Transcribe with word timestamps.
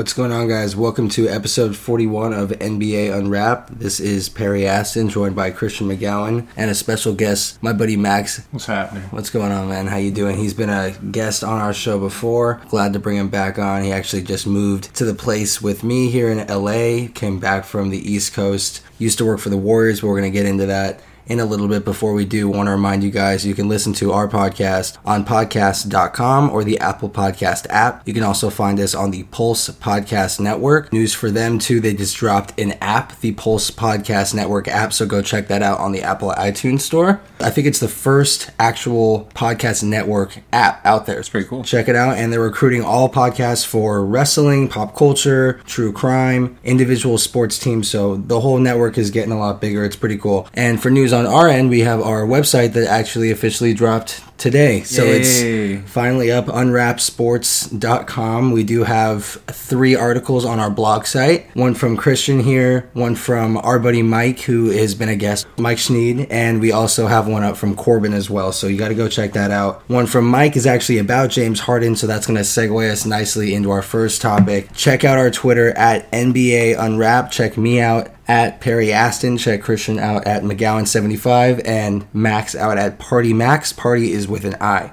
What's 0.00 0.14
going 0.14 0.32
on, 0.32 0.48
guys? 0.48 0.74
Welcome 0.74 1.10
to 1.10 1.28
episode 1.28 1.76
41 1.76 2.32
of 2.32 2.48
NBA 2.48 3.14
Unwrapped. 3.14 3.80
This 3.80 4.00
is 4.00 4.30
Perry 4.30 4.66
Aston, 4.66 5.10
joined 5.10 5.36
by 5.36 5.50
Christian 5.50 5.88
McGowan 5.88 6.46
and 6.56 6.70
a 6.70 6.74
special 6.74 7.12
guest, 7.12 7.62
my 7.62 7.74
buddy 7.74 7.98
Max. 7.98 8.42
What's 8.50 8.64
happening? 8.64 9.02
What's 9.10 9.28
going 9.28 9.52
on, 9.52 9.68
man? 9.68 9.88
How 9.88 9.98
you 9.98 10.10
doing? 10.10 10.38
He's 10.38 10.54
been 10.54 10.70
a 10.70 10.92
guest 11.10 11.44
on 11.44 11.60
our 11.60 11.74
show 11.74 11.98
before. 11.98 12.62
Glad 12.70 12.94
to 12.94 12.98
bring 12.98 13.18
him 13.18 13.28
back 13.28 13.58
on. 13.58 13.82
He 13.82 13.92
actually 13.92 14.22
just 14.22 14.46
moved 14.46 14.94
to 14.94 15.04
the 15.04 15.12
place 15.12 15.60
with 15.60 15.84
me 15.84 16.08
here 16.08 16.30
in 16.30 16.46
LA. 16.46 17.12
Came 17.12 17.38
back 17.38 17.66
from 17.66 17.90
the 17.90 17.98
East 17.98 18.32
Coast. 18.32 18.80
Used 18.98 19.18
to 19.18 19.26
work 19.26 19.38
for 19.38 19.50
the 19.50 19.58
Warriors, 19.58 20.00
but 20.00 20.06
we're 20.06 20.18
going 20.18 20.32
to 20.32 20.38
get 20.38 20.46
into 20.46 20.64
that 20.64 21.02
in 21.30 21.38
a 21.38 21.44
little 21.44 21.68
bit 21.68 21.84
before 21.84 22.12
we 22.12 22.24
do 22.24 22.48
want 22.48 22.66
to 22.66 22.72
remind 22.72 23.04
you 23.04 23.10
guys 23.10 23.46
you 23.46 23.54
can 23.54 23.68
listen 23.68 23.92
to 23.92 24.10
our 24.10 24.26
podcast 24.26 24.98
on 25.04 25.24
podcast.com 25.24 26.50
or 26.50 26.64
the 26.64 26.78
Apple 26.80 27.08
Podcast 27.08 27.66
app. 27.70 28.06
You 28.06 28.12
can 28.12 28.24
also 28.24 28.50
find 28.50 28.80
us 28.80 28.96
on 28.96 29.12
the 29.12 29.22
Pulse 29.24 29.68
Podcast 29.70 30.40
Network. 30.40 30.92
News 30.92 31.14
for 31.14 31.30
them 31.30 31.60
too, 31.60 31.78
they 31.78 31.94
just 31.94 32.16
dropped 32.16 32.58
an 32.58 32.72
app, 32.80 33.20
the 33.20 33.32
Pulse 33.32 33.70
Podcast 33.70 34.34
Network 34.34 34.66
app, 34.66 34.92
so 34.92 35.06
go 35.06 35.22
check 35.22 35.46
that 35.46 35.62
out 35.62 35.78
on 35.78 35.92
the 35.92 36.02
Apple 36.02 36.32
iTunes 36.32 36.80
store. 36.80 37.20
I 37.38 37.50
think 37.50 37.68
it's 37.68 37.78
the 37.80 37.88
first 37.88 38.50
actual 38.58 39.30
podcast 39.34 39.84
network 39.84 40.40
app 40.52 40.84
out 40.84 41.06
there. 41.06 41.20
It's 41.20 41.28
pretty 41.28 41.46
cool. 41.46 41.62
Check 41.62 41.88
it 41.88 41.94
out 41.94 42.18
and 42.18 42.32
they're 42.32 42.40
recruiting 42.40 42.82
all 42.82 43.08
podcasts 43.08 43.64
for 43.64 44.04
wrestling, 44.04 44.68
pop 44.68 44.96
culture, 44.96 45.60
true 45.64 45.92
crime, 45.92 46.58
individual 46.64 47.18
sports 47.18 47.56
teams, 47.56 47.88
so 47.88 48.16
the 48.16 48.40
whole 48.40 48.58
network 48.58 48.98
is 48.98 49.12
getting 49.12 49.32
a 49.32 49.38
lot 49.38 49.60
bigger. 49.60 49.84
It's 49.84 49.96
pretty 49.96 50.18
cool. 50.18 50.48
And 50.54 50.82
for 50.82 50.90
news 50.90 51.12
on 51.12 51.19
our 51.26 51.48
end, 51.48 51.70
we 51.70 51.80
have 51.80 52.00
our 52.00 52.22
website 52.22 52.72
that 52.74 52.88
actually 52.88 53.30
officially 53.30 53.74
dropped 53.74 54.22
today. 54.40 54.82
So 54.82 55.04
Yay. 55.04 55.20
it's 55.20 55.90
finally 55.90 56.30
up, 56.32 56.46
unwrappedsports.com. 56.46 58.52
We 58.52 58.64
do 58.64 58.84
have 58.84 59.24
three 59.24 59.94
articles 59.94 60.44
on 60.44 60.58
our 60.58 60.70
blog 60.70 61.06
site 61.06 61.54
one 61.54 61.74
from 61.74 61.96
Christian 61.96 62.40
here, 62.40 62.90
one 62.94 63.14
from 63.14 63.56
our 63.58 63.78
buddy 63.78 64.02
Mike, 64.02 64.40
who 64.40 64.70
has 64.70 64.94
been 64.94 65.08
a 65.08 65.16
guest, 65.16 65.46
Mike 65.58 65.78
Schneed, 65.78 66.26
and 66.30 66.60
we 66.60 66.72
also 66.72 67.06
have 67.06 67.28
one 67.28 67.44
up 67.44 67.56
from 67.56 67.76
Corbin 67.76 68.12
as 68.14 68.28
well. 68.30 68.52
So 68.52 68.66
you 68.66 68.78
got 68.78 68.88
to 68.88 68.94
go 68.94 69.08
check 69.08 69.32
that 69.34 69.50
out. 69.50 69.82
One 69.88 70.06
from 70.06 70.26
Mike 70.26 70.56
is 70.56 70.66
actually 70.66 70.98
about 70.98 71.30
James 71.30 71.60
Harden, 71.60 71.96
so 71.96 72.06
that's 72.06 72.26
going 72.26 72.38
to 72.38 72.42
segue 72.42 72.90
us 72.90 73.04
nicely 73.04 73.52
into 73.54 73.70
our 73.70 73.82
first 73.82 74.22
topic. 74.22 74.72
Check 74.74 75.04
out 75.04 75.18
our 75.18 75.30
Twitter 75.30 75.76
at 75.76 76.10
NBA 76.10 76.78
Unwrap. 76.78 77.30
Check 77.30 77.58
me 77.58 77.80
out 77.80 78.08
at 78.30 78.60
Perry 78.60 78.92
Aston. 78.92 79.38
Check 79.38 79.60
Christian 79.60 79.98
out 79.98 80.24
at 80.24 80.44
McGowan75 80.44 81.62
and 81.66 82.06
Max 82.14 82.54
out 82.54 82.78
at 82.78 83.00
Party 83.00 83.34
Max. 83.34 83.72
Party 83.72 84.12
is 84.12 84.28
with 84.30 84.44
an 84.44 84.56
I. 84.60 84.92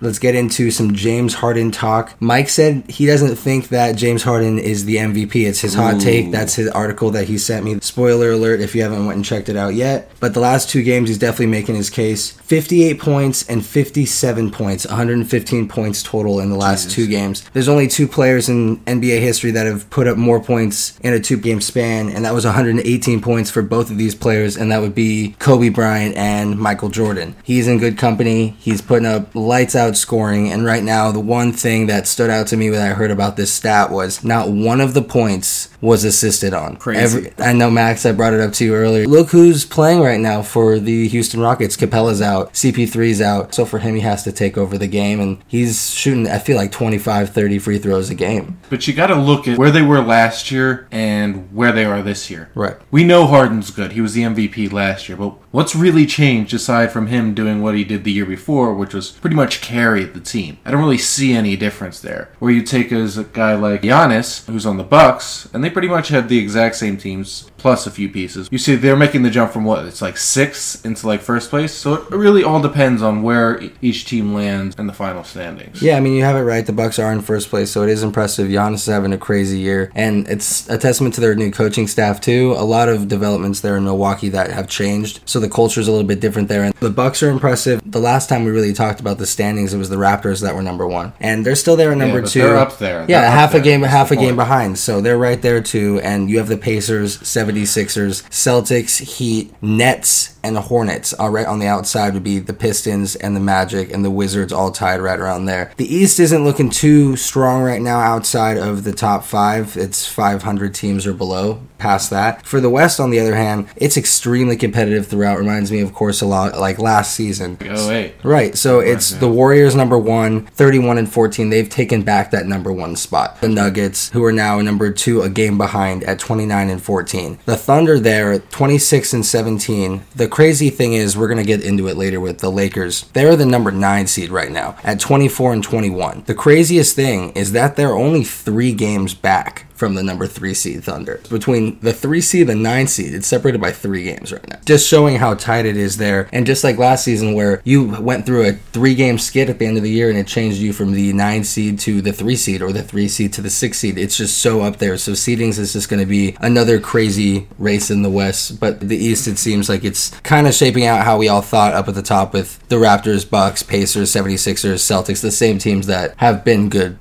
Let's 0.00 0.18
get 0.18 0.34
into 0.34 0.70
some 0.70 0.94
James 0.94 1.34
Harden 1.34 1.70
talk. 1.70 2.14
Mike 2.20 2.48
said 2.48 2.88
he 2.88 3.06
doesn't 3.06 3.36
think 3.36 3.68
that 3.68 3.96
James 3.96 4.22
Harden 4.22 4.58
is 4.58 4.84
the 4.84 4.96
MVP. 4.96 5.46
It's 5.46 5.60
his 5.60 5.74
hot 5.74 6.00
take. 6.00 6.30
That's 6.30 6.54
his 6.54 6.68
article 6.68 7.10
that 7.10 7.26
he 7.26 7.36
sent 7.38 7.64
me. 7.64 7.80
Spoiler 7.80 8.32
alert 8.32 8.60
if 8.60 8.74
you 8.74 8.82
haven't 8.82 9.06
went 9.06 9.16
and 9.16 9.24
checked 9.24 9.48
it 9.48 9.56
out 9.56 9.74
yet. 9.74 10.10
But 10.20 10.34
the 10.34 10.40
last 10.40 10.70
two 10.70 10.82
games, 10.82 11.08
he's 11.08 11.18
definitely 11.18 11.46
making 11.46 11.74
his 11.74 11.90
case. 11.90 12.30
58 12.30 13.00
points 13.00 13.48
and 13.48 13.64
57 13.64 14.50
points, 14.50 14.86
115 14.86 15.68
points 15.68 16.02
total 16.02 16.40
in 16.40 16.50
the 16.50 16.56
last 16.56 16.84
Jesus. 16.84 16.94
two 16.94 17.06
games. 17.08 17.48
There's 17.52 17.68
only 17.68 17.88
two 17.88 18.06
players 18.06 18.48
in 18.48 18.78
NBA 18.84 19.20
history 19.20 19.50
that 19.52 19.66
have 19.66 19.90
put 19.90 20.06
up 20.06 20.16
more 20.16 20.40
points 20.40 20.98
in 21.00 21.12
a 21.12 21.20
two 21.20 21.36
game 21.38 21.60
span, 21.60 22.08
and 22.08 22.24
that 22.24 22.34
was 22.34 22.44
118 22.44 23.20
points 23.20 23.50
for 23.50 23.62
both 23.62 23.90
of 23.90 23.98
these 23.98 24.14
players, 24.14 24.56
and 24.56 24.70
that 24.70 24.80
would 24.80 24.94
be 24.94 25.34
Kobe 25.38 25.68
Bryant 25.68 26.16
and 26.16 26.58
Michael 26.58 26.88
Jordan. 26.88 27.34
He's 27.42 27.66
in 27.66 27.78
good 27.78 27.98
company. 27.98 28.56
He's 28.60 28.80
putting 28.80 29.06
up 29.06 29.34
lights 29.34 29.74
out 29.74 29.87
scoring, 29.96 30.50
and 30.50 30.64
right 30.64 30.82
now, 30.82 31.10
the 31.12 31.20
one 31.20 31.52
thing 31.52 31.86
that 31.86 32.06
stood 32.06 32.30
out 32.30 32.46
to 32.48 32.56
me 32.56 32.70
when 32.70 32.80
I 32.80 32.88
heard 32.88 33.10
about 33.10 33.36
this 33.36 33.52
stat 33.52 33.90
was 33.90 34.22
not 34.24 34.50
one 34.50 34.80
of 34.80 34.94
the 34.94 35.02
points 35.02 35.68
was 35.80 36.04
assisted 36.04 36.52
on. 36.52 36.76
Crazy. 36.76 37.32
I 37.38 37.52
know, 37.52 37.70
Max, 37.70 38.04
I 38.04 38.12
brought 38.12 38.34
it 38.34 38.40
up 38.40 38.52
to 38.54 38.64
you 38.64 38.74
earlier. 38.74 39.06
Look 39.06 39.30
who's 39.30 39.64
playing 39.64 40.00
right 40.00 40.20
now 40.20 40.42
for 40.42 40.78
the 40.78 41.08
Houston 41.08 41.40
Rockets. 41.40 41.76
Capela's 41.76 42.20
out, 42.20 42.52
CP3's 42.52 43.20
out. 43.20 43.54
So 43.54 43.64
for 43.64 43.78
him, 43.78 43.94
he 43.94 44.00
has 44.00 44.24
to 44.24 44.32
take 44.32 44.58
over 44.58 44.76
the 44.76 44.88
game, 44.88 45.20
and 45.20 45.38
he's 45.46 45.94
shooting, 45.94 46.28
I 46.28 46.38
feel 46.38 46.56
like, 46.56 46.72
25, 46.72 47.30
30 47.30 47.58
free 47.58 47.78
throws 47.78 48.10
a 48.10 48.14
game. 48.14 48.58
But 48.70 48.88
you 48.88 48.94
got 48.94 49.08
to 49.08 49.14
look 49.14 49.46
at 49.46 49.58
where 49.58 49.70
they 49.70 49.82
were 49.82 50.02
last 50.02 50.50
year 50.50 50.88
and 50.90 51.52
where 51.54 51.72
they 51.72 51.84
are 51.84 52.02
this 52.02 52.30
year. 52.30 52.50
Right. 52.54 52.76
We 52.90 53.04
know 53.04 53.26
Harden's 53.26 53.70
good. 53.70 53.92
He 53.92 54.00
was 54.00 54.14
the 54.14 54.22
MVP 54.22 54.72
last 54.72 55.08
year, 55.08 55.16
but 55.16 55.34
what's 55.52 55.74
really 55.76 56.06
changed 56.06 56.52
aside 56.54 56.90
from 56.90 57.06
him 57.06 57.34
doing 57.34 57.62
what 57.62 57.74
he 57.74 57.84
did 57.84 58.04
the 58.04 58.12
year 58.12 58.26
before, 58.26 58.74
which 58.74 58.94
was 58.94 59.10
pretty 59.10 59.36
much 59.36 59.60
carry 59.60 59.77
the 59.78 60.20
team? 60.20 60.58
I 60.64 60.70
don't 60.70 60.80
really 60.80 60.98
see 60.98 61.32
any 61.32 61.56
difference 61.56 62.00
there. 62.00 62.30
Where 62.38 62.50
you 62.50 62.62
take 62.62 62.92
as 62.92 63.16
a 63.16 63.24
guy 63.24 63.54
like 63.54 63.82
Giannis, 63.82 64.46
who's 64.46 64.66
on 64.66 64.76
the 64.76 64.84
Bucks, 64.84 65.48
and 65.52 65.62
they 65.62 65.70
pretty 65.70 65.88
much 65.88 66.08
had 66.08 66.28
the 66.28 66.38
exact 66.38 66.76
same 66.76 66.96
teams 66.96 67.50
plus 67.58 67.86
a 67.86 67.90
few 67.90 68.08
pieces. 68.08 68.48
You 68.50 68.58
see, 68.58 68.76
they're 68.76 68.96
making 68.96 69.22
the 69.22 69.30
jump 69.30 69.52
from 69.52 69.64
what 69.64 69.84
it's 69.84 70.00
like 70.00 70.16
six 70.16 70.82
into 70.84 71.06
like 71.06 71.20
first 71.20 71.50
place. 71.50 71.72
So 71.74 71.94
it 71.94 72.10
really 72.10 72.42
all 72.44 72.60
depends 72.60 73.02
on 73.02 73.22
where 73.22 73.60
each 73.82 74.06
team 74.06 74.34
lands 74.34 74.74
in 74.78 74.86
the 74.86 74.92
final 74.92 75.24
standings. 75.24 75.82
Yeah, 75.82 75.96
I 75.96 76.00
mean, 76.00 76.14
you 76.14 76.24
have 76.24 76.36
it 76.36 76.42
right. 76.42 76.64
The 76.64 76.72
Bucks 76.72 76.98
are 76.98 77.12
in 77.12 77.20
first 77.20 77.50
place, 77.50 77.70
so 77.70 77.82
it 77.82 77.90
is 77.90 78.02
impressive. 78.02 78.48
Giannis 78.48 78.74
is 78.74 78.86
having 78.86 79.12
a 79.12 79.18
crazy 79.18 79.58
year, 79.58 79.90
and 79.94 80.28
it's 80.28 80.68
a 80.68 80.78
testament 80.78 81.14
to 81.16 81.20
their 81.20 81.34
new 81.34 81.50
coaching 81.50 81.86
staff 81.86 82.20
too. 82.20 82.54
A 82.56 82.64
lot 82.64 82.88
of 82.88 83.08
developments 83.08 83.60
there 83.60 83.76
in 83.76 83.84
Milwaukee 83.84 84.28
that 84.30 84.50
have 84.50 84.68
changed, 84.68 85.20
so 85.24 85.40
the 85.40 85.48
culture 85.48 85.80
is 85.80 85.88
a 85.88 85.92
little 85.92 86.06
bit 86.06 86.20
different 86.20 86.48
there. 86.48 86.64
And 86.64 86.74
the 86.74 86.90
Bucks 86.90 87.22
are 87.22 87.30
impressive. 87.30 87.80
The 87.84 88.00
last 88.00 88.28
time 88.28 88.44
we 88.44 88.50
really 88.50 88.72
talked 88.72 89.00
about 89.00 89.18
the 89.18 89.26
standings, 89.26 89.74
it 89.74 89.78
was 89.78 89.88
the 89.88 89.96
Raptors 89.96 90.42
that 90.42 90.54
were 90.54 90.62
number 90.62 90.86
one, 90.86 91.12
and 91.20 91.44
they're 91.44 91.56
still 91.56 91.76
there 91.76 91.92
at 91.92 91.98
number 91.98 92.22
but 92.22 92.30
2 92.30 92.42
they're 92.42 92.56
up 92.56 92.78
there. 92.78 93.04
Yeah, 93.08 93.22
up 93.22 93.32
half 93.32 93.54
a 93.54 93.60
game, 93.60 93.80
That's 93.80 93.92
half 93.92 94.10
a 94.10 94.16
game 94.16 94.36
behind. 94.36 94.78
So 94.78 95.00
they're 95.00 95.18
right 95.18 95.40
there 95.40 95.60
too. 95.60 96.00
And 96.02 96.30
you 96.30 96.38
have 96.38 96.48
the 96.48 96.56
Pacers, 96.56 97.26
76ers, 97.52 98.22
Celtics, 98.30 99.18
Heat, 99.18 99.52
Nets, 99.62 100.37
and 100.48 100.56
the 100.56 100.62
Hornets. 100.62 101.12
All 101.12 101.30
right 101.30 101.46
on 101.46 101.60
the 101.60 101.66
outside 101.66 102.14
would 102.14 102.24
be 102.24 102.40
the 102.40 102.52
Pistons 102.52 103.14
and 103.14 103.36
the 103.36 103.40
Magic 103.40 103.92
and 103.92 104.04
the 104.04 104.10
Wizards 104.10 104.52
all 104.52 104.72
tied 104.72 105.00
right 105.00 105.20
around 105.20 105.44
there. 105.44 105.70
The 105.76 105.94
East 105.94 106.18
isn't 106.18 106.44
looking 106.44 106.70
too 106.70 107.16
strong 107.16 107.62
right 107.62 107.80
now 107.80 108.00
outside 108.00 108.56
of 108.56 108.82
the 108.82 108.92
top 108.92 109.22
five. 109.24 109.76
It's 109.76 110.06
500 110.08 110.74
teams 110.74 111.06
or 111.06 111.12
below 111.12 111.60
past 111.78 112.10
that. 112.10 112.44
For 112.44 112.60
the 112.60 112.70
West, 112.70 113.00
on 113.00 113.10
the 113.10 113.20
other 113.20 113.34
hand, 113.34 113.68
it's 113.76 113.96
extremely 113.96 114.56
competitive 114.56 115.06
throughout. 115.06 115.38
Reminds 115.38 115.70
me, 115.70 115.80
of 115.80 115.94
course, 115.94 116.20
a 116.20 116.26
lot 116.26 116.58
like 116.58 116.78
last 116.78 117.14
season. 117.14 117.56
Oh, 117.62 117.88
wait. 117.88 118.14
Right. 118.22 118.56
So 118.56 118.80
it's 118.80 119.10
the 119.10 119.28
Warriors 119.28 119.74
number 119.74 119.96
one, 119.96 120.46
31 120.46 120.98
and 120.98 121.10
14. 121.12 121.50
They've 121.50 121.68
taken 121.68 122.02
back 122.02 122.30
that 122.32 122.46
number 122.46 122.72
one 122.72 122.96
spot. 122.96 123.40
The 123.40 123.48
Nuggets, 123.48 124.10
who 124.10 124.24
are 124.24 124.32
now 124.32 124.60
number 124.60 124.90
two, 124.90 125.22
a 125.22 125.30
game 125.30 125.56
behind 125.56 126.04
at 126.04 126.18
29 126.18 126.68
and 126.68 126.82
14. 126.82 127.38
The 127.46 127.56
Thunder 127.56 127.98
there, 128.00 128.38
26 128.38 129.12
and 129.14 129.24
17. 129.24 130.02
The 130.16 130.28
crazy 130.38 130.70
thing 130.70 130.92
is, 130.92 131.16
we're 131.16 131.26
going 131.26 131.36
to 131.36 131.42
get 131.42 131.64
into 131.64 131.88
it 131.88 131.96
later 131.96 132.20
with 132.20 132.38
the 132.38 132.48
Lakers. 132.48 133.02
They're 133.12 133.34
the 133.34 133.44
number 133.44 133.72
nine 133.72 134.06
seed 134.06 134.30
right 134.30 134.52
now 134.52 134.76
at 134.84 135.00
24 135.00 135.54
and 135.54 135.64
21. 135.64 136.22
The 136.26 136.34
craziest 136.36 136.94
thing 136.94 137.32
is 137.32 137.50
that 137.50 137.74
they're 137.74 137.92
only 137.92 138.22
three 138.22 138.72
games 138.72 139.14
back 139.14 139.67
from 139.78 139.94
the 139.94 140.02
number 140.02 140.26
three 140.26 140.54
seed 140.54 140.84
Thunder. 140.84 141.20
Between 141.30 141.78
the 141.80 141.92
three 141.92 142.20
seed 142.20 142.50
and 142.50 142.50
the 142.50 142.68
nine 142.68 142.88
seed, 142.88 143.14
it's 143.14 143.28
separated 143.28 143.60
by 143.60 143.70
three 143.70 144.02
games 144.02 144.32
right 144.32 144.46
now. 144.48 144.58
Just 144.66 144.88
showing 144.88 145.16
how 145.16 145.34
tight 145.34 145.66
it 145.66 145.76
is 145.76 145.96
there. 145.96 146.28
And 146.32 146.46
just 146.46 146.64
like 146.64 146.78
last 146.78 147.04
season, 147.04 147.34
where 147.34 147.62
you 147.64 147.84
went 148.00 148.26
through 148.26 148.46
a 148.46 148.52
three 148.52 148.94
game 148.94 149.18
skid 149.18 149.48
at 149.48 149.58
the 149.58 149.66
end 149.66 149.76
of 149.76 149.82
the 149.82 149.90
year 149.90 150.08
and 150.08 150.18
it 150.18 150.26
changed 150.26 150.58
you 150.58 150.72
from 150.72 150.92
the 150.92 151.12
nine 151.12 151.44
seed 151.44 151.78
to 151.80 152.02
the 152.02 152.12
three 152.12 152.36
seed 152.36 152.60
or 152.60 152.72
the 152.72 152.82
three 152.82 153.08
seed 153.08 153.32
to 153.34 153.42
the 153.42 153.50
six 153.50 153.78
seed, 153.78 153.96
it's 153.96 154.16
just 154.16 154.38
so 154.38 154.62
up 154.62 154.78
there. 154.78 154.96
So 154.98 155.12
seedings 155.12 155.58
is 155.58 155.72
just 155.72 155.88
going 155.88 156.00
to 156.00 156.06
be 156.06 156.36
another 156.40 156.80
crazy 156.80 157.46
race 157.58 157.90
in 157.90 158.02
the 158.02 158.10
West. 158.10 158.58
But 158.58 158.80
the 158.80 158.96
East, 158.96 159.28
it 159.28 159.38
seems 159.38 159.68
like 159.68 159.84
it's 159.84 160.10
kind 160.20 160.46
of 160.46 160.54
shaping 160.54 160.86
out 160.86 161.04
how 161.04 161.18
we 161.18 161.28
all 161.28 161.42
thought 161.42 161.74
up 161.74 161.88
at 161.88 161.94
the 161.94 162.02
top 162.02 162.32
with 162.32 162.66
the 162.68 162.76
Raptors, 162.76 163.28
Bucks, 163.28 163.62
Pacers, 163.62 164.10
76ers, 164.10 164.74
Celtics, 164.74 165.22
the 165.22 165.30
same 165.30 165.58
teams 165.58 165.86
that 165.86 166.14
have 166.16 166.44
been 166.44 166.68
good 166.68 166.98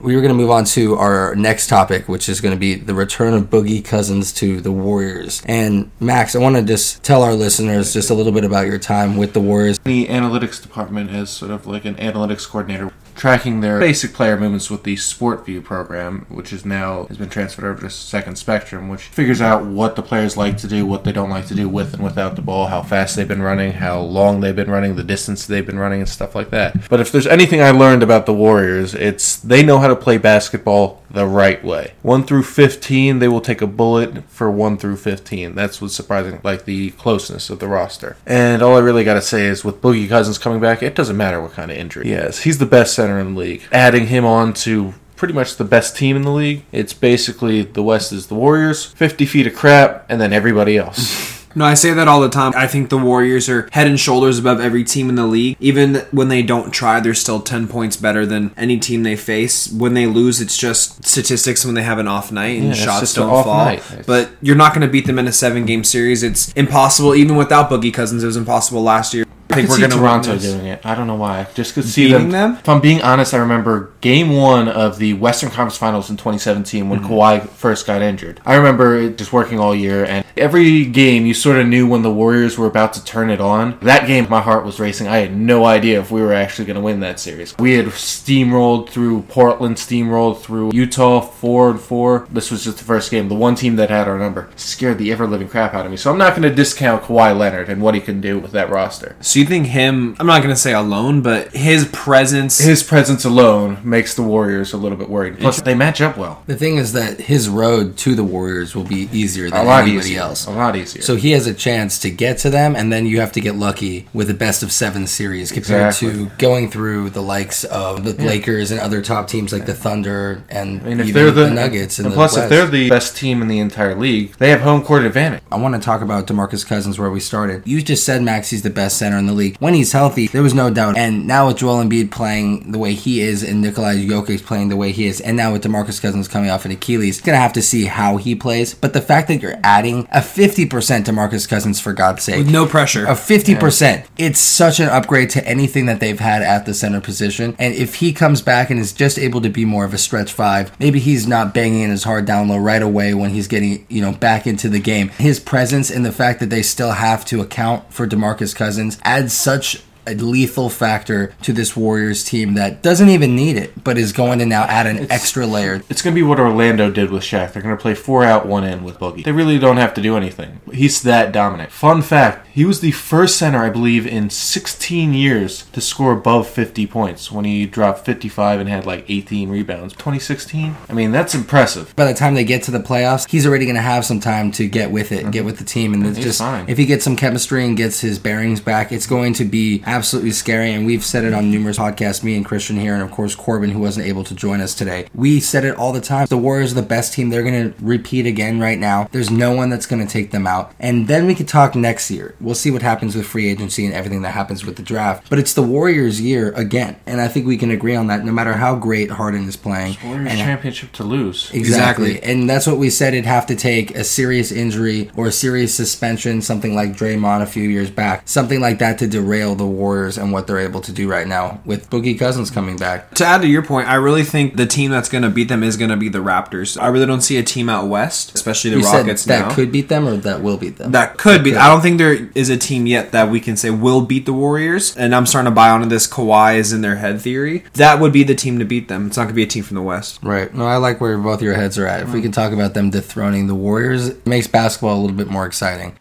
we 0.00 0.14
were 0.14 0.22
going 0.22 0.32
to 0.32 0.40
move 0.40 0.50
on 0.50 0.64
to 0.64 0.94
our 0.96 1.34
next 1.34 1.66
topic, 1.66 2.08
which 2.08 2.28
is 2.28 2.40
going 2.40 2.54
to 2.54 2.58
be 2.58 2.74
the 2.74 2.94
return 2.94 3.34
of 3.34 3.44
Boogie 3.44 3.84
Cousins 3.84 4.32
to 4.34 4.60
the 4.60 4.70
Warriors. 4.70 5.42
And 5.46 5.90
Max, 5.98 6.36
I 6.36 6.38
want 6.38 6.56
to 6.56 6.62
just 6.62 7.02
tell 7.02 7.22
our 7.22 7.34
listeners 7.34 7.92
just 7.92 8.10
a 8.10 8.14
little 8.14 8.32
bit 8.32 8.44
about 8.44 8.66
your 8.66 8.78
time 8.78 9.16
with 9.16 9.32
the 9.32 9.40
Warriors. 9.40 9.78
The 9.80 10.06
analytics 10.06 10.62
department 10.62 11.10
has 11.10 11.30
sort 11.30 11.50
of 11.50 11.66
like 11.66 11.84
an 11.84 11.96
analytics 11.96 12.48
coordinator 12.48 12.92
tracking 13.18 13.60
their 13.60 13.78
basic 13.78 14.12
player 14.14 14.38
movements 14.38 14.70
with 14.70 14.84
the 14.84 14.94
SportVU 14.94 15.62
program, 15.62 16.24
which 16.28 16.52
is 16.52 16.64
now 16.64 17.04
has 17.06 17.18
been 17.18 17.28
transferred 17.28 17.64
over 17.64 17.80
to 17.80 17.90
Second 17.90 18.36
Spectrum, 18.36 18.88
which 18.88 19.02
figures 19.02 19.40
out 19.40 19.64
what 19.64 19.96
the 19.96 20.02
players 20.02 20.36
like 20.36 20.56
to 20.58 20.68
do, 20.68 20.86
what 20.86 21.04
they 21.04 21.12
don't 21.12 21.30
like 21.30 21.46
to 21.48 21.54
do 21.54 21.68
with 21.68 21.92
and 21.94 22.02
without 22.02 22.36
the 22.36 22.42
ball, 22.42 22.68
how 22.68 22.82
fast 22.82 23.16
they've 23.16 23.28
been 23.28 23.42
running, 23.42 23.72
how 23.72 24.00
long 24.00 24.40
they've 24.40 24.56
been 24.56 24.70
running, 24.70 24.94
the 24.96 25.04
distance 25.04 25.46
they've 25.46 25.66
been 25.66 25.78
running, 25.78 26.00
and 26.00 26.08
stuff 26.08 26.34
like 26.34 26.50
that. 26.50 26.88
But 26.88 27.00
if 27.00 27.12
there's 27.12 27.26
anything 27.26 27.60
I 27.60 27.70
learned 27.70 28.02
about 28.02 28.26
the 28.26 28.32
Warriors, 28.32 28.94
it's 28.94 29.36
they 29.36 29.62
know 29.62 29.78
how 29.78 29.88
to 29.88 29.96
play 29.96 30.18
basketball 30.18 31.02
the 31.10 31.26
right 31.26 31.62
way. 31.64 31.94
1 32.02 32.24
through 32.24 32.42
15, 32.42 33.18
they 33.18 33.28
will 33.28 33.40
take 33.40 33.62
a 33.62 33.66
bullet 33.66 34.24
for 34.24 34.50
1 34.50 34.76
through 34.76 34.96
15. 34.96 35.54
That's 35.54 35.80
what's 35.80 35.94
surprising, 35.94 36.40
like 36.44 36.64
the 36.64 36.90
closeness 36.92 37.50
of 37.50 37.58
the 37.58 37.68
roster. 37.68 38.16
And 38.26 38.62
all 38.62 38.76
I 38.76 38.80
really 38.80 39.04
got 39.04 39.14
to 39.14 39.22
say 39.22 39.46
is 39.46 39.64
with 39.64 39.80
Boogie 39.80 40.08
Cousins 40.08 40.38
coming 40.38 40.60
back, 40.60 40.82
it 40.82 40.94
doesn't 40.94 41.16
matter 41.16 41.40
what 41.40 41.52
kind 41.52 41.70
of 41.70 41.76
injury 41.76 42.06
he 42.06 42.12
has. 42.12 42.42
He's 42.42 42.58
the 42.58 42.66
best 42.66 42.94
center 42.94 43.07
in 43.18 43.34
the 43.34 43.40
league. 43.40 43.62
Adding 43.70 44.08
him 44.08 44.24
on 44.24 44.52
to 44.54 44.94
pretty 45.16 45.34
much 45.34 45.56
the 45.56 45.64
best 45.64 45.96
team 45.96 46.16
in 46.16 46.22
the 46.22 46.30
league. 46.32 46.64
It's 46.72 46.92
basically 46.92 47.62
the 47.62 47.82
West 47.82 48.12
is 48.12 48.26
the 48.26 48.34
Warriors, 48.34 48.84
50 48.84 49.24
feet 49.26 49.46
of 49.46 49.54
crap, 49.54 50.04
and 50.08 50.20
then 50.20 50.32
everybody 50.32 50.76
else. 50.76 51.36
No, 51.54 51.64
I 51.64 51.74
say 51.74 51.92
that 51.94 52.06
all 52.06 52.20
the 52.20 52.28
time. 52.28 52.52
I 52.54 52.66
think 52.68 52.88
the 52.88 52.98
Warriors 52.98 53.48
are 53.48 53.68
head 53.72 53.86
and 53.88 53.98
shoulders 53.98 54.38
above 54.38 54.60
every 54.60 54.84
team 54.84 55.08
in 55.08 55.14
the 55.16 55.26
league. 55.26 55.56
Even 55.58 55.96
when 56.12 56.28
they 56.28 56.42
don't 56.42 56.70
try, 56.70 57.00
they're 57.00 57.14
still 57.14 57.40
10 57.40 57.66
points 57.66 57.96
better 57.96 58.24
than 58.26 58.52
any 58.56 58.78
team 58.78 59.02
they 59.02 59.16
face. 59.16 59.66
When 59.72 59.94
they 59.94 60.06
lose, 60.06 60.40
it's 60.42 60.56
just 60.56 61.04
statistics 61.04 61.64
when 61.64 61.74
they 61.74 61.82
have 61.82 61.98
an 61.98 62.06
off 62.06 62.30
night 62.30 62.58
and 62.60 62.66
Yeah, 62.68 62.72
shots 62.74 63.14
don't 63.14 63.28
fall. 63.42 63.64
night. 63.64 63.82
But 64.06 64.30
you're 64.42 64.56
not 64.56 64.72
going 64.72 64.86
to 64.86 64.92
beat 64.92 65.06
them 65.06 65.18
in 65.18 65.26
a 65.26 65.32
seven 65.32 65.64
game 65.64 65.82
series. 65.84 66.22
It's 66.22 66.52
impossible, 66.52 67.14
even 67.16 67.34
without 67.34 67.70
Boogie 67.70 67.94
Cousins. 67.94 68.22
It 68.22 68.26
was 68.26 68.36
impossible 68.36 68.82
last 68.82 69.12
year. 69.14 69.24
I 69.50 69.54
think 69.54 69.68
we're 69.70 69.78
going 69.78 69.90
to 69.90 69.96
Toronto 69.96 70.38
doing 70.38 70.66
it. 70.66 70.84
I 70.84 70.94
don't 70.94 71.06
know 71.06 71.14
why. 71.14 71.46
Just 71.54 71.74
could 71.74 71.84
see 71.84 72.10
them. 72.10 72.30
them? 72.30 72.56
If 72.56 72.68
I'm 72.68 72.80
being 72.80 73.00
honest, 73.02 73.32
I 73.32 73.38
remember 73.38 73.92
Game 74.02 74.36
One 74.36 74.68
of 74.68 74.98
the 74.98 75.14
Western 75.14 75.48
Conference 75.48 75.78
Finals 75.78 76.10
in 76.10 76.16
2017 76.16 76.88
when 76.88 76.98
Mm-hmm. 76.98 77.12
Kawhi 77.12 77.48
first 77.48 77.86
got 77.86 78.02
injured. 78.02 78.40
I 78.44 78.56
remember 78.56 79.08
just 79.10 79.32
working 79.32 79.58
all 79.60 79.74
year, 79.74 80.04
and 80.04 80.24
every 80.36 80.84
game 80.84 81.26
you 81.26 81.34
sort 81.34 81.56
of 81.56 81.66
knew 81.66 81.86
when 81.86 82.02
the 82.02 82.12
Warriors 82.12 82.58
were 82.58 82.66
about 82.66 82.92
to 82.94 83.04
turn 83.04 83.30
it 83.30 83.40
on. 83.40 83.78
That 83.80 84.06
game, 84.06 84.26
my 84.28 84.40
heart 84.40 84.64
was 84.64 84.80
racing. 84.80 85.06
I 85.08 85.18
had 85.18 85.36
no 85.36 85.64
idea 85.64 86.00
if 86.00 86.10
we 86.10 86.20
were 86.20 86.32
actually 86.32 86.64
going 86.66 86.74
to 86.74 86.80
win 86.80 87.00
that 87.00 87.20
series. 87.20 87.56
We 87.58 87.74
had 87.74 87.86
steamrolled 87.86 88.90
through 88.90 89.22
Portland, 89.22 89.76
steamrolled 89.76 90.40
through 90.42 90.72
Utah, 90.74 91.20
four 91.20 91.70
and 91.70 91.80
four. 91.80 92.26
This 92.30 92.50
was 92.50 92.64
just 92.64 92.78
the 92.78 92.84
first 92.84 93.10
game. 93.10 93.28
The 93.28 93.34
one 93.34 93.54
team 93.54 93.76
that 93.76 93.90
had 93.90 94.08
our 94.08 94.18
number 94.18 94.50
scared 94.56 94.98
the 94.98 95.12
ever 95.12 95.26
living 95.26 95.48
crap 95.48 95.72
out 95.74 95.84
of 95.86 95.90
me. 95.90 95.96
So 95.96 96.10
I'm 96.10 96.18
not 96.18 96.30
going 96.36 96.42
to 96.42 96.54
discount 96.54 97.04
Kawhi 97.04 97.36
Leonard 97.36 97.68
and 97.68 97.80
what 97.80 97.94
he 97.94 98.00
can 98.00 98.20
do 98.20 98.38
with 98.38 98.52
that 98.52 98.70
roster. 98.70 99.16
So 99.20 99.37
you 99.38 99.44
think 99.46 99.66
him, 99.66 100.16
I'm 100.18 100.26
not 100.26 100.42
going 100.42 100.54
to 100.54 100.60
say 100.60 100.72
alone, 100.72 101.22
but 101.22 101.54
his 101.54 101.86
presence. 101.92 102.58
his 102.58 102.82
presence 102.82 103.24
alone 103.24 103.78
makes 103.84 104.14
the 104.14 104.22
Warriors 104.22 104.72
a 104.72 104.76
little 104.76 104.98
bit 104.98 105.08
worried. 105.08 105.38
Plus, 105.38 105.60
they 105.60 105.74
match 105.74 106.00
up 106.00 106.16
well. 106.16 106.42
The 106.46 106.56
thing 106.56 106.76
is 106.76 106.92
that 106.92 107.20
his 107.20 107.48
road 107.48 107.96
to 107.98 108.14
the 108.14 108.24
Warriors 108.24 108.74
will 108.74 108.84
be 108.84 109.08
easier 109.12 109.46
A 109.46 109.50
than 109.50 109.66
lot 109.66 109.82
anybody 109.82 110.08
easier. 110.10 110.20
else. 110.22 110.46
A 110.46 110.50
lot 110.50 110.76
easier. 110.76 111.02
So 111.02 111.16
he 111.16 111.32
has 111.32 111.46
a 111.46 111.54
chance 111.54 111.98
to 112.00 112.10
get 112.10 112.38
to 112.38 112.50
them, 112.50 112.74
and 112.76 112.92
then 112.92 113.06
you 113.06 113.20
have 113.20 113.32
to 113.32 113.40
get 113.40 113.54
lucky 113.54 114.08
with 114.12 114.28
a 114.30 114.34
best 114.34 114.62
of 114.62 114.72
seven 114.72 115.06
series 115.06 115.52
compared 115.52 115.86
Exactly. 115.88 116.12
to 116.26 116.30
going 116.38 116.70
through 116.70 117.10
the 117.10 117.22
likes 117.22 117.64
of 117.64 118.04
the 118.04 118.12
Lakers 118.24 118.70
and 118.70 118.80
other 118.80 119.00
top 119.02 119.28
teams 119.28 119.52
like 119.52 119.66
the 119.66 119.74
Thunder 119.74 120.42
and 120.48 120.80
I 120.82 120.84
mean, 120.84 121.00
if 121.00 121.08
even 121.08 121.14
they're 121.22 121.30
the, 121.30 121.44
the 121.44 121.50
Nuggets. 121.50 121.98
And, 121.98 122.06
and 122.06 122.12
the 122.12 122.16
plus, 122.16 122.36
if 122.36 122.48
they're 122.48 122.66
the 122.66 122.88
best 122.88 123.16
team 123.16 123.42
in 123.42 123.48
the 123.48 123.58
entire 123.58 123.94
league, 123.94 124.32
they 124.38 124.50
have 124.50 124.60
home 124.60 124.82
court 124.82 125.04
advantage. 125.04 125.42
I 125.52 125.56
want 125.56 125.74
to 125.74 125.80
talk 125.80 126.00
about 126.02 126.26
DeMarcus 126.26 126.66
Cousins 126.66 126.98
where 126.98 127.10
we 127.10 127.20
started. 127.20 127.62
You 127.66 127.80
just 127.82 128.04
said 128.04 128.22
Max 128.22 128.50
he's 128.50 128.62
the 128.62 128.70
best 128.70 128.98
center 128.98 129.18
in 129.18 129.26
the 129.28 129.32
league. 129.32 129.56
When 129.58 129.74
he's 129.74 129.92
healthy, 129.92 130.26
there 130.26 130.42
was 130.42 130.54
no 130.54 130.70
doubt. 130.70 130.98
And 130.98 131.26
now 131.26 131.46
with 131.46 131.58
Joel 131.58 131.84
Embiid 131.84 132.10
playing 132.10 132.72
the 132.72 132.78
way 132.78 132.94
he 132.94 133.20
is 133.20 133.44
and 133.44 133.62
Nikolai 133.62 133.96
Jokic 133.96 134.44
playing 134.44 134.68
the 134.68 134.76
way 134.76 134.90
he 134.92 135.06
is, 135.06 135.20
and 135.20 135.36
now 135.36 135.52
with 135.52 135.62
DeMarcus 135.62 136.02
Cousins 136.02 136.26
coming 136.28 136.50
off 136.50 136.64
an 136.64 136.70
Achilles, 136.72 137.20
gonna 137.20 137.38
have 137.38 137.52
to 137.52 137.62
see 137.62 137.84
how 137.84 138.16
he 138.16 138.34
plays. 138.34 138.74
But 138.74 138.92
the 138.92 139.00
fact 139.00 139.28
that 139.28 139.40
you're 139.40 139.60
adding 139.62 140.08
a 140.10 140.20
50% 140.20 141.04
DeMarcus 141.04 141.48
Cousins 141.48 141.80
for 141.80 141.92
God's 141.92 142.22
sake, 142.24 142.38
with 142.38 142.50
no 142.50 142.66
pressure. 142.66 143.04
a 143.06 143.14
50%. 143.14 144.04
It's 144.16 144.40
such 144.40 144.80
an 144.80 144.88
upgrade 144.88 145.30
to 145.30 145.46
anything 145.46 145.86
that 145.86 146.00
they've 146.00 146.18
had 146.18 146.42
at 146.42 146.66
the 146.66 146.74
center 146.74 147.00
position. 147.00 147.54
And 147.58 147.74
if 147.74 147.96
he 147.96 148.12
comes 148.12 148.42
back 148.42 148.70
and 148.70 148.80
is 148.80 148.92
just 148.92 149.18
able 149.18 149.40
to 149.42 149.48
be 149.48 149.64
more 149.64 149.84
of 149.84 149.94
a 149.94 149.98
stretch 149.98 150.32
five, 150.32 150.72
maybe 150.80 150.98
he's 150.98 151.26
not 151.26 151.54
banging 151.54 151.82
in 151.82 151.90
his 151.90 152.04
hard 152.04 152.24
down 152.24 152.48
low 152.48 152.58
right 152.58 152.82
away 152.82 153.14
when 153.14 153.30
he's 153.30 153.48
getting, 153.48 153.86
you 153.88 154.00
know, 154.00 154.12
back 154.12 154.46
into 154.46 154.68
the 154.68 154.80
game. 154.80 155.08
His 155.10 155.40
presence 155.40 155.90
and 155.90 156.04
the 156.04 156.12
fact 156.12 156.40
that 156.40 156.50
they 156.50 156.62
still 156.62 156.92
have 156.92 157.24
to 157.26 157.40
account 157.40 157.92
for 157.92 158.06
DeMarcus 158.06 158.54
Cousins 158.54 158.98
adds 159.18 159.32
such 159.32 159.82
a 160.08 160.14
lethal 160.14 160.70
factor 160.70 161.34
to 161.42 161.52
this 161.52 161.76
Warriors 161.76 162.24
team 162.24 162.54
that 162.54 162.82
doesn't 162.82 163.08
even 163.08 163.36
need 163.36 163.56
it, 163.56 163.84
but 163.84 163.98
is 163.98 164.12
going 164.12 164.38
to 164.38 164.46
now 164.46 164.64
add 164.64 164.86
an 164.86 165.10
extra 165.10 165.46
layer. 165.46 165.82
It's 165.88 166.02
going 166.02 166.14
to 166.14 166.20
be 166.20 166.22
what 166.22 166.40
Orlando 166.40 166.90
did 166.90 167.10
with 167.10 167.22
Shaq. 167.22 167.52
They're 167.52 167.62
going 167.62 167.76
to 167.76 167.80
play 167.80 167.94
four 167.94 168.24
out, 168.24 168.46
one 168.46 168.64
in 168.64 168.84
with 168.84 168.98
Boogie. 168.98 169.24
They 169.24 169.32
really 169.32 169.58
don't 169.58 169.76
have 169.76 169.94
to 169.94 170.02
do 170.02 170.16
anything. 170.16 170.60
He's 170.72 171.02
that 171.02 171.32
dominant. 171.32 171.72
Fun 171.72 172.02
fact 172.02 172.48
he 172.58 172.64
was 172.64 172.80
the 172.80 172.90
first 172.90 173.36
center, 173.36 173.62
I 173.62 173.70
believe, 173.70 174.04
in 174.04 174.30
16 174.30 175.14
years 175.14 175.66
to 175.66 175.80
score 175.80 176.10
above 176.10 176.48
50 176.48 176.88
points 176.88 177.30
when 177.30 177.44
he 177.44 177.66
dropped 177.66 178.04
55 178.04 178.58
and 178.58 178.68
had 178.68 178.84
like 178.84 179.08
18 179.08 179.48
rebounds. 179.48 179.94
2016? 179.94 180.74
I 180.88 180.92
mean, 180.92 181.12
that's 181.12 181.36
impressive. 181.36 181.94
by 181.94 182.06
the 182.06 182.14
time 182.14 182.34
they 182.34 182.42
get 182.42 182.64
to 182.64 182.72
the 182.72 182.80
playoffs, 182.80 183.30
he's 183.30 183.46
already 183.46 183.64
going 183.64 183.76
to 183.76 183.80
have 183.80 184.04
some 184.04 184.18
time 184.18 184.50
to 184.52 184.66
get 184.66 184.90
with 184.90 185.12
it, 185.12 185.30
get 185.30 185.38
mm-hmm. 185.38 185.46
with 185.46 185.58
the 185.58 185.64
team, 185.64 185.94
and 185.94 186.04
it's 186.04 186.18
just 186.18 186.40
fine. 186.40 186.68
if 186.68 186.78
he 186.78 186.84
gets 186.84 187.04
some 187.04 187.14
chemistry 187.14 187.64
and 187.64 187.76
gets 187.76 188.00
his 188.00 188.18
bearings 188.18 188.60
back, 188.60 188.90
it's 188.90 189.06
going 189.06 189.34
to 189.34 189.44
be 189.44 189.80
absolutely 189.86 189.97
scary. 190.04 190.72
And 190.72 190.86
we've 190.86 191.04
said 191.04 191.24
it 191.24 191.32
on 191.34 191.50
numerous 191.50 191.78
podcasts, 191.78 192.22
me 192.22 192.36
and 192.36 192.44
Christian 192.44 192.78
here, 192.78 192.94
and 192.94 193.02
of 193.02 193.10
course 193.10 193.34
Corbin, 193.34 193.70
who 193.70 193.80
wasn't 193.80 194.06
able 194.06 194.24
to 194.24 194.34
join 194.34 194.60
us 194.60 194.74
today. 194.74 195.06
We 195.14 195.40
said 195.40 195.64
it 195.64 195.76
all 195.76 195.92
the 195.92 196.00
time. 196.00 196.26
The 196.26 196.38
Warriors 196.38 196.72
are 196.72 196.76
the 196.76 196.82
best 196.82 197.12
team. 197.12 197.30
They're 197.30 197.42
going 197.42 197.72
to 197.72 197.84
repeat 197.84 198.26
again 198.26 198.60
right 198.60 198.78
now. 198.78 199.08
There's 199.12 199.30
no 199.30 199.52
one 199.54 199.70
that's 199.70 199.86
going 199.86 200.04
to 200.04 200.12
take 200.12 200.30
them 200.30 200.46
out, 200.46 200.72
and 200.78 201.08
then 201.08 201.26
we 201.26 201.34
could 201.34 201.48
talk 201.48 201.74
next 201.74 202.10
year. 202.10 202.34
We'll 202.40 202.54
see 202.54 202.70
what 202.70 202.82
happens 202.82 203.14
with 203.14 203.26
free 203.26 203.48
agency 203.48 203.84
and 203.84 203.94
everything 203.94 204.22
that 204.22 204.32
happens 204.32 204.64
with 204.64 204.76
the 204.76 204.82
draft. 204.82 205.28
But 205.30 205.38
it's 205.38 205.54
the 205.54 205.62
Warriors' 205.62 206.20
year 206.20 206.52
again, 206.52 206.98
and 207.06 207.20
I 207.20 207.28
think 207.28 207.46
we 207.46 207.56
can 207.56 207.70
agree 207.70 207.94
on 207.94 208.06
that. 208.08 208.24
No 208.24 208.32
matter 208.32 208.54
how 208.54 208.76
great 208.76 209.10
Harden 209.10 209.48
is 209.48 209.56
playing, 209.56 209.96
Warriors 210.04 210.28
and 210.30 210.38
championship 210.38 210.92
to 210.92 211.04
lose. 211.04 211.50
Exactly. 211.52 211.88
Exactly. 211.88 212.22
And 212.22 212.48
that's 212.48 212.66
what 212.66 212.78
we 212.78 212.90
said 212.90 213.14
it'd 213.14 213.24
have 213.24 213.46
to 213.46 213.56
take 213.56 213.94
a 213.94 214.04
serious 214.04 214.52
injury 214.52 215.10
or 215.16 215.28
a 215.28 215.32
serious 215.32 215.74
suspension, 215.74 216.42
something 216.42 216.74
like 216.74 216.92
Draymond 216.92 217.42
a 217.42 217.46
few 217.46 217.68
years 217.68 217.90
back, 217.90 218.22
something 218.28 218.60
like 218.60 218.78
that 218.78 218.98
to 218.98 219.06
derail 219.06 219.54
the 219.54 219.66
Warriors 219.66 219.87
and 219.96 220.32
what 220.32 220.46
they're 220.46 220.58
able 220.58 220.80
to 220.82 220.92
do 220.92 221.08
right 221.08 221.26
now 221.26 221.60
with 221.64 221.88
Boogie 221.90 222.18
Cousins 222.18 222.50
coming 222.50 222.76
back. 222.76 223.14
To 223.14 223.24
add 223.24 223.42
to 223.42 223.48
your 223.48 223.62
point, 223.62 223.88
I 223.88 223.94
really 223.94 224.24
think 224.24 224.56
the 224.56 224.66
team 224.66 224.90
that's 224.90 225.08
going 225.08 225.22
to 225.22 225.30
beat 225.30 225.48
them 225.48 225.62
is 225.62 225.76
going 225.76 225.90
to 225.90 225.96
be 225.96 226.08
the 226.08 226.18
Raptors. 226.18 226.80
I 226.80 226.88
really 226.88 227.06
don't 227.06 227.20
see 227.20 227.36
a 227.38 227.42
team 227.42 227.68
out 227.68 227.88
west, 227.88 228.34
especially 228.34 228.70
the 228.70 228.78
You 228.78 228.82
said 228.84 228.98
Rockets 229.00 229.24
that 229.24 229.48
now. 229.48 229.54
could 229.54 229.72
beat 229.72 229.88
them 229.88 230.06
or 230.06 230.16
that 230.18 230.42
will 230.42 230.56
beat 230.56 230.76
them? 230.76 230.92
that 230.92 231.16
could 231.18 231.42
be. 231.44 231.56
I 231.56 231.68
don't 231.68 231.80
think 231.80 231.98
there 231.98 232.28
is 232.34 232.50
a 232.50 232.56
team 232.56 232.86
yet 232.86 233.12
that 233.12 233.30
we 233.30 233.40
can 233.40 233.56
say 233.56 233.70
will 233.70 234.02
beat 234.02 234.26
the 234.26 234.32
Warriors. 234.32 234.96
And 234.96 235.14
I'm 235.14 235.26
starting 235.26 235.50
to 235.50 235.54
buy 235.54 235.70
onto 235.70 235.88
this 235.88 236.06
Kawhi 236.06 236.56
is 236.58 236.72
in 236.72 236.80
their 236.80 236.96
head 236.96 237.20
theory. 237.20 237.64
That 237.74 238.00
would 238.00 238.12
be 238.12 238.22
the 238.22 238.34
team 238.34 238.58
to 238.58 238.64
beat 238.64 238.88
them. 238.88 239.06
It's 239.08 239.16
not 239.16 239.24
going 239.24 239.34
to 239.34 239.34
be 239.34 239.42
a 239.42 239.46
team 239.46 239.62
from 239.64 239.76
the 239.76 239.82
West. 239.82 240.18
Right. 240.22 240.52
No, 240.54 240.66
I 240.66 240.76
like 240.76 241.00
where 241.00 241.16
both 241.18 241.42
your 241.42 241.54
heads 241.54 241.78
are 241.78 241.86
at. 241.86 242.02
If 242.02 242.12
we 242.12 242.22
can 242.22 242.32
talk 242.32 242.52
about 242.52 242.74
them 242.74 242.90
dethroning 242.90 243.46
the 243.46 243.54
Warriors, 243.54 244.08
it 244.08 244.26
makes 244.26 244.46
basketball 244.46 244.98
a 244.98 245.00
little 245.00 245.16
bit 245.16 245.28
more 245.28 245.46
exciting. 245.46 245.96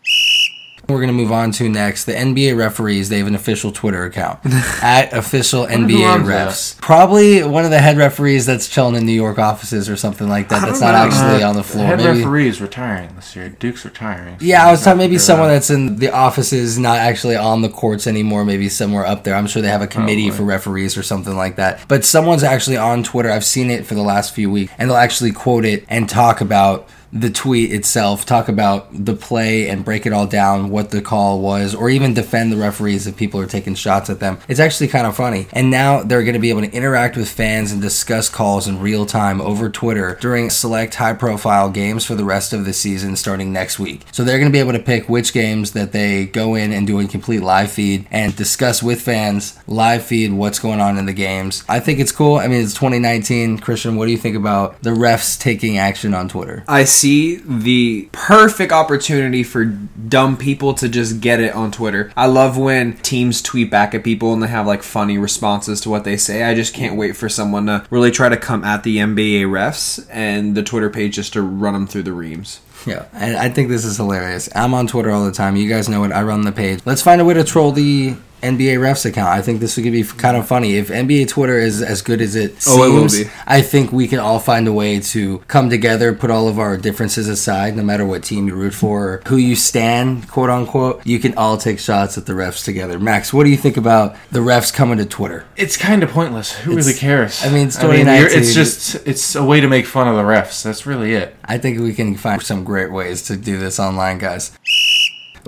We're 0.90 0.98
going 1.00 1.08
to 1.08 1.14
move 1.14 1.34
on 1.34 1.52
to 1.52 1.68
next 1.68 2.06
the 2.06 2.14
NBA 2.14 2.56
referees. 2.58 3.10
They 3.10 3.18
have 3.18 3.28
an 3.28 3.36
official 3.36 3.74
Twitter 3.74 4.06
account 4.06 4.40
at 4.82 5.12
official 5.12 5.66
NBA 5.66 6.24
refs. 6.24 6.80
Probably 6.80 7.44
one 7.44 7.66
of 7.66 7.72
the 7.72 7.80
head 7.80 7.98
referees 7.98 8.46
that's 8.46 8.70
chilling 8.70 8.96
in 8.96 9.06
New 9.06 9.12
York 9.12 9.38
offices 9.38 9.90
or 9.90 9.98
something 9.98 10.30
like 10.30 10.48
that. 10.48 10.62
That's 10.62 10.80
don't 10.80 10.92
know. 10.94 10.98
actually 10.98 11.44
Uh, 11.44 11.50
on 11.50 11.56
the 11.58 11.64
floor. 11.64 11.88
Head 11.88 11.98
Maybe- 11.98 12.20
referee 12.20 12.48
is 12.48 12.62
retiring 12.62 13.10
this 13.18 13.36
year. 13.36 13.50
Duke's 13.50 13.84
retiring. 13.84 14.38
yeah, 14.40 14.66
I 14.66 14.72
was 14.72 14.82
talking 14.82 14.98
maybe 15.00 15.18
someone 15.18 15.50
out. 15.50 15.54
that's 15.54 15.70
in 15.70 15.98
the 15.98 16.10
offices, 16.12 16.80
not 16.80 17.00
actually 17.00 17.36
on 17.36 17.62
the 17.62 17.70
courts 17.70 18.08
anymore. 18.08 18.46
Maybe 18.46 18.70
somewhere 18.70 19.06
up 19.06 19.26
there. 19.26 19.36
I'm 19.36 19.48
sure 19.48 19.62
they 19.62 19.68
have 19.68 19.82
a 19.82 19.88
committee 19.88 20.28
Probably. 20.30 20.38
for 20.38 20.44
referees 20.46 20.98
or 20.98 21.04
something 21.04 21.36
like 21.36 21.58
that. 21.58 21.82
But 21.90 22.06
someone's 22.06 22.44
actually 22.44 22.78
on 22.78 23.04
Twitter. 23.04 23.30
I've 23.30 23.44
seen 23.44 23.70
it 23.70 23.86
for 23.86 23.94
the 23.96 24.04
last 24.04 24.34
few 24.34 24.50
weeks, 24.50 24.72
and 24.78 24.90
they'll 24.90 24.96
actually 24.98 25.34
quote 25.34 25.66
it 25.66 25.84
and 25.90 26.08
talk 26.08 26.40
about 26.40 26.88
the 27.12 27.30
tweet 27.30 27.72
itself, 27.72 28.26
talk 28.26 28.48
about 28.48 28.88
the 28.92 29.14
play 29.14 29.70
and 29.70 29.86
break 29.86 30.06
it 30.06 30.14
all 30.14 30.28
down, 30.28 30.70
what 30.70 30.92
the 30.92 31.02
call 31.02 31.40
was, 31.40 31.74
or 31.74 31.90
even 31.90 32.14
defend 32.14 32.52
the 32.52 32.58
referees 32.58 33.08
if 33.08 33.16
people 33.16 33.40
are 33.40 33.48
taking 33.48 33.76
shots 33.76 34.10
at 34.10 34.20
them. 34.20 34.38
It's 34.48 34.60
actually 34.60 34.88
kind 34.88 35.08
of 35.08 35.16
funny. 35.16 35.48
And 35.52 35.72
now 35.72 36.04
they're 36.04 36.24
going 36.24 36.34
to 36.34 36.40
be 36.40 36.50
able 36.50 36.62
to 36.62 36.72
interact 36.72 37.18
with 37.18 37.30
fans 37.30 37.72
and 37.72 37.82
discuss 37.82 38.30
calls 38.30 38.68
in 38.68 38.80
real 38.80 39.06
time 39.06 39.42
over 39.42 39.70
Twitter 39.70 40.18
during 40.20 40.50
select 40.50 40.96
high 40.96 41.14
profile 41.14 41.70
games 41.70 42.06
for 42.06 42.16
the 42.16 42.26
rest 42.26 42.54
of 42.54 42.66
the 42.66 42.74
season 42.74 43.16
starting 43.16 43.54
next 43.54 43.80
week. 43.80 44.06
So 44.12 44.24
they're 44.24 44.40
going 44.40 44.52
to 44.52 44.56
be 44.56 44.60
able 44.60 44.74
to 44.74 44.80
pick 44.80 45.08
which 45.10 45.34
games 45.34 45.72
that 45.72 45.92
they 45.92 46.26
go 46.26 46.56
in 46.56 46.72
and 46.72 46.86
do 46.86 47.00
a 47.00 47.08
complete 47.08 47.42
live 47.42 47.72
feed 47.72 48.08
and 48.12 48.36
discuss 48.36 48.84
with 48.84 49.02
fans, 49.02 49.58
live 49.68 50.04
feed 50.04 50.34
what's 50.34 50.60
going 50.60 50.82
on 50.82 50.98
in 50.98 51.06
the 51.06 51.14
games. 51.14 51.64
I 51.70 51.80
think 51.80 52.00
it's 52.00 52.12
cool. 52.12 52.36
I 52.36 52.48
mean, 52.48 52.62
it's 52.62 52.74
2019. 52.74 53.60
Christian, 53.60 53.96
what 53.96 54.06
do 54.06 54.12
you 54.12 54.18
think 54.18 54.36
about 54.36 54.82
the 54.82 54.92
refs 54.92 55.40
taking 55.40 55.78
action 55.78 56.14
on 56.14 56.30
Twitter? 56.30 56.64
I 56.68 56.84
see 56.98 57.38
the 57.38 58.10
perfect 58.12 58.72
opportunity 58.72 59.44
for 59.44 59.66
dumb 59.66 60.38
people 60.38 60.74
to 60.76 60.90
just 60.90 61.22
get 61.22 61.40
it 61.40 61.54
on 61.54 61.72
Twitter. 61.72 62.12
I 62.16 62.28
love 62.28 62.58
when 62.58 62.98
teams 62.98 63.42
tweet 63.42 63.70
back 63.70 63.94
at 63.94 64.04
people 64.04 64.34
and 64.34 64.42
they 64.42 64.48
have 64.48 64.68
like 64.68 64.84
funny 64.84 65.18
responses 65.18 65.82
to 65.82 65.90
what 65.90 66.04
they 66.04 66.18
say. 66.18 66.44
I 66.44 66.56
just 66.56 66.74
can't 66.74 66.98
wait 66.98 67.16
for 67.16 67.30
someone 67.30 67.68
to 67.68 67.86
really 67.90 68.12
try 68.12 68.30
to 68.30 68.38
come 68.38 68.64
at 68.64 68.84
the 68.84 68.98
NBA 68.98 69.44
refs 69.44 70.06
and 70.12 70.56
the 70.56 70.64
Twitter 70.64 70.90
page 70.90 71.16
just 71.16 71.34
to 71.34 71.42
run 71.42 71.74
them 71.74 71.88
through 71.88 72.04
the 72.04 72.14
reams. 72.14 72.62
Yeah, 72.86 73.06
and 73.14 73.36
I 73.36 73.50
think 73.50 73.70
this 73.70 73.84
is 73.84 73.98
hilarious. 73.98 74.50
I'm 74.56 74.74
on 74.74 74.88
Twitter 74.88 75.12
all 75.12 75.26
the 75.26 75.32
time. 75.32 75.56
You 75.56 75.68
guys 75.68 75.90
know 75.90 76.04
it. 76.04 76.12
I 76.12 76.24
run 76.24 76.42
the 76.42 76.52
page. 76.52 76.80
Let's 76.86 77.02
find 77.02 77.20
a 77.20 77.26
way 77.26 77.34
to 77.34 77.44
troll 77.44 77.72
the 77.72 78.16
NBA 78.42 78.78
refs 78.80 79.06
account. 79.06 79.30
I 79.30 79.42
think 79.42 79.60
this 79.60 79.76
would 79.78 79.84
be 79.92 80.04
kind 80.04 80.38
of 80.38 80.48
funny. 80.48 80.76
If 80.76 80.90
NBA 80.90 81.28
Twitter 81.28 81.58
is 81.58 81.82
as 81.82 82.02
good 82.02 82.22
as 82.22 82.36
it 82.36 82.62
seems, 82.62 82.78
Oh, 82.78 82.84
it 82.84 82.90
will 82.94 83.08
be. 83.10 83.30
I 83.48 83.62
think 83.62 83.92
we 83.92 84.08
can 84.08 84.20
all 84.20 84.40
find 84.40 84.68
a 84.68 84.74
way 84.74 85.00
to 85.00 85.40
come 85.48 85.70
together, 85.70 86.14
put 86.14 86.30
all 86.32 86.48
of 86.48 86.60
our 86.60 86.78
differences 86.78 87.28
aside, 87.28 87.76
no 87.76 87.84
matter 87.84 88.06
what 88.06 88.24
team 88.24 88.48
you 88.48 88.56
root 88.56 88.74
for, 88.74 89.08
or 89.08 89.22
who 89.28 89.38
you 89.38 89.56
stand, 89.56 90.28
quote 90.30 90.50
unquote. 90.50 91.06
You 91.06 91.20
can 91.20 91.34
all 91.38 91.58
take 91.58 91.80
shots 91.80 92.18
at 92.18 92.26
the 92.26 92.34
refs 92.34 92.64
together. 92.64 93.00
Max, 93.00 93.34
what 93.34 93.44
do 93.44 93.50
you 93.50 93.58
think 93.58 93.78
about 93.78 94.16
the 94.32 94.40
refs 94.40 94.74
coming 94.74 94.98
to 95.00 95.06
Twitter? 95.06 95.46
It's 95.56 95.78
kind 95.78 96.04
of 96.04 96.10
pointless. 96.12 96.52
Who 96.54 96.72
It's- 96.74 96.86
really 96.86 96.98
cares? 97.00 97.44
I 97.44 97.50
mean, 97.50 97.68
it's 97.68 97.76
you're- 97.82 97.98
2019. 97.98 98.40
it's 98.40 98.54
just 98.54 98.96
it's 99.08 99.36
a 99.36 99.44
way 99.44 99.60
to 99.62 99.68
make 99.68 99.86
fun 99.86 100.08
of 100.08 100.16
the 100.16 100.24
refs. 100.24 100.64
That's 100.64 100.86
really 100.86 101.14
it. 101.14 101.36
I 101.46 101.58
think 101.58 101.80
we 101.80 101.94
can 101.94 102.16
find 102.16 102.42
some 102.42 102.64
great 102.64 102.92
ways 102.92 103.22
to 103.24 103.36
do 103.36 103.58
this 103.58 103.80
online, 103.80 104.18
guys. 104.20 104.52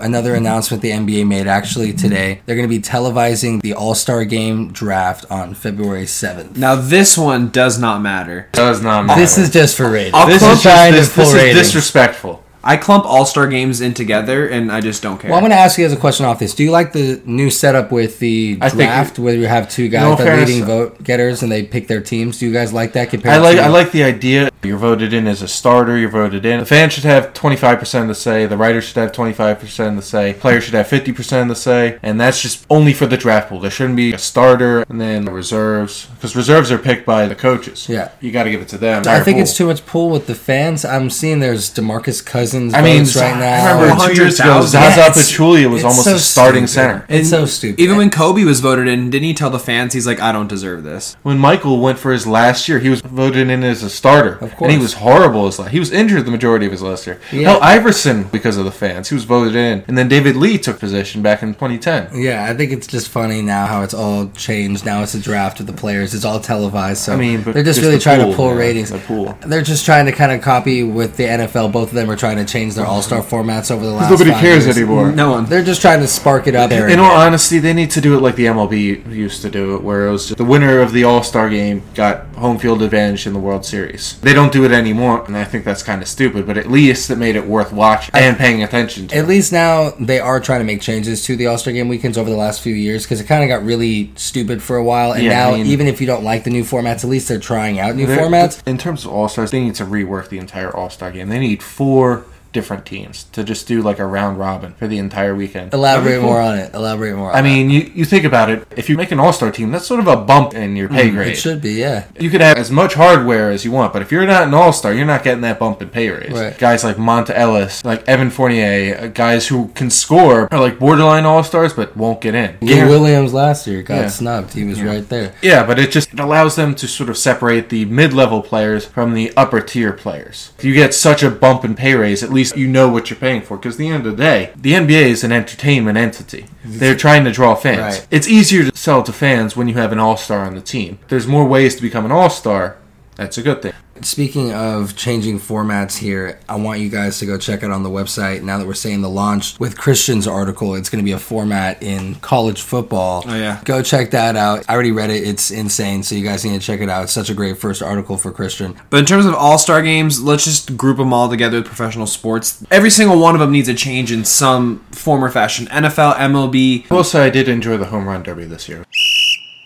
Another 0.01 0.35
announcement 0.35 0.81
the 0.81 0.91
NBA 0.91 1.27
made 1.27 1.47
actually 1.47 1.93
today. 1.93 2.41
They're 2.45 2.55
going 2.55 2.67
to 2.67 2.73
be 2.75 2.81
televising 2.81 3.61
the 3.61 3.73
All 3.73 3.95
Star 3.95 4.25
Game 4.25 4.71
draft 4.71 5.25
on 5.29 5.53
February 5.53 6.05
7th. 6.05 6.57
Now 6.57 6.75
this 6.75 7.17
one 7.17 7.49
does 7.49 7.79
not 7.79 8.01
matter. 8.01 8.49
Does 8.53 8.81
not 8.81 9.05
matter. 9.05 9.19
This 9.19 9.37
is 9.37 9.49
just 9.51 9.77
for 9.77 9.89
ratings. 9.91 10.13
I'll 10.15 10.27
this 10.27 10.39
clump 10.39 10.57
is 10.57 10.63
just 10.63 10.75
trying 10.75 10.93
this, 10.93 11.13
pull 11.13 11.23
this 11.25 11.33
is 11.33 11.39
ratings. 11.41 11.57
disrespectful. 11.59 12.43
I 12.61 12.75
clump 12.75 13.05
all 13.05 13.25
star 13.25 13.47
games 13.47 13.79
in 13.79 13.93
together, 13.93 14.45
and 14.45 14.69
I 14.69 14.81
just 14.81 15.01
don't 15.01 15.17
care. 15.17 15.29
Well, 15.31 15.37
I'm 15.37 15.43
going 15.43 15.51
to 15.51 15.57
ask 15.57 15.77
you 15.77 15.85
guys 15.85 15.93
a 15.93 15.97
question 15.97 16.25
off 16.25 16.39
this. 16.39 16.53
Do 16.53 16.63
you 16.65 16.71
like 16.71 16.91
the 16.91 17.21
new 17.25 17.49
setup 17.49 17.89
with 17.89 18.19
the 18.19 18.57
I 18.59 18.67
think- 18.67 18.81
draft, 18.81 19.17
where 19.17 19.33
you 19.33 19.47
have 19.47 19.69
two 19.69 19.87
guys, 19.87 20.01
No, 20.01 20.15
the 20.15 20.25
fairness- 20.25 20.49
leading 20.49 20.65
vote 20.65 21.01
getters, 21.01 21.41
and 21.41 21.49
they 21.49 21.63
pick 21.63 21.87
their 21.87 22.01
teams? 22.01 22.37
Do 22.39 22.45
you 22.45 22.51
guys 22.51 22.73
like 22.73 22.91
that 22.93 23.11
compared 23.11 23.33
I 23.35 23.37
like 23.37 23.55
to 23.55 23.63
I 23.63 23.67
like 23.67 23.91
the 23.93 24.03
idea. 24.03 24.48
You're 24.61 24.77
voted 24.77 25.13
in 25.13 25.25
as 25.27 25.41
a 25.41 25.47
starter. 25.47 25.97
You're 25.97 26.09
voted 26.09 26.45
in. 26.45 26.59
The 26.59 26.65
fans 26.65 26.93
should 26.93 27.05
have 27.05 27.33
25 27.33 27.79
percent 27.79 28.01
of 28.03 28.07
the 28.09 28.15
say. 28.15 28.45
The 28.45 28.57
writers 28.57 28.83
should 28.83 28.97
have 28.97 29.11
25 29.13 29.59
percent 29.59 29.89
of 29.91 29.95
the 29.95 30.01
say. 30.01 30.33
Players 30.33 30.65
should 30.65 30.73
have 30.73 30.87
50 30.87 31.13
percent 31.13 31.43
of 31.43 31.47
the 31.47 31.55
say. 31.61 31.97
And 32.03 32.19
that's 32.19 32.41
just 32.41 32.65
only 32.69 32.93
for 32.93 33.05
the 33.05 33.15
draft 33.15 33.49
pool. 33.49 33.59
There 33.61 33.71
shouldn't 33.71 33.95
be 33.95 34.11
a 34.13 34.17
starter 34.17 34.81
and 34.89 34.99
then 34.99 35.23
the 35.25 35.31
reserves 35.31 36.07
because 36.15 36.35
reserves 36.35 36.71
are 36.71 36.77
picked 36.77 37.05
by 37.05 37.25
the 37.27 37.35
coaches. 37.35 37.87
Yeah. 37.87 38.11
you 38.19 38.31
got 38.31 38.43
to 38.43 38.51
give 38.51 38.61
it 38.61 38.67
to 38.69 38.77
them. 38.77 39.03
I 39.07 39.21
think 39.21 39.35
Pool. 39.37 39.43
it's 39.43 39.55
too 39.55 39.67
much 39.67 39.85
pool 39.85 40.09
with 40.09 40.27
the 40.27 40.35
fans. 40.35 40.83
I'm 40.83 41.09
seeing 41.09 41.39
there's 41.39 41.73
Demarcus 41.73 42.25
Cousins 42.25 42.73
I 42.73 42.81
mean, 42.81 43.03
right 43.05 43.37
now. 43.39 43.77
I 43.77 43.81
remember 43.81 44.07
two 44.13 44.21
years 44.21 44.39
ago, 44.39 44.61
Zaza 44.61 44.99
Yeah, 44.99 45.07
Pachulia 45.09 45.69
was 45.71 45.83
almost 45.85 46.03
so 46.03 46.15
a 46.15 46.19
starting 46.19 46.67
stupid. 46.67 46.73
center. 46.73 47.05
It's 47.07 47.29
so 47.29 47.45
stupid. 47.45 47.79
Even 47.79 47.95
when 47.95 48.09
Kobe 48.09 48.43
was 48.43 48.59
voted 48.59 48.87
in, 48.89 49.09
didn't 49.09 49.23
he 49.23 49.33
tell 49.33 49.49
the 49.49 49.59
fans 49.59 49.93
he's 49.93 50.05
like, 50.07 50.19
I 50.19 50.31
don't 50.33 50.47
deserve 50.49 50.83
this? 50.83 51.15
When 51.23 51.37
Michael 51.37 51.79
went 51.79 51.97
for 51.97 52.11
his 52.11 52.27
last 52.27 52.67
year, 52.67 52.79
he 52.79 52.89
was 52.89 52.99
voted 53.01 53.49
in 53.49 53.63
as 53.63 53.83
a 53.83 53.89
starter, 53.89 54.33
Of 54.43 54.48
and 54.59 54.71
he 54.71 54.77
was 54.77 54.93
horrible. 54.93 55.47
As 55.47 55.57
he 55.67 55.79
was 55.79 55.91
injured 55.91 56.25
the 56.25 56.31
majority 56.31 56.65
of 56.65 56.71
his 56.71 56.81
last 56.81 57.05
year. 57.07 57.19
Yeah. 57.31 57.49
Hell, 57.49 57.59
Iverson 57.61 58.23
because 58.23 58.57
of 58.57 58.65
the 58.65 58.71
fans, 58.71 59.09
he 59.09 59.15
was 59.15 59.23
voted 59.23 59.55
in, 59.55 59.83
and 59.87 59.97
then 59.97 60.07
David 60.07 60.35
Lee 60.35 60.57
took 60.57 60.79
position 60.79 61.21
back 61.21 61.43
in 61.43 61.53
2010. 61.53 62.09
Yeah, 62.13 62.45
I 62.45 62.53
think 62.55 62.71
it's 62.71 62.87
just 62.87 63.09
funny 63.09 63.41
now 63.41 63.65
how 63.65 63.81
it's 63.81 63.93
all 63.93 64.29
changed. 64.31 64.85
Now 64.85 65.03
it's 65.03 65.13
a 65.13 65.19
draft 65.19 65.59
of 65.59 65.67
the 65.67 65.73
players. 65.73 66.13
It's 66.13 66.25
all 66.25 66.39
televised. 66.39 67.03
So 67.03 67.13
I 67.13 67.17
mean, 67.17 67.43
but 67.43 67.53
they're 67.53 67.63
just, 67.63 67.77
just 67.79 67.85
really 67.85 67.97
the 67.97 68.03
trying 68.03 68.21
pool, 68.21 68.31
to 68.31 68.35
pull 68.35 68.49
yeah, 68.49 68.59
ratings. 68.59 68.89
the 68.89 68.99
pool. 68.99 69.37
They're 69.41 69.61
just 69.61 69.85
trying 69.85 70.05
to 70.05 70.11
kind 70.11 70.31
of 70.31 70.41
copy 70.41 70.83
with 70.83 71.17
the 71.17 71.23
NFL. 71.23 71.71
Both 71.71 71.89
of 71.89 71.95
them 71.95 72.09
are 72.09 72.15
trying 72.15 72.37
to 72.37 72.45
change 72.45 72.75
their 72.75 72.85
All 72.85 73.01
Star 73.01 73.21
formats 73.21 73.71
over 73.71 73.85
the 73.85 73.91
last. 73.91 74.11
Nobody 74.11 74.31
five 74.31 74.41
cares 74.41 74.65
years. 74.65 74.77
anymore. 74.77 75.11
No 75.11 75.31
one. 75.31 75.45
They're 75.45 75.63
just 75.63 75.81
trying 75.81 75.99
to 76.01 76.07
spark 76.07 76.47
it 76.47 76.55
up. 76.55 76.69
there 76.69 76.87
In 76.87 76.99
all 76.99 77.11
honesty, 77.11 77.59
they 77.59 77.73
need 77.73 77.91
to 77.91 78.01
do 78.01 78.15
it 78.17 78.21
like 78.21 78.35
the 78.35 78.45
MLB 78.45 79.13
used 79.13 79.41
to 79.41 79.49
do 79.49 79.75
it, 79.75 79.83
where 79.83 80.07
it 80.07 80.11
was 80.11 80.27
just 80.27 80.37
the 80.37 80.45
winner 80.45 80.79
of 80.79 80.93
the 80.93 81.03
All 81.03 81.23
Star 81.23 81.49
game 81.49 81.83
got 81.93 82.25
home 82.35 82.57
field 82.57 82.81
advantage 82.81 83.27
in 83.27 83.33
the 83.33 83.39
World 83.39 83.65
Series. 83.65 84.19
They 84.21 84.33
don't 84.33 84.38
do 84.47 84.63
it 84.63 84.71
anymore, 84.71 85.23
and 85.27 85.35
I 85.35 85.43
think 85.43 85.65
that's 85.65 85.83
kind 85.83 86.01
of 86.01 86.07
stupid. 86.07 86.47
But 86.47 86.57
at 86.57 86.69
least 86.71 87.09
it 87.09 87.17
made 87.17 87.35
it 87.35 87.45
worth 87.45 87.73
watching 87.73 88.15
and 88.15 88.37
paying 88.37 88.63
attention 88.63 89.07
to. 89.09 89.17
At 89.17 89.27
least 89.27 89.51
now 89.51 89.91
they 89.99 90.19
are 90.19 90.39
trying 90.39 90.59
to 90.61 90.65
make 90.65 90.79
changes 90.81 91.23
to 91.25 91.35
the 91.35 91.47
All 91.47 91.57
Star 91.57 91.73
Game 91.73 91.87
weekends 91.89 92.17
over 92.17 92.29
the 92.29 92.35
last 92.35 92.61
few 92.61 92.73
years 92.73 93.03
because 93.03 93.19
it 93.19 93.25
kind 93.25 93.43
of 93.43 93.49
got 93.49 93.65
really 93.65 94.11
stupid 94.15 94.63
for 94.63 94.77
a 94.77 94.83
while. 94.83 95.11
And 95.13 95.23
Yeah, 95.23 95.31
now, 95.33 95.49
I 95.53 95.57
mean- 95.57 95.65
even 95.67 95.87
if 95.87 95.99
you 95.99 96.07
don't 96.07 96.23
like 96.23 96.43
the 96.45 96.49
new 96.51 96.63
formats, 96.63 97.03
at 97.03 97.09
least 97.09 97.27
they're 97.27 97.39
trying 97.39 97.79
out 97.79 97.95
new 97.95 98.07
formats. 98.07 98.65
In 98.65 98.77
terms 98.77 99.03
of 99.05 99.11
All 99.11 99.27
Stars, 99.27 99.51
they 99.51 99.59
need 99.61 99.75
to 99.75 99.85
rework 99.85 100.29
the 100.29 100.37
entire 100.37 100.69
All 100.75 100.89
Star 100.89 101.11
game. 101.11 101.29
They 101.29 101.39
need 101.39 101.61
four 101.61 102.25
different 102.51 102.85
teams 102.85 103.25
to 103.25 103.43
just 103.43 103.67
do 103.67 103.81
like 103.81 103.99
a 103.99 104.05
round 104.05 104.39
robin 104.39 104.73
for 104.73 104.87
the 104.87 104.97
entire 104.97 105.35
weekend. 105.35 105.73
Elaborate 105.73 106.19
cool. 106.19 106.29
more 106.29 106.41
on 106.41 106.57
it. 106.57 106.73
Elaborate 106.73 107.15
more. 107.15 107.29
On 107.31 107.35
I 107.35 107.41
that. 107.41 107.47
mean, 107.47 107.69
you, 107.69 107.91
you 107.93 108.05
think 108.05 108.23
about 108.25 108.49
it. 108.49 108.65
If 108.75 108.89
you 108.89 108.97
make 108.97 109.11
an 109.11 109.19
All 109.19 109.33
Star 109.33 109.51
team, 109.51 109.71
that's 109.71 109.85
sort 109.85 109.99
of 109.99 110.07
a 110.07 110.17
bump 110.17 110.53
in 110.53 110.75
your 110.75 110.89
pay 110.89 111.09
grade. 111.09 111.27
Mm, 111.29 111.31
it 111.31 111.35
should 111.35 111.61
be, 111.61 111.73
yeah. 111.73 112.05
You 112.19 112.29
could 112.29 112.41
have 112.41 112.57
as 112.57 112.71
much 112.71 112.93
hardware 112.95 113.51
as 113.51 113.65
you 113.65 113.71
want, 113.71 113.93
but 113.93 114.01
if 114.01 114.11
you're 114.11 114.25
not 114.25 114.43
an 114.47 114.53
all 114.53 114.73
star, 114.73 114.93
you're 114.93 115.05
not 115.05 115.23
getting 115.23 115.41
that 115.41 115.59
bump 115.59 115.81
in 115.81 115.89
pay 115.89 116.09
raise. 116.09 116.31
Right. 116.31 116.57
Guys 116.57 116.83
like 116.83 116.97
Monta 116.97 117.31
Ellis, 117.31 117.83
like 117.85 118.07
Evan 118.07 118.29
Fournier, 118.29 118.97
uh, 118.99 119.07
guys 119.07 119.47
who 119.47 119.67
can 119.69 119.89
score 119.89 120.51
are 120.51 120.59
like 120.59 120.79
borderline 120.79 121.25
all 121.25 121.43
stars 121.43 121.73
but 121.73 121.95
won't 121.95 122.21
get 122.21 122.35
in. 122.35 122.57
Lou 122.61 122.87
Williams 122.87 123.33
last 123.33 123.67
year 123.67 123.81
got 123.81 123.95
Yeah. 123.95 124.07
snubbed. 124.09 124.53
He 124.53 124.63
was 124.63 124.81
right 124.81 125.07
there. 125.09 125.33
Yeah, 125.41 125.65
but 125.65 125.77
it 125.79 125.91
just 125.91 126.13
it 126.13 126.19
allows 126.19 126.55
them 126.55 126.73
to 126.75 126.87
sort 126.87 127.09
of 127.09 127.17
separate 127.17 127.69
the 127.69 127.85
mid-level 127.85 128.41
players 128.41 128.85
from 128.85 129.13
the 129.13 129.31
upper 129.37 129.61
tier 129.61 129.93
players. 129.93 130.51
If 130.57 130.63
you 130.65 130.73
get 130.73 130.93
such 130.93 131.21
a 131.23 131.29
bump 131.29 131.63
in 131.65 131.75
pay 131.75 131.95
raise, 131.95 132.23
at 132.23 132.31
least 132.31 132.38
you 132.55 132.67
know 132.67 132.89
what 132.89 133.09
you're 133.09 133.19
paying 133.19 133.41
for. 133.41 133.57
Because 133.57 133.75
at 133.75 133.79
the 133.79 133.87
end 133.87 134.05
of 134.05 134.17
the 134.17 134.23
day, 134.23 134.53
the 134.55 134.73
NBA 134.73 135.03
is 135.03 135.23
an 135.23 135.31
entertainment 135.31 135.97
entity. 135.97 136.45
They're 136.63 136.95
trying 136.95 137.25
to 137.25 137.31
draw 137.31 137.55
fans. 137.55 137.99
Right. 137.99 138.07
It's 138.11 138.27
easier 138.27 138.69
to 138.69 138.77
sell 138.77 139.03
to 139.03 139.13
fans 139.13 139.55
when 139.55 139.67
you 139.67 139.75
have 139.75 139.91
an 139.91 139.99
all-star 139.99 140.45
on 140.45 140.55
the 140.55 140.61
team. 140.61 140.99
There's 141.07 141.27
more 141.27 141.45
ways 141.45 141.75
to 141.75 141.81
become 141.81 142.05
an 142.05 142.11
all-star. 142.11 142.77
That's 143.15 143.37
a 143.37 143.41
good 143.41 143.61
thing. 143.61 143.73
Speaking 144.05 144.53
of 144.53 144.95
changing 144.95 145.39
formats 145.39 145.97
here, 145.97 146.39
I 146.47 146.55
want 146.55 146.79
you 146.79 146.89
guys 146.89 147.19
to 147.19 147.25
go 147.25 147.37
check 147.37 147.63
it 147.63 147.71
on 147.71 147.83
the 147.83 147.89
website. 147.89 148.41
Now 148.43 148.57
that 148.57 148.67
we're 148.67 148.73
saying 148.73 149.01
the 149.01 149.09
launch 149.09 149.59
with 149.59 149.77
Christian's 149.77 150.27
article, 150.27 150.75
it's 150.75 150.89
going 150.89 151.03
to 151.03 151.05
be 151.05 151.11
a 151.11 151.19
format 151.19 151.81
in 151.83 152.15
college 152.15 152.61
football. 152.61 153.23
Oh, 153.27 153.35
yeah. 153.35 153.61
Go 153.65 153.81
check 153.81 154.11
that 154.11 154.35
out. 154.35 154.65
I 154.69 154.73
already 154.73 154.91
read 154.91 155.09
it. 155.09 155.23
It's 155.27 155.51
insane. 155.51 156.03
So 156.03 156.15
you 156.15 156.23
guys 156.23 156.45
need 156.45 156.59
to 156.59 156.65
check 156.65 156.81
it 156.81 156.89
out. 156.89 157.03
It's 157.03 157.11
such 157.11 157.29
a 157.29 157.33
great 157.33 157.57
first 157.57 157.81
article 157.81 158.17
for 158.17 158.31
Christian. 158.31 158.75
But 158.89 158.97
in 158.99 159.05
terms 159.05 159.25
of 159.25 159.35
all 159.35 159.57
star 159.57 159.81
games, 159.81 160.21
let's 160.21 160.45
just 160.45 160.77
group 160.77 160.97
them 160.97 161.13
all 161.13 161.29
together 161.29 161.57
with 161.57 161.67
professional 161.67 162.07
sports. 162.07 162.65
Every 162.71 162.89
single 162.89 163.19
one 163.19 163.35
of 163.35 163.39
them 163.39 163.51
needs 163.51 163.67
a 163.67 163.73
change 163.73 164.11
in 164.11 164.25
some 164.25 164.79
form 164.91 165.23
or 165.23 165.29
fashion. 165.29 165.67
NFL, 165.67 166.15
MLB. 166.15 166.89
I 166.89 166.93
will 166.93 167.03
say 167.03 167.25
I 167.25 167.29
did 167.29 167.47
enjoy 167.47 167.77
the 167.77 167.85
home 167.85 168.07
run 168.07 168.23
derby 168.23 168.45
this 168.45 168.69
year. 168.69 168.85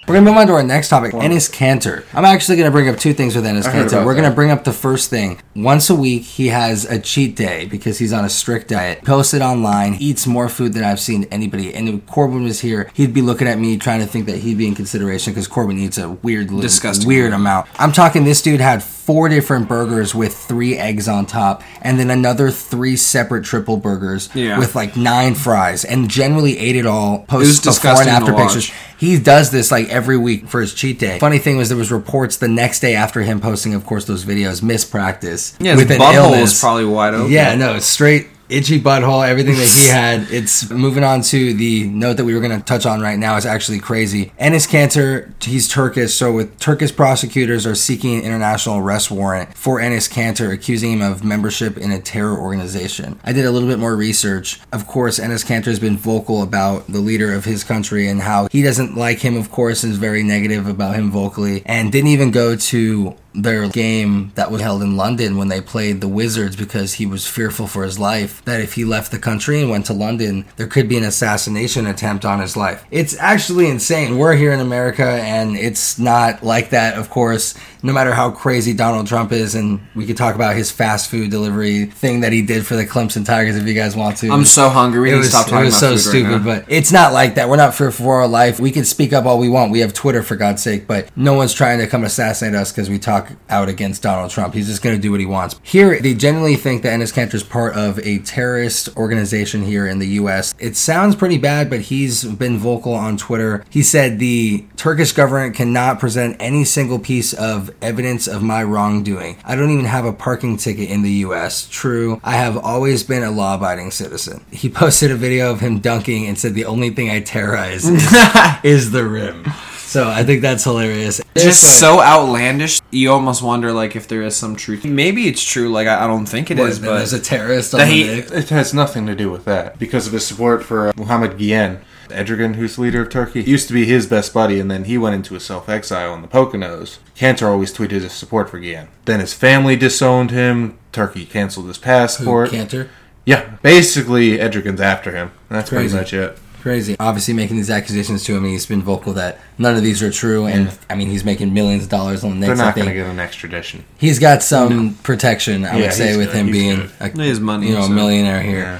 We're 0.05 0.15
gonna 0.15 0.25
move 0.29 0.38
on 0.38 0.48
to 0.48 0.53
our 0.53 0.63
next 0.63 0.89
topic, 0.89 1.13
Enes 1.13 1.50
Kanter. 1.50 2.03
I'm 2.13 2.25
actually 2.25 2.57
gonna 2.57 2.72
bring 2.72 2.89
up 2.89 2.98
two 2.98 3.13
things 3.13 3.36
with 3.38 3.45
Enes 3.45 3.63
Kanter. 3.63 4.05
We're 4.05 4.15
gonna 4.15 4.31
bring 4.31 4.51
up 4.51 4.65
the 4.65 4.74
first 4.74 5.10
thing. 5.10 5.39
Once 5.55 5.89
a 5.89 5.95
week, 5.95 6.24
he 6.24 6.50
has 6.50 6.83
a 6.83 7.00
cheat 7.00 7.38
day 7.38 7.65
because 7.67 8.00
he's 8.00 8.12
on 8.12 8.25
a 8.25 8.29
strict 8.29 8.67
diet. 8.67 9.01
Posted 9.05 9.41
online, 9.41 9.95
eats 10.00 10.27
more 10.27 10.50
food 10.50 10.74
than 10.74 10.83
I've 10.83 11.00
seen 11.00 11.24
anybody. 11.31 11.74
And 11.74 11.88
if 11.88 12.05
Corbin 12.05 12.43
was 12.43 12.60
here, 12.60 12.91
he'd 12.93 13.13
be 13.13 13.22
looking 13.22 13.48
at 13.48 13.57
me 13.60 13.77
trying 13.77 14.01
to 14.01 14.05
think 14.05 14.25
that 14.25 14.39
he'd 14.39 14.57
be 14.57 14.67
in 14.67 14.75
consideration 14.75 15.31
because 15.31 15.48
Corbin 15.48 15.79
eats 15.79 15.98
a 15.98 16.10
weird, 16.10 16.48
little, 16.48 16.62
Disgusting. 16.62 17.07
weird 17.07 17.31
amount. 17.31 17.67
I'm 17.79 17.93
talking. 17.93 18.25
This 18.25 18.41
dude 18.41 18.60
had 18.60 18.83
four 19.05 19.27
different 19.27 19.67
burgers 19.67 20.15
with 20.15 20.33
three 20.36 20.77
eggs 20.77 21.07
on 21.07 21.25
top, 21.25 21.62
and 21.81 22.00
then 22.00 22.10
another 22.10 22.50
three 22.50 22.95
separate 22.95 23.43
triple 23.43 23.77
burgers 23.77 24.29
Yeah. 24.33 24.57
with 24.57 24.75
like 24.75 24.95
nine 24.95 25.36
fries, 25.36 25.83
and 25.83 26.10
generally 26.10 26.57
ate 26.57 26.75
it 26.75 26.86
all. 26.86 27.19
Post 27.27 27.63
before 27.65 28.01
and 28.01 28.10
after 28.10 28.33
pictures. 28.33 28.72
He 28.98 29.19
does 29.19 29.51
this 29.51 29.69
like 29.72 29.89
every 29.89 30.17
week 30.17 30.48
for 30.48 30.62
his 30.62 30.74
cheat 30.74 31.00
day. 31.00 31.19
Funny 31.19 31.38
thing 31.39 31.57
was 31.57 31.67
there 31.67 31.77
was 31.77 31.91
reports 31.91 32.38
the 32.38 32.48
next 32.48 32.79
day 32.79 32.95
after 32.95 33.22
him 33.22 33.41
posting, 33.41 33.74
of 33.74 33.86
course, 33.86 34.05
those 34.05 34.24
videos, 34.24 34.63
missed 34.63 34.91
practice 34.91 35.53
Yeah, 35.60 35.75
his 35.75 35.83
butthole 35.86 36.39
was 36.41 36.57
probably 36.60 36.86
wide 36.86 37.13
open. 37.13 37.31
Yeah, 37.31 37.55
no, 37.55 37.75
it's 37.75 37.86
straight 37.86 38.27
itchy 38.53 38.79
butthole. 38.79 39.27
Everything 39.27 39.55
that 39.55 39.67
he 39.67 39.88
had. 39.89 40.31
It's 40.31 40.69
moving 40.69 41.03
on 41.03 41.22
to 41.24 41.53
the 41.53 41.86
note 41.88 42.17
that 42.17 42.25
we 42.25 42.33
were 42.33 42.39
going 42.39 42.57
to 42.57 42.65
touch 42.65 42.86
on 42.86 43.01
right 43.01 43.17
now 43.17 43.36
is 43.36 43.45
actually 43.45 43.79
crazy. 43.79 44.31
Enes 44.39 44.67
Kanter, 44.67 45.31
he's 45.43 45.67
Turkish, 45.67 46.13
so 46.13 46.31
with 46.31 46.60
Turkish 46.60 46.95
prosecutors 46.95 47.65
are 47.65 47.75
seeking 47.75 48.15
an 48.19 48.24
international 48.24 48.77
arrest 48.77 49.12
warrant 49.12 49.55
for 49.57 49.79
Enes 49.79 50.12
Kanter, 50.12 50.53
accusing 50.53 50.93
him 50.93 51.01
of 51.01 51.24
membership 51.24 51.77
in 51.77 51.91
a 51.91 52.00
terror 52.00 52.38
organization. 52.38 53.19
I 53.24 53.33
did 53.33 53.45
a 53.45 53.51
little 53.51 53.67
bit 53.67 53.79
more 53.79 53.95
research. 53.95 54.60
Of 54.72 54.88
course, 54.88 55.19
Ennis 55.19 55.43
Cantor 55.43 55.72
has 55.72 55.79
been 55.79 55.98
vocal 55.98 56.41
about 56.41 56.88
the 56.88 57.00
leader 57.00 57.33
of 57.33 57.45
his 57.45 57.63
country 57.63 58.07
and 58.07 58.22
how 58.22 58.48
he 58.51 58.62
doesn't 58.62 58.95
like 58.95 59.19
him. 59.19 59.36
Of 59.38 59.51
course, 59.51 59.83
and 59.83 59.91
is 59.91 60.00
very 60.00 60.24
negative 60.24 60.67
about 60.67 60.95
him 60.95 61.12
vocally, 61.12 61.63
and 61.65 61.91
didn't 61.91 62.10
even 62.10 62.31
go 62.31 62.55
to 62.55 63.15
their 63.34 63.68
game 63.68 64.32
that 64.36 64.52
was 64.52 64.62
held 64.62 64.82
in 64.82 64.96
London 64.96 65.38
when 65.38 65.48
they 65.48 65.62
played 65.62 66.02
the 66.02 66.08
Wizards 66.08 66.56
because 66.56 66.94
he 66.94 67.06
was 67.06 67.28
fearful 67.28 67.68
for 67.68 67.84
his 67.84 67.98
life 67.98 68.44
that 68.46 68.62
if 68.62 68.74
he 68.74 68.86
left 68.86 69.12
the 69.12 69.20
country 69.20 69.62
and 69.62 69.70
went 69.70 69.86
to 69.88 69.94
London, 69.94 70.46
there 70.58 70.68
could 70.68 70.88
be 70.88 70.98
an 70.98 71.04
assassination 71.04 71.88
attempt 71.88 72.25
on 72.25 72.40
his 72.40 72.56
life. 72.56 72.86
It's 72.92 73.18
actually 73.18 73.70
insane. 73.70 74.18
We're 74.18 74.36
here 74.36 74.52
in 74.52 74.60
America 74.60 75.06
and 75.06 75.56
it's 75.56 75.98
not 75.98 76.44
like 76.44 76.70
that, 76.70 76.98
of 76.98 77.10
course. 77.10 77.56
No 77.84 77.92
matter 77.92 78.13
how 78.13 78.32
crazy 78.32 78.74
Donald 78.74 79.08
Trump 79.08 79.34
is, 79.34 79.56
and 79.56 79.86
we 79.94 80.06
could 80.06 80.16
talk 80.16 80.36
about 80.36 80.56
his 80.56 80.72
fast 80.72 81.12
food 81.12 81.30
delivery 81.30 81.86
thing 81.86 82.22
that 82.22 82.32
he 82.32 82.42
did 82.42 82.66
for 82.66 82.78
the 82.78 82.86
Clemson 82.86 83.25
Tigers 83.25 83.58
if 83.58 83.68
you 83.68 83.74
guys 83.74 83.94
want 83.94 84.16
to. 84.20 84.32
I'm 84.32 84.46
so 84.46 84.70
hungry. 84.70 85.02
We 85.02 85.10
it 85.10 85.12
need 85.12 85.18
was, 85.20 85.28
to 85.28 85.32
stop 85.32 85.48
it 85.48 85.50
talking 85.50 85.66
was 85.66 85.78
about 85.84 85.90
so 85.90 85.98
stupid, 85.98 86.46
right 86.46 86.63
but 86.63 86.66
it's 86.72 86.94
not 86.94 87.12
like 87.12 87.36
that. 87.36 87.50
We're 87.50 87.58
not 87.58 87.75
fear 87.75 87.92
for 87.92 88.22
our 88.22 88.28
life. 88.28 88.58
We 88.58 88.72
can 88.72 88.86
speak 88.86 89.12
up 89.12 89.25
all 89.25 89.38
we 89.38 89.50
want. 89.50 89.74
We 89.74 89.82
have 89.82 89.94
Twitter 89.94 90.24
for 90.24 90.38
God's 90.38 90.63
sake, 90.63 90.88
but 90.88 91.10
no 91.18 91.34
one's 91.34 91.54
trying 91.54 91.80
to 91.80 91.88
come 91.88 92.06
assassinate 92.06 92.56
us 92.56 92.72
because 92.72 92.90
we 92.90 93.00
talk 93.00 93.34
out 93.50 93.68
against 93.68 94.02
Donald 94.02 94.32
Trump. 94.32 94.54
He's 94.54 94.68
just 94.68 94.82
going 94.82 94.96
to 94.96 95.02
do 95.02 95.12
what 95.12 95.20
he 95.20 95.25
wants. 95.25 95.60
Here, 95.62 96.00
they 96.00 96.13
genuinely 96.13 96.56
think 96.56 96.84
that 96.84 96.98
Enes 96.98 97.13
Kanter 97.13 97.34
is 97.34 97.44
part 97.44 97.75
of 97.75 98.00
a 98.00 98.20
terrorist 98.20 98.96
organization 98.96 99.66
here 99.66 99.86
in 99.88 100.00
the 100.00 100.08
U.S. 100.08 100.56
It 100.58 100.78
sounds 100.78 101.18
pretty 101.18 101.38
bad, 101.38 101.70
but 101.70 101.82
he's 101.82 102.24
been 102.24 102.58
vocal 102.58 102.94
on 102.94 103.18
Twitter. 103.18 103.66
He 103.70 103.84
said 103.84 104.20
the 104.20 104.66
Turkish 104.78 105.12
government 105.12 105.54
cannot 105.54 106.00
present 106.00 106.38
any 106.40 106.63
single 106.63 107.00
piece 107.00 107.34
of 107.34 107.73
evidence 107.82 108.27
of 108.27 108.42
my 108.44 108.63
wrongdoing. 108.63 109.38
I 109.46 109.56
don't 109.56 109.72
even 109.72 109.86
have 109.86 110.06
a 110.06 110.13
parking 110.13 110.58
ticket 110.58 110.89
in 110.89 111.01
the 111.01 111.12
U.S. 111.27 111.68
True, 111.70 112.20
I 112.24 112.34
have 112.36 112.58
always 112.58 113.03
been 113.03 113.24
a 113.24 113.32
law-abiding 113.32 113.92
citizen. 113.92 114.44
He 114.51 114.70
posted 114.70 115.12
a 115.12 115.15
video 115.15 115.51
of 115.51 115.60
him 115.60 115.80
dunking 115.80 116.27
and 116.27 116.38
said 116.38 116.53
the 116.53 116.65
only 116.65 116.89
thing 116.89 117.10
I 117.10 117.22
terrorize 117.22 117.86
is, 117.88 118.03
is 118.63 118.92
the 118.92 119.06
rim. 119.06 119.46
So 119.86 120.08
I 120.10 120.24
think 120.24 120.42
that's 120.42 120.63
hilarious. 120.63 121.22
just 121.36 121.62
But- 121.63 121.70
so 121.70 122.01
outlandish. 122.01 122.80
You 122.89 123.12
almost 123.12 123.44
wonder 123.44 123.72
like 123.72 123.96
if 123.96 124.08
there 124.08 124.24
is 124.24 124.36
some 124.36 124.56
truth. 124.56 124.84
Maybe 124.86 125.27
it's 125.27 125.44
true. 125.44 125.70
Like 125.70 125.88
I, 125.88 126.06
I 126.06 126.08
don't 126.08 126.25
think 126.25 126.50
it 126.50 126.58
What, 126.58 126.70
is, 126.70 126.80
but 126.80 126.98
there's 126.98 127.13
a 127.13 127.20
terrorist 127.20 127.74
on 127.75 127.80
that 127.82 127.86
the 127.86 127.92
he- 127.92 128.10
It 128.20 128.50
has 128.50 128.74
nothing 128.74 129.06
to 129.08 129.15
do 129.15 129.30
with 129.30 129.46
that 129.46 129.77
because 129.77 130.08
of 130.08 130.13
his 130.13 130.25
support 130.25 130.63
for 130.63 130.89
uh, 130.89 130.94
Muhammad 130.96 131.38
Gülen. 131.38 131.80
Erdogan, 132.13 132.55
who's 132.55 132.75
the 132.75 132.82
leader 132.84 133.01
of 133.01 133.10
Turkey, 133.10 133.41
used 133.43 133.67
to 133.67 133.74
be 133.74 133.86
his 133.86 134.08
best 134.08 134.34
buddy, 134.34 134.60
and 134.60 134.70
then 134.72 134.86
he 134.86 134.98
went 134.98 135.15
into 135.15 135.36
a 135.36 135.39
self 135.39 135.67
exile 135.70 136.13
in 136.13 136.22
the 136.22 136.27
Poconos. 136.27 136.98
Kanter 137.17 137.48
always 137.48 137.74
tweeted 137.74 138.01
his 138.01 138.13
support 138.13 138.50
for 138.50 138.60
Gülen. 138.60 138.88
Then 139.05 139.20
his 139.20 139.34
family 139.34 139.75
disowned 139.75 140.32
him. 140.32 140.77
Turkey 140.91 141.25
canceled 141.25 141.67
his 141.67 141.77
Who, 141.77 141.84
passport. 141.84 142.50
Kanter? 142.51 142.88
yeah, 143.25 143.58
basically, 143.62 144.38
Erdogan's 144.38 144.82
after 144.82 145.12
him. 145.12 145.32
That's 145.50 145.70
Crazy. 145.70 145.96
pretty 145.96 145.96
much 145.98 146.13
it. 146.13 146.38
Crazy. 146.62 146.96
Obviously, 146.98 147.34
making 147.34 147.58
these 147.58 147.70
accusations 147.70 148.24
to 148.24 148.38
him, 148.38 148.43
and 148.46 148.53
he's 148.53 148.65
been 148.65 148.82
vocal 148.82 149.12
that 149.13 149.38
none 149.58 149.75
of 149.75 149.84
these 149.84 150.01
are 150.01 150.10
true. 150.10 150.46
And 150.46 150.72
I 150.89 150.96
mean, 150.96 151.10
he's 151.10 151.25
making 151.25 151.53
millions 151.53 151.84
of 151.84 151.89
dollars 151.89 152.24
on 152.24 152.39
the 152.39 152.48
next. 152.48 152.58
They're 152.58 152.65
not 152.67 152.75
going 152.75 152.88
to 152.88 152.93
get 152.93 153.05
an 153.08 153.20
extradition. 153.20 153.84
he's 153.98 154.17
got 154.17 154.41
some 154.41 154.93
protection. 155.03 155.65
I 155.65 155.75
Yeah, 155.75 155.82
would 155.88 155.93
say 155.93 156.15
with 156.15 156.27
good. 156.27 156.36
him 156.38 156.48
He's 156.48 156.55
being 156.55 156.89
good. 157.00 157.20
a 157.20 157.24
His 157.24 157.41
money, 157.41 157.67
you 157.67 157.74
know, 157.75 157.82
a 157.84 157.89
millionaire 157.89 158.41
here. 158.41 158.60
Yeah. 158.60 158.79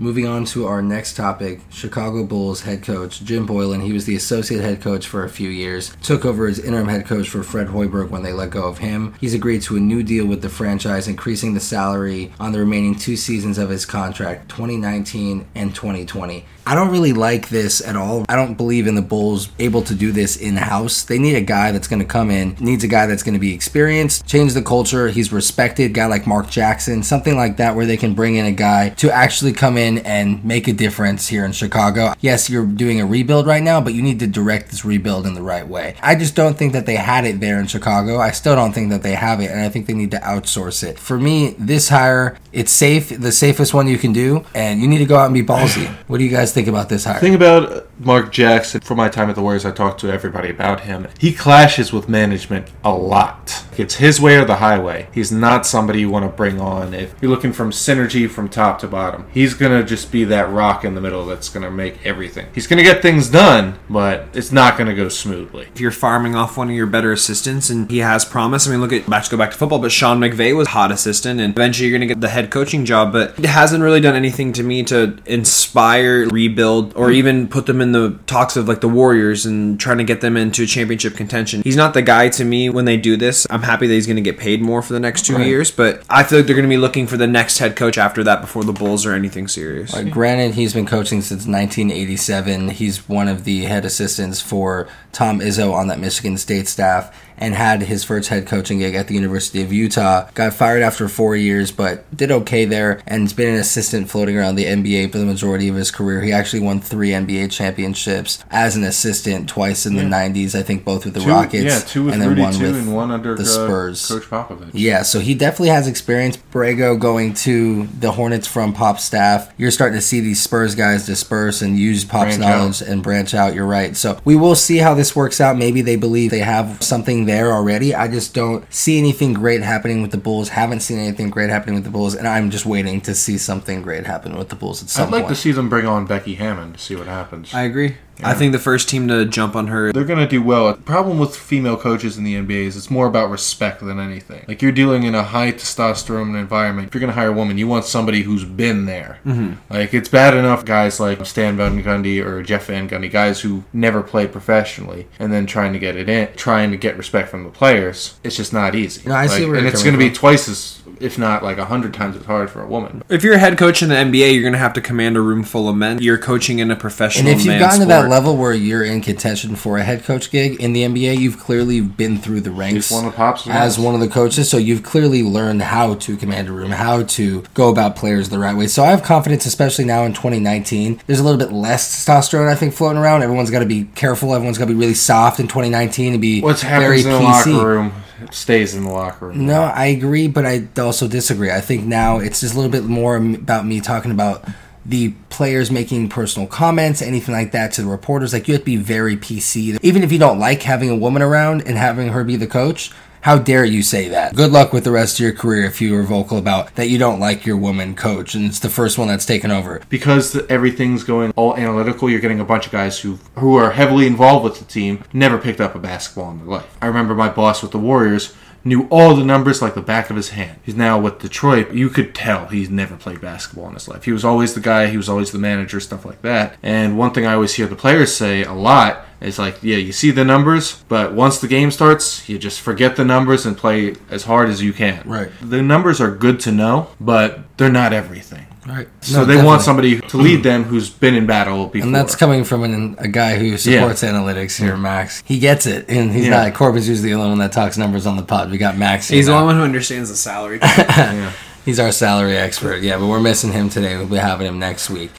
Moving 0.00 0.28
on 0.28 0.44
to 0.44 0.64
our 0.64 0.80
next 0.80 1.16
topic, 1.16 1.60
Chicago 1.70 2.22
Bulls 2.22 2.60
head 2.60 2.84
coach 2.84 3.20
Jim 3.24 3.46
Boylan. 3.46 3.80
He 3.80 3.92
was 3.92 4.04
the 4.04 4.14
associate 4.14 4.60
head 4.60 4.80
coach 4.80 5.08
for 5.08 5.24
a 5.24 5.28
few 5.28 5.48
years. 5.48 5.92
Took 6.04 6.24
over 6.24 6.46
as 6.46 6.60
interim 6.60 6.86
head 6.86 7.04
coach 7.04 7.28
for 7.28 7.42
Fred 7.42 7.66
Hoiberg 7.66 8.08
when 8.08 8.22
they 8.22 8.32
let 8.32 8.50
go 8.50 8.68
of 8.68 8.78
him. 8.78 9.14
He's 9.20 9.34
agreed 9.34 9.62
to 9.62 9.76
a 9.76 9.80
new 9.80 10.04
deal 10.04 10.24
with 10.24 10.40
the 10.40 10.48
franchise, 10.48 11.08
increasing 11.08 11.54
the 11.54 11.60
salary 11.60 12.32
on 12.38 12.52
the 12.52 12.60
remaining 12.60 12.94
two 12.94 13.16
seasons 13.16 13.58
of 13.58 13.70
his 13.70 13.84
contract, 13.84 14.48
2019 14.50 15.48
and 15.56 15.74
2020. 15.74 16.44
I 16.64 16.74
don't 16.74 16.90
really 16.90 17.14
like 17.14 17.48
this 17.48 17.80
at 17.80 17.96
all. 17.96 18.26
I 18.28 18.36
don't 18.36 18.54
believe 18.54 18.86
in 18.86 18.94
the 18.94 19.00
Bulls 19.00 19.48
able 19.58 19.80
to 19.82 19.94
do 19.94 20.12
this 20.12 20.36
in 20.36 20.54
house. 20.54 21.02
They 21.02 21.18
need 21.18 21.34
a 21.34 21.40
guy 21.40 21.72
that's 21.72 21.88
going 21.88 22.02
to 22.02 22.04
come 22.04 22.30
in, 22.30 22.56
needs 22.60 22.84
a 22.84 22.88
guy 22.88 23.06
that's 23.06 23.22
going 23.22 23.32
to 23.32 23.40
be 23.40 23.54
experienced, 23.54 24.26
change 24.26 24.52
the 24.52 24.60
culture. 24.60 25.08
He's 25.08 25.32
respected, 25.32 25.94
guy 25.94 26.04
like 26.04 26.26
Mark 26.26 26.50
Jackson, 26.50 27.02
something 27.02 27.36
like 27.36 27.56
that, 27.56 27.74
where 27.74 27.86
they 27.86 27.96
can 27.96 28.12
bring 28.12 28.34
in 28.34 28.44
a 28.44 28.52
guy 28.52 28.90
to 28.90 29.10
actually 29.10 29.54
come 29.54 29.78
in 29.78 29.87
and 29.96 30.44
make 30.44 30.68
a 30.68 30.74
difference 30.74 31.28
here 31.28 31.46
in 31.46 31.52
Chicago. 31.52 32.12
Yes, 32.20 32.50
you're 32.50 32.66
doing 32.66 33.00
a 33.00 33.06
rebuild 33.06 33.46
right 33.46 33.62
now, 33.62 33.80
but 33.80 33.94
you 33.94 34.02
need 34.02 34.18
to 34.18 34.26
direct 34.26 34.70
this 34.70 34.84
rebuild 34.84 35.24
in 35.24 35.34
the 35.34 35.42
right 35.42 35.66
way. 35.66 35.94
I 36.02 36.16
just 36.16 36.34
don't 36.34 36.58
think 36.58 36.72
that 36.72 36.84
they 36.84 36.96
had 36.96 37.24
it 37.24 37.40
there 37.40 37.60
in 37.60 37.68
Chicago. 37.68 38.18
I 38.18 38.32
still 38.32 38.56
don't 38.56 38.72
think 38.72 38.90
that 38.90 39.02
they 39.02 39.14
have 39.14 39.40
it, 39.40 39.50
and 39.50 39.60
I 39.60 39.68
think 39.68 39.86
they 39.86 39.94
need 39.94 40.10
to 40.10 40.18
outsource 40.18 40.82
it. 40.82 40.98
For 40.98 41.18
me, 41.18 41.54
this 41.58 41.88
hire, 41.88 42.36
it's 42.52 42.72
safe, 42.72 43.08
the 43.08 43.32
safest 43.32 43.72
one 43.72 43.86
you 43.86 43.98
can 43.98 44.12
do, 44.12 44.44
and 44.54 44.80
you 44.80 44.88
need 44.88 44.98
to 44.98 45.06
go 45.06 45.16
out 45.16 45.26
and 45.26 45.34
be 45.34 45.42
ballsy. 45.42 45.88
What 46.08 46.18
do 46.18 46.24
you 46.24 46.30
guys 46.30 46.54
think 46.54 46.68
about 46.68 46.88
this 46.88 47.04
hire? 47.04 47.20
thing 47.28 47.34
about 47.34 47.86
Mark 48.00 48.32
Jackson, 48.32 48.80
from 48.80 48.96
my 48.96 49.08
time 49.10 49.28
at 49.28 49.36
the 49.36 49.42
Warriors, 49.42 49.66
I 49.66 49.70
talked 49.70 50.00
to 50.00 50.10
everybody 50.10 50.48
about 50.48 50.80
him. 50.80 51.06
He 51.18 51.32
clashes 51.34 51.92
with 51.92 52.08
management 52.08 52.68
a 52.82 52.92
lot. 52.92 53.64
It's 53.76 53.96
his 53.96 54.20
way 54.20 54.36
or 54.36 54.44
the 54.44 54.56
highway. 54.56 55.08
He's 55.12 55.30
not 55.30 55.66
somebody 55.66 56.00
you 56.00 56.10
want 56.10 56.24
to 56.24 56.34
bring 56.34 56.60
on 56.60 56.94
if 56.94 57.14
you're 57.20 57.30
looking 57.30 57.52
from 57.52 57.70
synergy 57.70 58.28
from 58.28 58.48
top 58.48 58.78
to 58.80 58.88
bottom. 58.88 59.26
He's 59.32 59.54
going 59.54 59.72
to 59.72 59.77
just 59.82 60.10
be 60.12 60.24
that 60.24 60.50
rock 60.50 60.84
in 60.84 60.94
the 60.94 61.00
middle 61.00 61.26
that's 61.26 61.48
going 61.48 61.64
to 61.64 61.70
make 61.70 62.04
everything. 62.06 62.46
He's 62.54 62.66
going 62.66 62.78
to 62.78 62.82
get 62.82 63.02
things 63.02 63.28
done, 63.28 63.78
but 63.88 64.26
it's 64.34 64.52
not 64.52 64.76
going 64.76 64.88
to 64.88 64.94
go 64.94 65.08
smoothly. 65.08 65.66
if 65.74 65.80
you're 65.80 65.90
farming 65.90 66.34
off 66.34 66.56
one 66.56 66.68
of 66.70 66.74
your 66.76 66.86
better 66.86 67.12
assistants 67.12 67.70
and 67.70 67.90
he 67.90 67.98
has 67.98 68.24
promise, 68.24 68.66
I 68.66 68.70
mean, 68.70 68.80
look 68.80 68.92
at, 68.92 69.08
let's 69.08 69.28
go 69.28 69.36
back 69.36 69.50
to 69.52 69.56
football, 69.56 69.78
but 69.78 69.92
Sean 69.92 70.18
McVay 70.20 70.56
was 70.56 70.68
hot 70.68 70.90
assistant 70.92 71.40
and 71.40 71.54
eventually 71.54 71.88
you're 71.88 71.98
going 71.98 72.08
to 72.08 72.14
get 72.14 72.20
the 72.20 72.28
head 72.28 72.50
coaching 72.50 72.84
job, 72.84 73.12
but 73.12 73.38
it 73.38 73.46
hasn't 73.46 73.82
really 73.82 74.00
done 74.00 74.14
anything 74.16 74.52
to 74.54 74.62
me 74.62 74.82
to 74.84 75.18
inspire, 75.26 76.28
rebuild, 76.28 76.94
or 76.96 77.10
even 77.10 77.48
put 77.48 77.66
them 77.66 77.80
in 77.80 77.92
the 77.92 78.18
talks 78.26 78.56
of 78.56 78.68
like 78.68 78.80
the 78.80 78.88
Warriors 78.88 79.44
and 79.46 79.78
trying 79.80 79.98
to 79.98 80.04
get 80.04 80.20
them 80.20 80.36
into 80.36 80.66
championship 80.66 81.14
contention. 81.14 81.62
He's 81.62 81.76
not 81.76 81.94
the 81.94 82.02
guy 82.02 82.28
to 82.30 82.44
me 82.44 82.68
when 82.70 82.84
they 82.84 82.96
do 82.96 83.16
this. 83.16 83.46
I'm 83.50 83.62
happy 83.62 83.86
that 83.86 83.94
he's 83.94 84.06
going 84.06 84.16
to 84.16 84.22
get 84.22 84.38
paid 84.38 84.60
more 84.62 84.82
for 84.82 84.92
the 84.92 85.00
next 85.00 85.26
two 85.26 85.36
Right. 85.36 85.46
years, 85.46 85.70
but 85.70 86.02
I 86.10 86.22
feel 86.24 86.38
like 86.38 86.46
they're 86.46 86.56
going 86.56 86.68
to 86.68 86.74
be 86.74 86.76
looking 86.78 87.06
for 87.06 87.16
the 87.16 87.26
next 87.26 87.58
head 87.58 87.76
coach 87.76 87.98
after 87.98 88.24
that 88.24 88.40
before 88.40 88.64
the 88.64 88.72
Bulls 88.72 89.04
or 89.06 89.12
anything 89.12 89.46
serious. 89.48 89.67
Uh, 89.94 90.02
granted, 90.02 90.54
he's 90.54 90.72
been 90.72 90.86
coaching 90.86 91.20
since 91.20 91.46
1987. 91.46 92.70
He's 92.70 93.08
one 93.08 93.28
of 93.28 93.44
the 93.44 93.64
head 93.64 93.84
assistants 93.84 94.40
for 94.40 94.88
Tom 95.12 95.40
Izzo 95.40 95.72
on 95.72 95.88
that 95.88 95.98
Michigan 95.98 96.36
State 96.36 96.68
staff 96.68 97.14
and 97.38 97.54
had 97.54 97.82
his 97.82 98.04
first 98.04 98.28
head 98.28 98.46
coaching 98.46 98.78
gig 98.78 98.94
at 98.94 99.08
the 99.08 99.14
University 99.14 99.62
of 99.62 99.72
Utah. 99.72 100.28
Got 100.34 100.54
fired 100.54 100.82
after 100.82 101.08
four 101.08 101.36
years, 101.36 101.70
but 101.72 102.04
did 102.16 102.30
okay 102.30 102.64
there 102.64 103.00
and 103.06 103.22
has 103.22 103.32
been 103.32 103.54
an 103.54 103.60
assistant 103.60 104.10
floating 104.10 104.36
around 104.36 104.56
the 104.56 104.64
NBA 104.64 105.12
for 105.12 105.18
the 105.18 105.24
majority 105.24 105.68
of 105.68 105.74
his 105.76 105.90
career. 105.90 106.20
He 106.22 106.32
actually 106.32 106.60
won 106.60 106.80
three 106.80 107.10
NBA 107.10 107.50
championships 107.50 108.44
as 108.50 108.76
an 108.76 108.84
assistant 108.84 109.48
twice 109.48 109.86
in 109.86 109.94
the 109.96 110.02
90s, 110.02 110.54
I 110.54 110.62
think 110.62 110.84
both 110.84 111.04
with 111.04 111.14
the 111.14 111.20
Two- 111.20 111.28
Rockets 111.28 111.64
yeah, 111.64 111.80
two 111.80 112.04
with 112.04 112.14
and 112.14 112.22
then 112.22 112.30
Rudy, 112.30 112.42
one 112.42 112.52
two, 112.54 112.62
with 112.64 112.76
and 112.76 112.94
one 112.94 113.10
under 113.10 113.34
the 113.34 113.42
uh, 113.42 113.46
Spurs. 113.46 114.06
Coach 114.06 114.24
Popovich. 114.24 114.70
Yeah, 114.72 115.02
so 115.02 115.20
he 115.20 115.34
definitely 115.34 115.68
has 115.68 115.86
experience. 115.86 116.36
Borrego 116.52 116.98
going 116.98 117.34
to 117.34 117.86
the 117.86 118.12
Hornets 118.12 118.46
from 118.46 118.72
Pop's 118.72 119.04
staff. 119.04 119.52
You're 119.56 119.70
starting 119.70 119.98
to 119.98 120.04
see 120.04 120.20
these 120.20 120.40
Spurs 120.40 120.74
guys 120.74 121.06
disperse 121.06 121.62
and 121.62 121.78
use 121.78 122.04
Pop's 122.04 122.36
Branch 122.36 122.42
out. 122.42 122.58
knowledge 122.58 122.80
and 122.82 123.02
branch 123.02 123.34
out. 123.34 123.54
You're 123.54 123.66
right. 123.66 123.96
So 123.96 124.18
we 124.24 124.36
will 124.36 124.54
see 124.54 124.78
how 124.78 124.94
this 124.94 125.14
works 125.14 125.40
out. 125.40 125.56
Maybe 125.56 125.80
they 125.82 125.96
believe 125.96 126.30
they 126.30 126.38
have 126.40 126.82
something 126.82 127.26
there 127.28 127.52
already. 127.52 127.94
I 127.94 128.08
just 128.08 128.34
don't 128.34 128.70
see 128.72 128.98
anything 128.98 129.32
great 129.32 129.62
happening 129.62 130.02
with 130.02 130.10
the 130.10 130.18
Bulls. 130.18 130.48
Haven't 130.50 130.80
seen 130.80 130.98
anything 130.98 131.30
great 131.30 131.50
happening 131.50 131.76
with 131.76 131.84
the 131.84 131.90
Bulls, 131.90 132.14
and 132.14 132.26
I'm 132.26 132.50
just 132.50 132.66
waiting 132.66 133.00
to 133.02 133.14
see 133.14 133.38
something 133.38 133.80
great 133.82 134.06
happen 134.06 134.36
with 134.36 134.48
the 134.48 134.56
Bulls 134.56 134.82
at 134.82 134.88
some 134.88 135.06
I'd 135.08 135.12
like 135.12 135.22
point. 135.24 135.36
to 135.36 135.40
see 135.40 135.52
them 135.52 135.68
bring 135.68 135.86
on 135.86 136.06
Becky 136.06 136.34
Hammon 136.34 136.72
to 136.72 136.78
see 136.78 136.96
what 136.96 137.06
happens. 137.06 137.54
I 137.54 137.62
agree. 137.62 137.96
I 138.22 138.34
think 138.34 138.52
the 138.52 138.58
first 138.58 138.88
team 138.88 139.08
to 139.08 139.24
jump 139.24 139.54
on 139.54 139.68
her 139.68 139.92
They're 139.92 140.04
going 140.04 140.18
to 140.18 140.26
do 140.26 140.42
well. 140.42 140.72
The 140.72 140.82
problem 140.82 141.18
with 141.18 141.36
female 141.36 141.76
coaches 141.76 142.18
in 142.18 142.24
the 142.24 142.34
NBA 142.34 142.64
is 142.66 142.76
it's 142.76 142.90
more 142.90 143.06
about 143.06 143.30
respect 143.30 143.80
than 143.80 143.98
anything. 143.98 144.44
Like 144.48 144.62
you're 144.62 144.72
dealing 144.72 145.04
in 145.04 145.14
a 145.14 145.22
high 145.22 145.52
testosterone 145.52 146.38
environment. 146.38 146.88
If 146.88 146.94
you're 146.94 147.00
going 147.00 147.12
to 147.12 147.14
hire 147.14 147.28
a 147.28 147.32
woman, 147.32 147.58
you 147.58 147.68
want 147.68 147.84
somebody 147.84 148.22
who's 148.22 148.44
been 148.44 148.86
there. 148.86 149.20
Mm-hmm. 149.24 149.72
Like 149.72 149.94
it's 149.94 150.08
bad 150.08 150.34
enough 150.34 150.64
guys 150.64 151.00
like 151.00 151.24
Stan 151.26 151.56
Van 151.56 151.82
Gundy 151.82 152.24
or 152.24 152.42
Jeff 152.42 152.66
Van 152.66 152.88
Gundy, 152.88 153.10
guys 153.10 153.40
who 153.40 153.64
never 153.72 154.02
played 154.02 154.32
professionally, 154.32 155.06
and 155.18 155.32
then 155.32 155.46
trying 155.46 155.72
to 155.72 155.78
get 155.78 155.96
it 155.96 156.08
in, 156.08 156.28
trying 156.36 156.70
to 156.70 156.76
get 156.76 156.96
respect 156.96 157.28
from 157.28 157.44
the 157.44 157.50
players. 157.50 158.18
It's 158.24 158.36
just 158.36 158.52
not 158.52 158.74
easy. 158.74 159.08
No, 159.08 159.14
I 159.14 159.26
see 159.26 159.44
where 159.44 159.54
and 159.54 159.64
you're 159.64 159.72
it's 159.72 159.82
going 159.82 159.94
coming 159.94 160.08
to 160.08 160.12
be 160.12 160.16
twice 160.16 160.48
as, 160.48 160.82
if 161.00 161.18
not 161.18 161.42
like 161.42 161.58
a 161.58 161.66
hundred 161.66 161.94
times 161.94 162.16
as 162.16 162.24
hard 162.24 162.50
for 162.50 162.62
a 162.62 162.66
woman. 162.66 163.02
If 163.08 163.22
you're 163.22 163.34
a 163.34 163.38
head 163.38 163.58
coach 163.58 163.82
in 163.82 163.88
the 163.88 163.94
NBA, 163.94 164.32
you're 164.32 164.42
going 164.42 164.52
to 164.52 164.58
have 164.58 164.72
to 164.74 164.80
command 164.80 165.16
a 165.16 165.20
room 165.20 165.42
full 165.42 165.68
of 165.68 165.76
men. 165.76 166.00
You're 166.00 166.18
coaching 166.18 166.58
in 166.58 166.70
a 166.70 166.76
professional. 166.76 167.30
And 167.30 167.38
if 167.38 167.44
you've 167.44 167.54
man 167.54 167.60
gotten 167.60 167.80
to 167.80 167.86
that 167.86 168.07
level 168.08 168.36
where 168.36 168.52
you're 168.52 168.84
in 168.84 169.00
contention 169.00 169.56
for 169.56 169.78
a 169.78 169.84
head 169.84 170.04
coach 170.04 170.30
gig 170.30 170.60
in 170.60 170.72
the 170.72 170.82
NBA, 170.84 171.18
you've 171.18 171.38
clearly 171.38 171.80
been 171.80 172.18
through 172.18 172.40
the 172.40 172.50
ranks 172.50 172.90
one 172.90 173.06
of 173.06 173.14
Pop's 173.14 173.46
as 173.46 173.78
one 173.78 173.94
of 173.94 174.00
the 174.00 174.08
coaches. 174.08 174.48
So 174.50 174.56
you've 174.56 174.82
clearly 174.82 175.22
learned 175.22 175.62
how 175.62 175.94
to 175.94 176.16
command 176.16 176.48
a 176.48 176.52
room, 176.52 176.70
how 176.70 177.04
to 177.04 177.42
go 177.54 177.68
about 177.70 177.96
players 177.96 178.28
the 178.28 178.38
right 178.38 178.56
way. 178.56 178.66
So 178.66 178.82
I 178.82 178.88
have 178.88 179.02
confidence, 179.02 179.46
especially 179.46 179.84
now 179.84 180.04
in 180.04 180.12
2019. 180.12 181.00
There's 181.06 181.20
a 181.20 181.24
little 181.24 181.38
bit 181.38 181.52
less 181.52 182.04
testosterone, 182.04 182.48
I 182.48 182.54
think, 182.54 182.74
floating 182.74 182.98
around. 182.98 183.22
Everyone's 183.22 183.50
got 183.50 183.60
to 183.60 183.66
be 183.66 183.84
careful. 183.94 184.34
Everyone's 184.34 184.58
got 184.58 184.66
to 184.66 184.74
be 184.74 184.78
really 184.78 184.94
soft 184.94 185.40
in 185.40 185.48
2019 185.48 186.12
and 186.14 186.22
be 186.22 186.40
What's 186.40 186.62
very 186.62 187.02
in 187.02 187.08
the 187.08 187.20
locker 187.20 187.50
room 187.50 187.92
stays 188.30 188.74
in 188.74 188.84
the 188.84 188.90
locker 188.90 189.28
room. 189.28 189.46
No, 189.46 189.62
I 189.62 189.86
agree, 189.86 190.28
but 190.28 190.44
I 190.44 190.66
also 190.78 191.08
disagree. 191.08 191.50
I 191.50 191.60
think 191.60 191.84
now 191.84 192.18
it's 192.18 192.40
just 192.40 192.54
a 192.54 192.56
little 192.56 192.72
bit 192.72 192.84
more 192.84 193.16
about 193.16 193.66
me 193.66 193.80
talking 193.80 194.10
about 194.10 194.44
the 194.88 195.10
players 195.28 195.70
making 195.70 196.08
personal 196.08 196.48
comments, 196.48 197.02
anything 197.02 197.34
like 197.34 197.52
that 197.52 197.72
to 197.72 197.82
the 197.82 197.88
reporters. 197.88 198.32
Like 198.32 198.48
you 198.48 198.54
have 198.54 198.62
to 198.62 198.66
be 198.66 198.76
very 198.76 199.16
PC. 199.16 199.78
Even 199.82 200.02
if 200.02 200.10
you 200.10 200.18
don't 200.18 200.38
like 200.38 200.62
having 200.62 200.88
a 200.90 200.96
woman 200.96 201.22
around 201.22 201.62
and 201.66 201.76
having 201.76 202.08
her 202.08 202.24
be 202.24 202.36
the 202.36 202.46
coach, 202.46 202.90
How 203.20 203.36
dare 203.36 203.64
you 203.64 203.82
say 203.82 204.08
that? 204.08 204.34
Good 204.36 204.52
luck 204.52 204.72
with 204.72 204.84
the 204.84 204.92
rest 204.92 205.18
of 205.18 205.24
your 205.24 205.32
career 205.34 205.64
if 205.64 205.80
you 205.80 205.94
are 205.98 206.04
vocal 206.04 206.38
about 206.38 206.74
that 206.76 206.88
you 206.88 206.98
don't 206.98 207.18
like 207.18 207.44
your 207.44 207.56
woman 207.56 207.94
coach 207.96 208.34
and 208.36 208.44
it's 208.46 208.60
the 208.60 208.70
first 208.70 208.96
one 208.96 209.08
that's 209.08 209.26
taken 209.26 209.50
over. 209.50 209.82
because 209.90 210.36
everything's 210.48 211.02
going 211.04 211.32
all 211.34 211.56
analytical, 211.56 212.08
you're 212.08 212.20
getting 212.20 212.38
a 212.40 212.44
bunch 212.44 212.66
of 212.66 212.72
guys 212.72 213.00
who 213.00 213.18
who 213.34 213.56
are 213.56 213.72
heavily 213.72 214.06
involved 214.06 214.44
with 214.44 214.58
the 214.60 214.64
team, 214.64 215.02
never 215.12 215.36
picked 215.36 215.60
up 215.60 215.74
a 215.74 215.78
basketball 215.80 216.30
in 216.30 216.38
their 216.38 216.46
life. 216.46 216.76
I 216.80 216.86
remember 216.86 217.14
my 217.14 217.28
boss 217.28 217.60
with 217.60 217.72
the 217.72 217.78
Warriors 217.90 218.34
knew 218.64 218.86
all 218.90 219.14
the 219.14 219.24
numbers 219.24 219.62
like 219.62 219.74
the 219.74 219.80
back 219.80 220.10
of 220.10 220.16
his 220.16 220.30
hand. 220.30 220.58
He's 220.64 220.74
now 220.74 220.98
with 220.98 221.20
Detroit. 221.20 221.72
You 221.72 221.88
could 221.88 222.14
tell 222.14 222.46
he's 222.46 222.70
never 222.70 222.96
played 222.96 223.20
basketball 223.20 223.68
in 223.68 223.74
his 223.74 223.88
life. 223.88 224.04
He 224.04 224.12
was 224.12 224.24
always 224.24 224.54
the 224.54 224.60
guy, 224.60 224.88
he 224.88 224.96
was 224.96 225.08
always 225.08 225.30
the 225.30 225.38
manager, 225.38 225.80
stuff 225.80 226.04
like 226.04 226.22
that. 226.22 226.56
And 226.62 226.98
one 226.98 227.12
thing 227.12 227.26
I 227.26 227.34
always 227.34 227.54
hear 227.54 227.66
the 227.66 227.76
players 227.76 228.14
say 228.14 228.42
a 228.44 228.52
lot 228.52 229.04
is 229.20 229.38
like, 229.38 229.62
yeah, 229.62 229.76
you 229.76 229.92
see 229.92 230.10
the 230.10 230.24
numbers, 230.24 230.84
but 230.88 231.12
once 231.12 231.40
the 231.40 231.48
game 231.48 231.70
starts, 231.70 232.28
you 232.28 232.38
just 232.38 232.60
forget 232.60 232.96
the 232.96 233.04
numbers 233.04 233.46
and 233.46 233.56
play 233.56 233.96
as 234.10 234.24
hard 234.24 234.48
as 234.48 234.62
you 234.62 234.72
can. 234.72 235.02
Right. 235.08 235.30
The 235.40 235.62
numbers 235.62 236.00
are 236.00 236.14
good 236.14 236.38
to 236.40 236.52
know, 236.52 236.90
but 237.00 237.40
they're 237.56 237.70
not 237.70 237.92
everything. 237.92 238.46
Right. 238.68 238.86
So 239.00 239.24
they 239.24 239.42
want 239.42 239.62
somebody 239.62 239.98
to 240.00 240.16
lead 240.18 240.42
them 240.42 240.64
who's 240.64 240.90
been 240.90 241.14
in 241.14 241.24
battle 241.26 241.66
before. 241.68 241.86
And 241.86 241.94
that's 241.94 242.14
coming 242.14 242.44
from 242.44 242.64
an, 242.64 242.96
a 242.98 243.08
guy 243.08 243.36
who 243.38 243.56
supports 243.56 244.02
analytics 244.02 244.58
here, 244.58 244.76
Max. 244.76 245.22
He 245.24 245.38
gets 245.38 245.64
it, 245.66 245.86
and 245.88 246.12
he's 246.12 246.26
Yeah. 246.26 246.44
not. 246.44 246.54
Corbin's 246.54 246.88
usually 246.88 247.08
the 247.08 247.14
only 247.14 247.30
one 247.30 247.38
that 247.38 247.52
talks 247.52 247.78
numbers 247.78 248.06
on 248.06 248.16
the 248.16 248.22
pod. 248.22 248.50
We 248.50 248.58
got 248.58 248.76
Max. 248.76 249.08
He's 249.08 249.26
the 249.26 249.32
only 249.32 249.46
one 249.46 249.56
who 249.56 249.62
understands 249.62 250.10
the 250.10 250.16
salary. 250.16 250.58
yeah. 250.62 251.32
He's 251.64 251.80
our 251.80 251.92
salary 251.92 252.36
expert. 252.36 252.82
Yeah, 252.82 252.98
but 252.98 253.06
we're 253.06 253.20
missing 253.20 253.52
him 253.52 253.68
today. 253.70 253.96
We'll 253.96 254.06
be 254.06 254.16
having 254.16 254.46
him 254.46 254.58
next 254.58 254.90
week. 254.90 255.10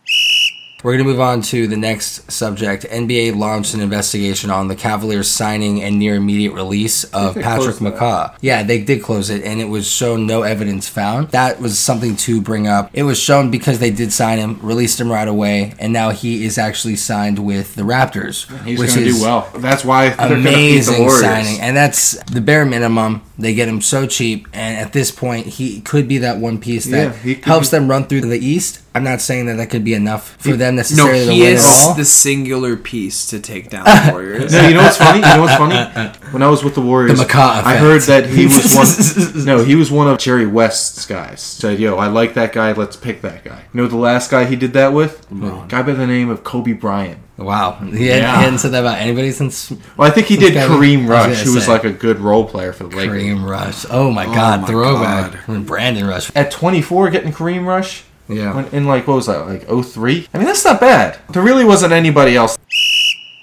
We're 0.81 0.93
going 0.93 1.03
to 1.05 1.11
move 1.11 1.19
on 1.19 1.41
to 1.41 1.67
the 1.67 1.75
next 1.75 2.31
subject. 2.31 2.85
NBA 2.85 3.35
launched 3.35 3.73
an 3.73 3.81
investigation 3.81 4.49
on 4.49 4.69
the 4.69 4.77
Cavaliers 4.77 5.29
signing 5.29 5.83
and 5.83 5.99
near 5.99 6.15
immediate 6.15 6.53
release 6.53 7.03
of 7.03 7.35
Patrick. 7.35 7.75
McCaw. 7.77 8.33
Yeah, 8.39 8.63
they 8.63 8.81
did 8.81 9.03
close 9.03 9.29
it, 9.29 9.43
and 9.43 9.59
it 9.59 9.65
was 9.65 9.91
shown 9.91 10.25
no 10.25 10.43
evidence 10.43 10.87
found. 10.87 11.31
That 11.31 11.59
was 11.59 11.77
something 11.77 12.15
to 12.17 12.39
bring 12.41 12.65
up. 12.65 12.91
It 12.93 13.03
was 13.03 13.19
shown 13.19 13.51
because 13.51 13.79
they 13.79 13.91
did 13.91 14.13
sign 14.13 14.37
him, 14.39 14.57
released 14.61 15.01
him 15.01 15.11
right 15.11 15.27
away, 15.27 15.73
and 15.79 15.91
now 15.91 16.11
he 16.11 16.45
is 16.45 16.57
actually 16.57 16.95
signed 16.95 17.39
with 17.45 17.75
the 17.75 17.81
Raptors. 17.83 18.47
He's 18.63 18.79
which 18.79 18.91
going 18.95 19.03
to 19.03 19.09
is 19.09 19.17
do 19.17 19.21
well. 19.23 19.49
That's 19.55 19.83
why 19.83 20.09
they're 20.09 20.29
going 20.29 20.43
the 20.43 20.49
amazing 20.49 21.09
signing, 21.09 21.59
and 21.59 21.75
that's 21.75 22.11
the 22.31 22.39
bare 22.39 22.63
minimum. 22.65 23.21
They 23.37 23.53
get 23.53 23.67
him 23.67 23.81
so 23.81 24.07
cheap, 24.07 24.47
and 24.53 24.77
at 24.77 24.93
this 24.93 25.11
point, 25.11 25.45
he 25.47 25.81
could 25.81 26.07
be 26.07 26.19
that 26.19 26.37
one 26.37 26.57
piece 26.57 26.85
that 26.85 27.15
Yeah, 27.15 27.21
he 27.21 27.33
helps 27.35 27.69
be- 27.69 27.77
them 27.77 27.89
run 27.89 28.05
through 28.05 28.21
the 28.21 28.39
East. 28.39 28.79
I'm 28.95 29.03
not 29.03 29.21
saying 29.21 29.45
that 29.45 29.55
that 29.57 29.69
could 29.69 29.83
be 29.83 29.93
enough 29.93 30.35
for 30.39 30.53
them 30.57 30.68
no, 30.71 30.77
necessarily 30.77 31.25
to 31.25 31.31
he 31.33 31.41
win 31.41 31.53
is 31.53 31.65
all. 31.65 31.93
the 31.93 32.05
singular 32.05 32.75
piece 32.75 33.27
to 33.27 33.39
take 33.39 33.69
down 33.69 33.85
the 34.05 34.09
Warriors. 34.11 34.51
No, 34.51 34.67
you 34.67 34.73
know 34.73 34.81
what's 34.83 34.97
funny? 34.97 35.19
You 35.19 35.25
know 35.35 35.41
what's 35.41 35.55
funny? 35.55 36.15
When 36.31 36.43
I 36.43 36.47
was 36.47 36.63
with 36.63 36.75
the 36.75 36.81
Warriors, 36.81 37.17
The 37.17 37.25
McCaw 37.25 37.63
I 37.63 37.77
heard 37.77 38.01
that 38.03 38.27
he 38.29 38.45
was 38.45 38.75
one. 39.35 39.45
no, 39.45 39.63
he 39.63 39.73
was 39.75 39.89
one 39.89 40.07
of 40.07 40.19
Jerry 40.19 40.45
West's 40.45 41.07
guys. 41.07 41.41
Said, 41.41 41.79
"Yo, 41.79 41.97
I 41.97 42.05
like 42.07 42.35
that 42.35 42.53
guy. 42.53 42.71
Let's 42.73 42.95
pick 42.95 43.21
that 43.23 43.43
guy." 43.43 43.63
You 43.73 43.81
know 43.81 43.87
the 43.87 43.95
last 43.97 44.29
guy 44.29 44.45
he 44.45 44.55
did 44.55 44.73
that 44.73 44.93
with? 44.93 45.25
Guy 45.69 45.81
by 45.81 45.93
the 45.93 46.05
name 46.05 46.29
of 46.29 46.43
Kobe 46.43 46.73
Bryant. 46.73 47.19
wow, 47.37 47.71
he, 47.79 48.07
had, 48.07 48.21
Yeah. 48.21 48.37
he 48.37 48.43
hadn't 48.43 48.59
said 48.59 48.71
that 48.73 48.81
about 48.81 48.99
anybody 48.99 49.31
since 49.31 49.71
Well, 49.97 50.07
I 50.07 50.11
think 50.11 50.27
he 50.27 50.37
did 50.37 50.53
guy- 50.53 50.67
Kareem 50.67 50.99
I 50.99 51.01
was 51.01 51.09
Rush, 51.09 51.25
gonna 51.37 51.43
who 51.45 51.55
was 51.55 51.67
like 51.67 51.83
a 51.85 51.91
good 51.91 52.19
role 52.19 52.45
player 52.45 52.73
for 52.73 52.83
the 52.83 52.95
Lakers. 52.95 53.23
Kareem 53.23 53.49
Rush. 53.49 53.85
Oh 53.89 54.11
my 54.11 54.25
oh 54.27 54.33
God, 54.33 54.61
my 54.61 54.67
throwback. 54.67 55.31
God. 55.31 55.39
When 55.47 55.63
Brandon 55.63 56.05
Rush. 56.05 56.29
At 56.35 56.51
24, 56.51 57.09
getting 57.09 57.31
Kareem 57.31 57.65
Rush. 57.65 58.03
Yeah. 58.29 58.55
When, 58.55 58.65
in 58.67 58.85
like 58.85 59.07
what 59.07 59.15
was 59.15 59.25
that? 59.25 59.47
Like 59.47 59.67
03? 59.67 60.27
I 60.33 60.37
mean, 60.37 60.47
that's 60.47 60.63
not 60.63 60.79
bad. 60.79 61.19
There 61.31 61.43
really 61.43 61.65
wasn't 61.65 61.93
anybody 61.93 62.35
else. 62.35 62.57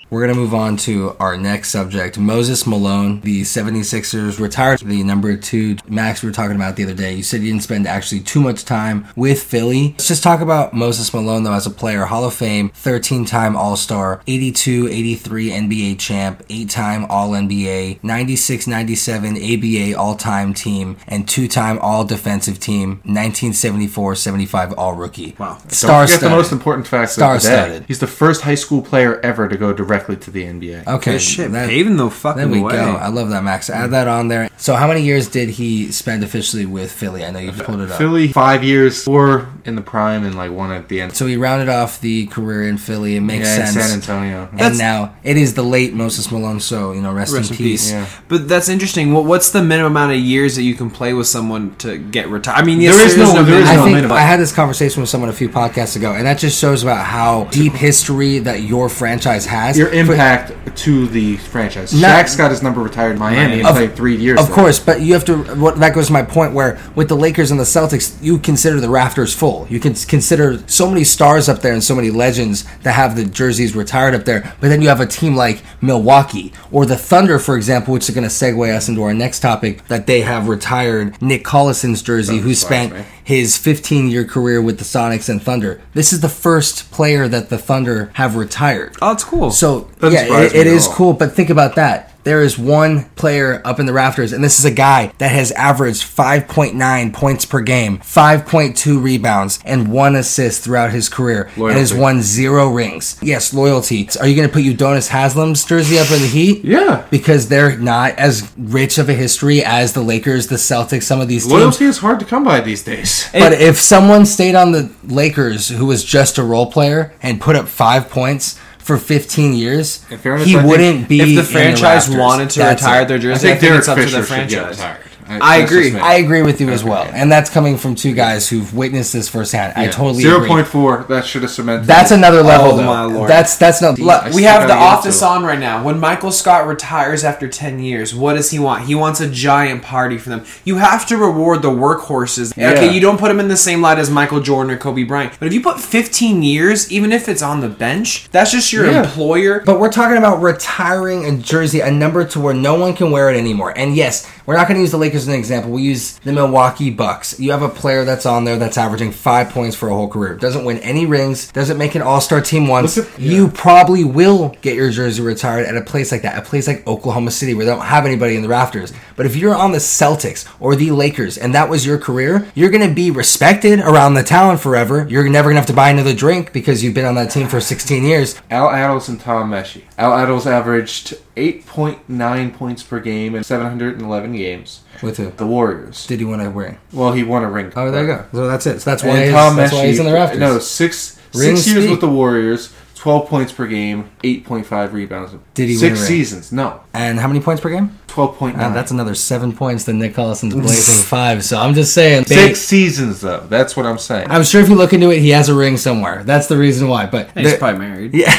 We're 0.09 0.25
going 0.25 0.35
to 0.35 0.40
move 0.40 0.55
on 0.55 0.77
to 0.79 1.16
our 1.19 1.37
next 1.37 1.71
subject. 1.71 2.16
Moses 2.16 2.64
Malone, 2.64 3.21
the 3.23 3.42
76ers, 3.42 4.38
retired 4.38 4.79
the 4.81 5.03
number 5.03 5.37
two. 5.37 5.77
Max, 5.88 6.23
we 6.23 6.29
were 6.29 6.33
talking 6.33 6.55
about 6.55 6.77
the 6.77 6.85
other 6.85 6.95
day. 6.95 7.14
You 7.14 7.25
said 7.25 7.42
you 7.42 7.51
didn't 7.51 7.64
spend 7.64 7.88
actually 7.88 8.21
too 8.21 8.40
much 8.40 8.64
time 8.64 9.09
with 9.16 9.42
Philly. 9.42 9.90
Let's 9.90 10.07
just 10.07 10.23
talk 10.23 10.40
about 10.40 10.73
Moses 10.73 11.12
Malone, 11.12 11.42
though, 11.42 11.55
as 11.55 11.66
a 11.66 11.71
player. 11.71 12.05
Hall 12.05 12.25
of 12.25 12.35
Fame, 12.35 12.69
13 12.69 13.25
time 13.25 13.57
All 13.57 13.75
Star, 13.77 14.23
82 14.29 14.87
83 14.88 15.51
NBA 15.51 15.99
champ, 15.99 16.45
8 16.49 16.71
time 16.71 17.07
All 17.09 17.31
NBA, 17.31 18.03
96 18.05 18.66
97 18.69 19.37
ABA 19.37 19.99
All 19.99 20.14
Time 20.14 20.55
team, 20.55 20.97
and 21.09 21.29
2 21.29 21.49
time 21.49 21.81
All 21.81 22.05
Defensive 22.05 22.61
team, 22.61 23.01
1974 23.05 24.14
75 24.14 24.73
All 24.75 24.95
Rookie. 24.95 25.35
Wow. 25.37 25.59
Don't 25.62 25.73
Star 25.73 26.07
forget 26.07 26.21
the 26.21 26.31
most 26.31 26.53
important 26.53 26.87
facts 26.87 27.16
of 27.16 27.23
the 27.23 27.40
Star-studded. 27.40 27.87
He's 27.88 27.99
the 27.99 28.07
first 28.07 28.42
high 28.42 28.55
school 28.55 28.83
player 28.83 29.19
ever 29.21 29.49
to 29.49 29.57
go 29.57 29.73
directly 29.96 30.16
to 30.16 30.30
the 30.30 30.44
NBA. 30.44 30.87
Okay. 30.87 31.12
Good 31.12 31.22
shit, 31.22 31.52
that- 31.52 31.68
paving 31.68 31.96
the 31.96 32.11
fucking 32.11 32.38
There 32.42 32.48
we 32.48 32.61
way. 32.61 32.72
go. 32.72 32.96
I 32.96 33.09
love 33.09 33.30
that, 33.30 33.42
Max. 33.44 33.70
Add 33.70 33.90
that 33.92 34.09
on 34.09 34.28
there. 34.28 34.48
So, 34.59 34.74
how 34.74 34.87
many 34.88 35.02
years 35.02 35.28
did 35.28 35.50
he 35.50 35.90
spend 35.92 36.22
officially 36.24 36.66
with 36.66 36.90
Philly? 36.92 37.24
I 37.24 37.30
know 37.30 37.38
you 37.38 37.50
just 37.52 37.64
pulled 37.64 37.80
it 37.80 37.90
up. 37.90 37.98
Philly, 37.98 38.28
five 38.32 38.64
years, 38.64 39.02
four 39.04 39.48
in 39.64 39.74
the 39.76 39.82
prime, 39.82 40.24
and 40.24 40.35
like 40.35 40.50
one 40.50 40.70
at 40.72 40.88
the 40.88 41.00
end. 41.00 41.14
So 41.14 41.26
he 41.26 41.37
rounded 41.37 41.68
off 41.68 42.00
the 42.00 42.26
career 42.26 42.68
in 42.68 42.78
Philly. 42.78 43.16
It 43.16 43.20
makes 43.20 43.46
yeah, 43.46 43.66
sense. 43.66 43.72
San 43.87 43.94
Antonio. 43.98 44.48
and 44.50 44.59
That's- 44.59 44.78
now 44.78 45.14
it 45.24 45.37
is 45.37 45.54
the 45.54 45.62
late 45.62 45.94
Moses 45.94 46.30
Malone. 46.30 46.61
So 46.61 46.92
you 46.92 47.00
know, 47.02 47.12
rest, 47.12 47.35
Rest 47.35 47.50
in 47.50 47.56
peace. 47.56 47.90
Yeah. 47.90 48.06
But 48.28 48.48
that's 48.48 48.68
interesting. 48.68 49.12
What, 49.12 49.24
what's 49.24 49.50
the 49.50 49.62
minimum 49.62 49.92
amount 49.92 50.12
of 50.12 50.18
years 50.18 50.56
that 50.56 50.62
you 50.62 50.74
can 50.74 50.90
play 50.90 51.12
with 51.12 51.26
someone 51.26 51.74
to 51.76 51.98
get 51.98 52.28
retired? 52.28 52.62
I 52.62 52.64
mean, 52.64 52.80
yes, 52.80 52.96
There 52.96 53.06
is 53.06 53.16
no- 53.16 53.42
there 53.42 53.61
is 53.61 53.68
I 53.68 53.76
no 53.76 53.85
think 53.85 53.96
minimum. 53.96 54.16
I 54.16 54.20
had 54.22 54.40
this 54.40 54.52
conversation 54.52 55.00
with 55.02 55.11
someone 55.11 55.30
a 55.30 55.35
few 55.35 55.48
podcasts 55.48 55.96
ago, 55.96 56.12
and 56.12 56.26
that 56.26 56.38
just 56.38 56.59
shows 56.59 56.82
about 56.82 57.04
how 57.04 57.44
deep 57.50 57.72
history 57.74 58.38
that 58.40 58.62
your 58.62 58.88
franchise 58.88 59.46
has. 59.46 59.76
Your 59.94 60.05
For- 60.07 60.12
impact 60.12 60.77
to 60.77 61.07
the 61.07 61.37
franchise. 61.38 61.94
Not- 61.94 62.11
Shaq's 62.25 62.37
got 62.37 62.51
his 62.51 62.62
number 62.62 62.81
retired 62.83 63.12
in 63.12 63.18
Miami 63.18 63.61
and 63.61 63.66
Of- 63.66 63.77
played 63.77 63.96
three 63.96 64.16
years. 64.16 64.38
Of 64.38 64.46
there. 64.46 64.55
course, 64.55 64.79
but 64.79 65.01
you 65.01 65.14
have 65.14 65.25
to. 65.27 65.37
What 65.57 65.79
that 65.81 65.94
goes 65.94 66.09
to 66.09 66.12
my 66.12 66.22
point 66.22 66.53
where 66.53 66.79
with 66.94 67.09
the 67.09 67.16
Lakers 67.16 67.51
and 67.51 67.59
the 67.59 67.64
Celtics, 67.64 68.12
you 68.20 68.38
consider 68.38 68.81
the 68.81 68.88
rafters 68.90 69.33
full. 69.35 69.66
You 69.70 69.81
can 69.81 69.94
consider 69.94 70.59
so 70.66 70.88
many 70.88 71.05
stars 71.05 71.49
up 71.49 71.62
there 71.62 71.72
and 71.72 71.83
so 71.83 71.94
many 71.94 72.11
legends 72.11 72.64
that 72.83 72.92
have 72.92 73.16
the 73.16 73.25
jerseys 73.25 73.75
retired 73.75 74.14
up 74.14 74.25
there. 74.25 74.53
But 74.61 74.68
then 74.68 74.83
you 74.83 74.88
have 74.88 75.01
a 75.01 75.07
team 75.07 75.35
like 75.37 75.62
Milwaukee 75.81 76.53
or 76.70 76.85
the 76.87 76.96
Thunder, 76.96 77.38
for 77.38 77.57
example, 77.57 77.94
which 77.94 78.09
is 78.09 78.14
going 78.14 78.29
to 78.29 78.35
segue 78.35 78.75
us 78.75 78.88
into 78.88 79.03
our 79.03 79.14
next 79.14 79.40
topic. 79.40 79.87
That 79.88 80.07
they 80.07 80.20
have 80.22 80.49
retired 80.49 81.20
Nick 81.22 81.44
Collison's 81.44 82.03
jersey, 82.03 82.38
who 82.38 82.55
spent 82.55 82.90
surprise 82.90 83.07
me. 83.07 83.12
His 83.27 83.57
15 83.57 84.09
year 84.09 84.25
career 84.25 84.62
with 84.62 84.79
the 84.79 84.85
Sonics 84.85 85.29
and 85.29 85.43
Thunder. 85.43 85.81
This 85.95 86.12
is 86.12 86.21
the 86.21 86.29
first 86.29 86.93
player 86.93 87.27
that 87.27 87.49
the 87.49 87.59
Thunder 87.59 88.11
have 88.15 88.37
retired. 88.37 88.95
Oh, 89.03 89.11
it's 89.11 89.25
cool. 89.25 89.51
So 89.51 89.91
Doesn't 89.99 90.29
yeah, 90.29 90.43
it, 90.43 90.55
it 90.55 90.67
is 90.69 90.87
all. 90.87 90.95
cool. 90.95 91.12
But 91.12 91.33
think 91.33 91.51
about 91.51 91.75
that. 91.75 92.15
There 92.27 92.43
is 92.43 92.59
one 92.59 93.05
player 93.11 93.62
up 93.65 93.79
in 93.79 93.87
the 93.87 93.93
rafters, 93.93 94.33
and 94.33 94.43
this 94.43 94.59
is 94.59 94.65
a 94.65 94.73
guy 94.73 95.12
that 95.19 95.31
has 95.31 95.53
averaged 95.53 96.03
5.9 96.03 97.12
points 97.12 97.47
per 97.47 97.61
game, 97.61 97.99
5.2 97.99 99.01
rebounds, 99.01 99.61
and 99.65 99.93
one 99.93 100.17
assist 100.17 100.65
throughout 100.65 100.91
his 100.91 101.09
career, 101.09 101.49
and 101.55 101.79
has 101.79 101.95
won 101.95 102.23
zero 102.23 102.69
rings. 102.69 103.17
Yes, 103.23 103.55
loyalty. 103.55 104.09
Are 104.21 104.27
you 104.27 104.35
going 104.35 104.49
to 104.49 104.53
put 104.53 104.65
Udonis 104.65 105.09
Haslem's 105.09 105.65
jersey 105.65 106.01
up 106.01 106.11
in 106.11 106.21
the 106.21 106.27
Heat? 106.27 106.65
Yeah. 106.65 107.07
Because 107.11 107.49
they're 107.49 107.79
not 107.79 108.19
as 108.19 108.53
rich 108.59 108.99
of 108.99 109.09
a 109.09 109.15
history 109.15 109.62
as 109.62 109.93
the 109.93 110.03
Lakers, 110.03 110.49
the 110.49 110.57
Celtics, 110.57 111.05
some 111.05 111.21
of 111.21 111.29
these 111.29 111.45
teams. 111.45 111.53
Loyalty 111.53 111.85
is 111.85 111.99
hard 111.99 112.19
to 112.19 112.27
come 112.27 112.43
by 112.43 112.61
these 112.61 112.83
days. 112.83 113.29
But 113.33 113.53
if 113.53 113.77
someone 113.77 114.27
stayed 114.27 114.57
on 114.57 114.73
the 114.73 114.91
Lakers 115.05 115.69
who 115.69 115.87
was 115.87 116.05
just 116.05 116.39
a 116.39 116.43
role 116.43 116.73
player 116.73 117.15
and 117.23 117.41
put 117.41 117.55
up 117.55 117.69
five 117.69 118.11
points 118.11 118.59
for 118.87 118.96
15 118.99 119.53
years, 119.55 119.96
fairness, 119.99 120.46
he 120.46 120.57
I 120.57 120.64
wouldn't 120.64 121.09
be. 121.09 121.20
if 121.20 121.44
the 121.46 121.53
franchise 121.53 122.07
rafters. 122.09 122.16
wanted 122.16 122.51
to 122.51 122.64
retire 122.68 123.03
it. 123.03 123.09
their 123.09 123.18
jersey, 123.18 123.49
I 123.49 123.57
think 123.57 123.61
think, 123.61 123.79
it's 123.81 123.88
up 123.88 123.96
to 123.99 124.05
Fisher 124.05 124.20
the 124.20 124.27
should 124.27 124.49
get 124.49 124.62
franchise. 124.77 125.06
Retired. 125.29 125.43
I 125.43 125.57
agree. 125.57 125.97
I 125.99 126.15
agree 126.15 126.43
with 126.43 126.61
you 126.61 126.71
as 126.71 126.83
well, 126.85 127.05
and 127.12 127.31
that's 127.31 127.51
coming 127.51 127.77
from 127.77 127.95
two 127.95 128.15
guys 128.15 128.49
who've 128.49 128.73
witnessed 128.75 129.12
this 129.12 129.29
firsthand. 129.29 129.73
I 129.77 129.89
totally 129.89 130.23
Zero 130.23 130.37
agree. 130.37 130.49
point 130.49 130.67
four. 130.67 131.05
That 131.09 131.25
should 131.25 131.43
have 131.43 131.51
cemented. 131.51 131.87
That's 131.87 132.11
it. 132.12 132.17
another 132.19 132.39
oh, 132.41 132.43
level, 132.43 132.71
Oh, 132.73 132.77
though. 132.77 132.85
my 132.85 133.03
lord. 133.05 133.31
That's 133.31 133.57
that's 133.57 133.81
not. 133.83 133.99
Look, 133.99 134.33
we 134.35 134.45
have 134.45 134.67
the 134.69 134.75
office 134.75 135.23
on 135.23 135.45
right 135.45 135.59
now. 135.59 135.83
When 135.83 135.99
Michael 136.01 136.33
Scott 136.33 136.67
retires 136.67 137.25
after 137.25 137.49
10 137.49 137.79
years, 137.81 138.15
what 138.15 138.35
does 138.35 138.51
he 138.51 138.59
want? 138.59 138.85
He 138.87 138.95
wants 138.95 139.21
a 139.21 139.29
giant 139.31 139.83
party 139.83 140.19
for 140.19 140.31
them. 140.31 140.45
You 140.65 140.77
have 140.77 141.07
to 141.07 141.17
reward 141.17 141.62
the 141.62 141.71
workhorses. 141.71 142.57
Yeah. 142.57 142.71
Okay, 142.73 142.93
you 142.93 143.01
don't 143.01 143.19
put 143.19 143.29
them 143.29 143.41
in 143.41 143.49
the 143.49 143.57
same 143.57 143.81
light 143.83 143.99
as 143.99 144.11
Michael 144.11 144.41
Jordan 144.41 144.73
or 144.73 144.77
Kobe 144.79 145.03
Bryant. 145.05 145.35
But 145.39 145.47
if 145.49 145.55
you 145.55 145.61
put 145.61 145.81
15 145.81 146.43
years, 146.43 146.91
even 146.93 147.12
if 147.12 147.29
it's 147.29 147.43
on 147.43 147.61
the 147.61 147.69
bench, 147.69 148.29
that's 148.31 148.53
just 148.53 148.73
your 148.73 148.91
Yeah. 148.91 149.03
employer. 149.05 149.62
But 149.65 149.81
we're 149.81 149.93
talking 149.93 150.17
about 150.17 150.41
retiring 150.43 151.25
a 151.25 151.37
jersey, 151.37 151.81
a 151.81 151.91
number 151.91 152.25
to 152.25 152.41
where 152.41 152.55
no 152.55 152.75
one 152.75 152.95
can 152.95 153.11
wear 153.11 153.31
it 153.31 153.37
anymore. 153.37 153.73
And 153.77 153.95
yes, 153.97 154.27
we're 154.46 154.56
not 154.56 154.68
going 154.68 154.76
to 154.76 154.80
use 154.80 154.92
the 154.92 154.96
Lakers 154.96 155.22
as 155.22 155.28
an 155.28 155.35
example. 155.35 155.72
We 155.72 155.82
use 155.82 156.18
the 156.20 156.32
Milwaukee 156.32 156.90
Bucks. 156.90 157.38
You 157.40 157.50
have 157.50 157.62
a 157.62 157.68
player 157.68 158.04
that's 158.04 158.24
on 158.26 158.44
there 158.44 158.56
that's 158.59 158.78
averaging 158.78 159.12
five 159.12 159.50
points 159.50 159.76
for 159.76 159.88
a 159.88 159.94
whole 159.94 160.09
career, 160.09 160.37
doesn't 160.37 160.64
win 160.64 160.78
any 160.78 161.04
rings, 161.04 161.50
doesn't 161.52 161.76
make 161.78 161.94
an 161.96 162.02
All 162.02 162.20
Star 162.20 162.40
team 162.40 162.68
once. 162.68 162.96
At- 162.96 163.06
yeah. 163.18 163.32
You 163.32 163.48
probably 163.48 164.04
will 164.04 164.50
get 164.62 164.76
your 164.76 164.90
jersey 164.90 165.22
retired 165.22 165.66
at 165.66 165.76
a 165.76 165.82
place 165.82 166.12
like 166.12 166.22
that, 166.22 166.38
a 166.38 166.42
place 166.42 166.66
like 166.66 166.87
Oklahoma 166.87 167.30
City 167.32 167.54
where 167.54 167.66
they 167.66 167.72
don't 167.72 167.85
have 167.85 168.06
anybody 168.06 168.37
in 168.37 168.42
the 168.42 168.48
rafters. 168.48 168.92
But 169.16 169.26
if 169.26 169.35
you're 169.35 169.55
on 169.55 169.72
the 169.72 169.79
Celtics 169.79 170.46
or 170.61 170.76
the 170.76 170.90
Lakers 170.90 171.38
and 171.38 171.55
that 171.55 171.68
was 171.68 171.87
your 171.87 171.98
career, 171.98 172.50
you're 172.55 172.70
going 172.70 172.87
to 172.87 172.94
be 172.94 173.11
respected 173.11 173.81
around 173.81 174.14
the 174.14 174.22
town 174.22 174.59
forever. 174.59 175.07
You're 175.09 175.29
never 175.29 175.48
going 175.48 175.57
to 175.57 175.61
have 175.61 175.66
to 175.66 175.72
buy 175.72 175.90
another 175.90 176.14
drink 176.14 176.52
because 176.52 176.85
you've 176.85 176.94
been 176.94 177.07
on 177.07 177.14
that 177.14 177.31
team 177.31 177.48
for 177.48 177.61
16 177.61 178.05
years. 178.05 178.40
Al 178.50 178.68
Attles 178.68 179.09
and 179.09 179.20
Tom 179.20 179.50
Meshie. 179.50 179.85
Al 179.98 180.12
Attles 180.12 180.46
averaged 180.46 181.14
8.9 181.37 182.55
points 182.55 182.83
per 182.83 183.00
game 183.00 183.35
in 183.35 183.44
711 183.44 184.33
games. 184.37 184.83
With 185.02 185.16
who? 185.18 185.31
The 185.31 185.46
Warriors. 185.46 186.07
Did 186.07 186.20
he 186.20 186.24
win 186.24 186.40
a 186.40 186.50
ring? 186.50 186.79
Well, 186.92 187.12
he 187.12 187.22
won 187.22 187.42
a 187.42 187.50
ring. 187.50 187.72
Oh, 187.76 187.90
there 187.90 188.02
you 188.02 188.07
go. 188.09 188.24
So 188.33 188.46
that's 188.46 188.66
it. 188.66 188.81
So 188.81 188.90
that's 188.90 189.02
why, 189.02 189.24
he's, 189.24 189.33
Tom 189.33 189.57
that's 189.57 189.72
why 189.72 189.87
he's 189.87 189.98
in 189.98 190.07
the 190.07 190.12
rafters. 190.12 190.40
no, 190.40 190.59
six 190.59 191.18
six 191.33 191.66
years 191.66 191.85
speak. 191.85 191.90
with 191.90 192.00
the 192.00 192.09
Warriors, 192.09 192.72
12 193.07 193.29
points 193.29 193.53
per 193.53 193.69
game, 193.69 194.11
8.5 194.25 194.92
rebounds. 194.92 195.33
Did 195.55 195.69
he 195.69 195.77
Six 195.77 195.83
win 195.83 195.92
a 195.92 195.95
ring? 195.95 196.05
seasons. 196.09 196.51
No. 196.51 196.81
And 196.92 197.21
how 197.21 197.29
many 197.29 197.38
points 197.38 197.62
per 197.62 197.71
game? 197.71 197.97
12.9. 198.09 198.59
Uh, 198.59 198.71
that's 198.71 198.90
another 198.90 199.14
seven 199.14 199.53
points 199.53 199.85
than 199.85 200.01
Nick 200.01 200.14
Collison's 200.14 200.55
blazing 200.57 201.05
five. 201.05 201.45
So 201.45 201.57
I'm 201.57 201.75
just 201.75 201.95
saying. 201.95 202.25
Six 202.25 202.59
seasons, 202.59 203.21
though. 203.21 203.47
That's 203.49 203.77
what 203.77 203.87
I'm 203.87 203.99
saying. 203.99 204.27
I'm 204.29 204.42
sure 204.42 204.61
if 204.61 204.69
you 204.69 204.75
look 204.75 204.92
into 204.92 205.12
it, 205.12 205.21
he 205.21 205.29
has 205.31 205.49
a 205.49 205.55
ring 205.55 205.77
somewhere. 205.77 206.25
That's 206.25 206.49
the 206.49 206.57
reason 206.57 206.88
why. 206.88 207.07
But 207.07 207.31
He's 207.31 207.51
there- 207.51 207.59
probably 207.59 207.79
married. 207.79 208.12
uh, 208.27 208.33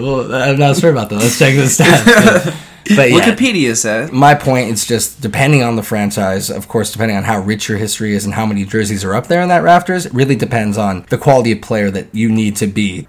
well, 0.00 0.32
I'm 0.32 0.56
not 0.56 0.76
sure 0.76 0.92
about 0.92 1.08
that. 1.08 1.16
Let's 1.16 1.36
check 1.36 1.56
the 1.56 1.62
stats. 1.62 2.66
But, 2.96 3.10
yeah. 3.10 3.20
Wikipedia 3.20 3.76
says. 3.76 4.12
My 4.12 4.34
point 4.34 4.70
is 4.70 4.84
just 4.84 5.20
depending 5.20 5.62
on 5.62 5.76
the 5.76 5.82
franchise, 5.82 6.50
of 6.50 6.68
course, 6.68 6.92
depending 6.92 7.16
on 7.16 7.24
how 7.24 7.40
rich 7.40 7.68
your 7.68 7.78
history 7.78 8.14
is 8.14 8.24
and 8.24 8.34
how 8.34 8.46
many 8.46 8.64
jerseys 8.64 9.04
are 9.04 9.14
up 9.14 9.26
there 9.26 9.42
in 9.42 9.48
that 9.48 9.62
rafters, 9.62 10.06
it 10.06 10.14
really 10.14 10.36
depends 10.36 10.76
on 10.78 11.06
the 11.10 11.18
quality 11.18 11.52
of 11.52 11.60
player 11.62 11.90
that 11.90 12.14
you 12.14 12.28
need 12.28 12.56
to 12.56 12.66
be. 12.66 13.06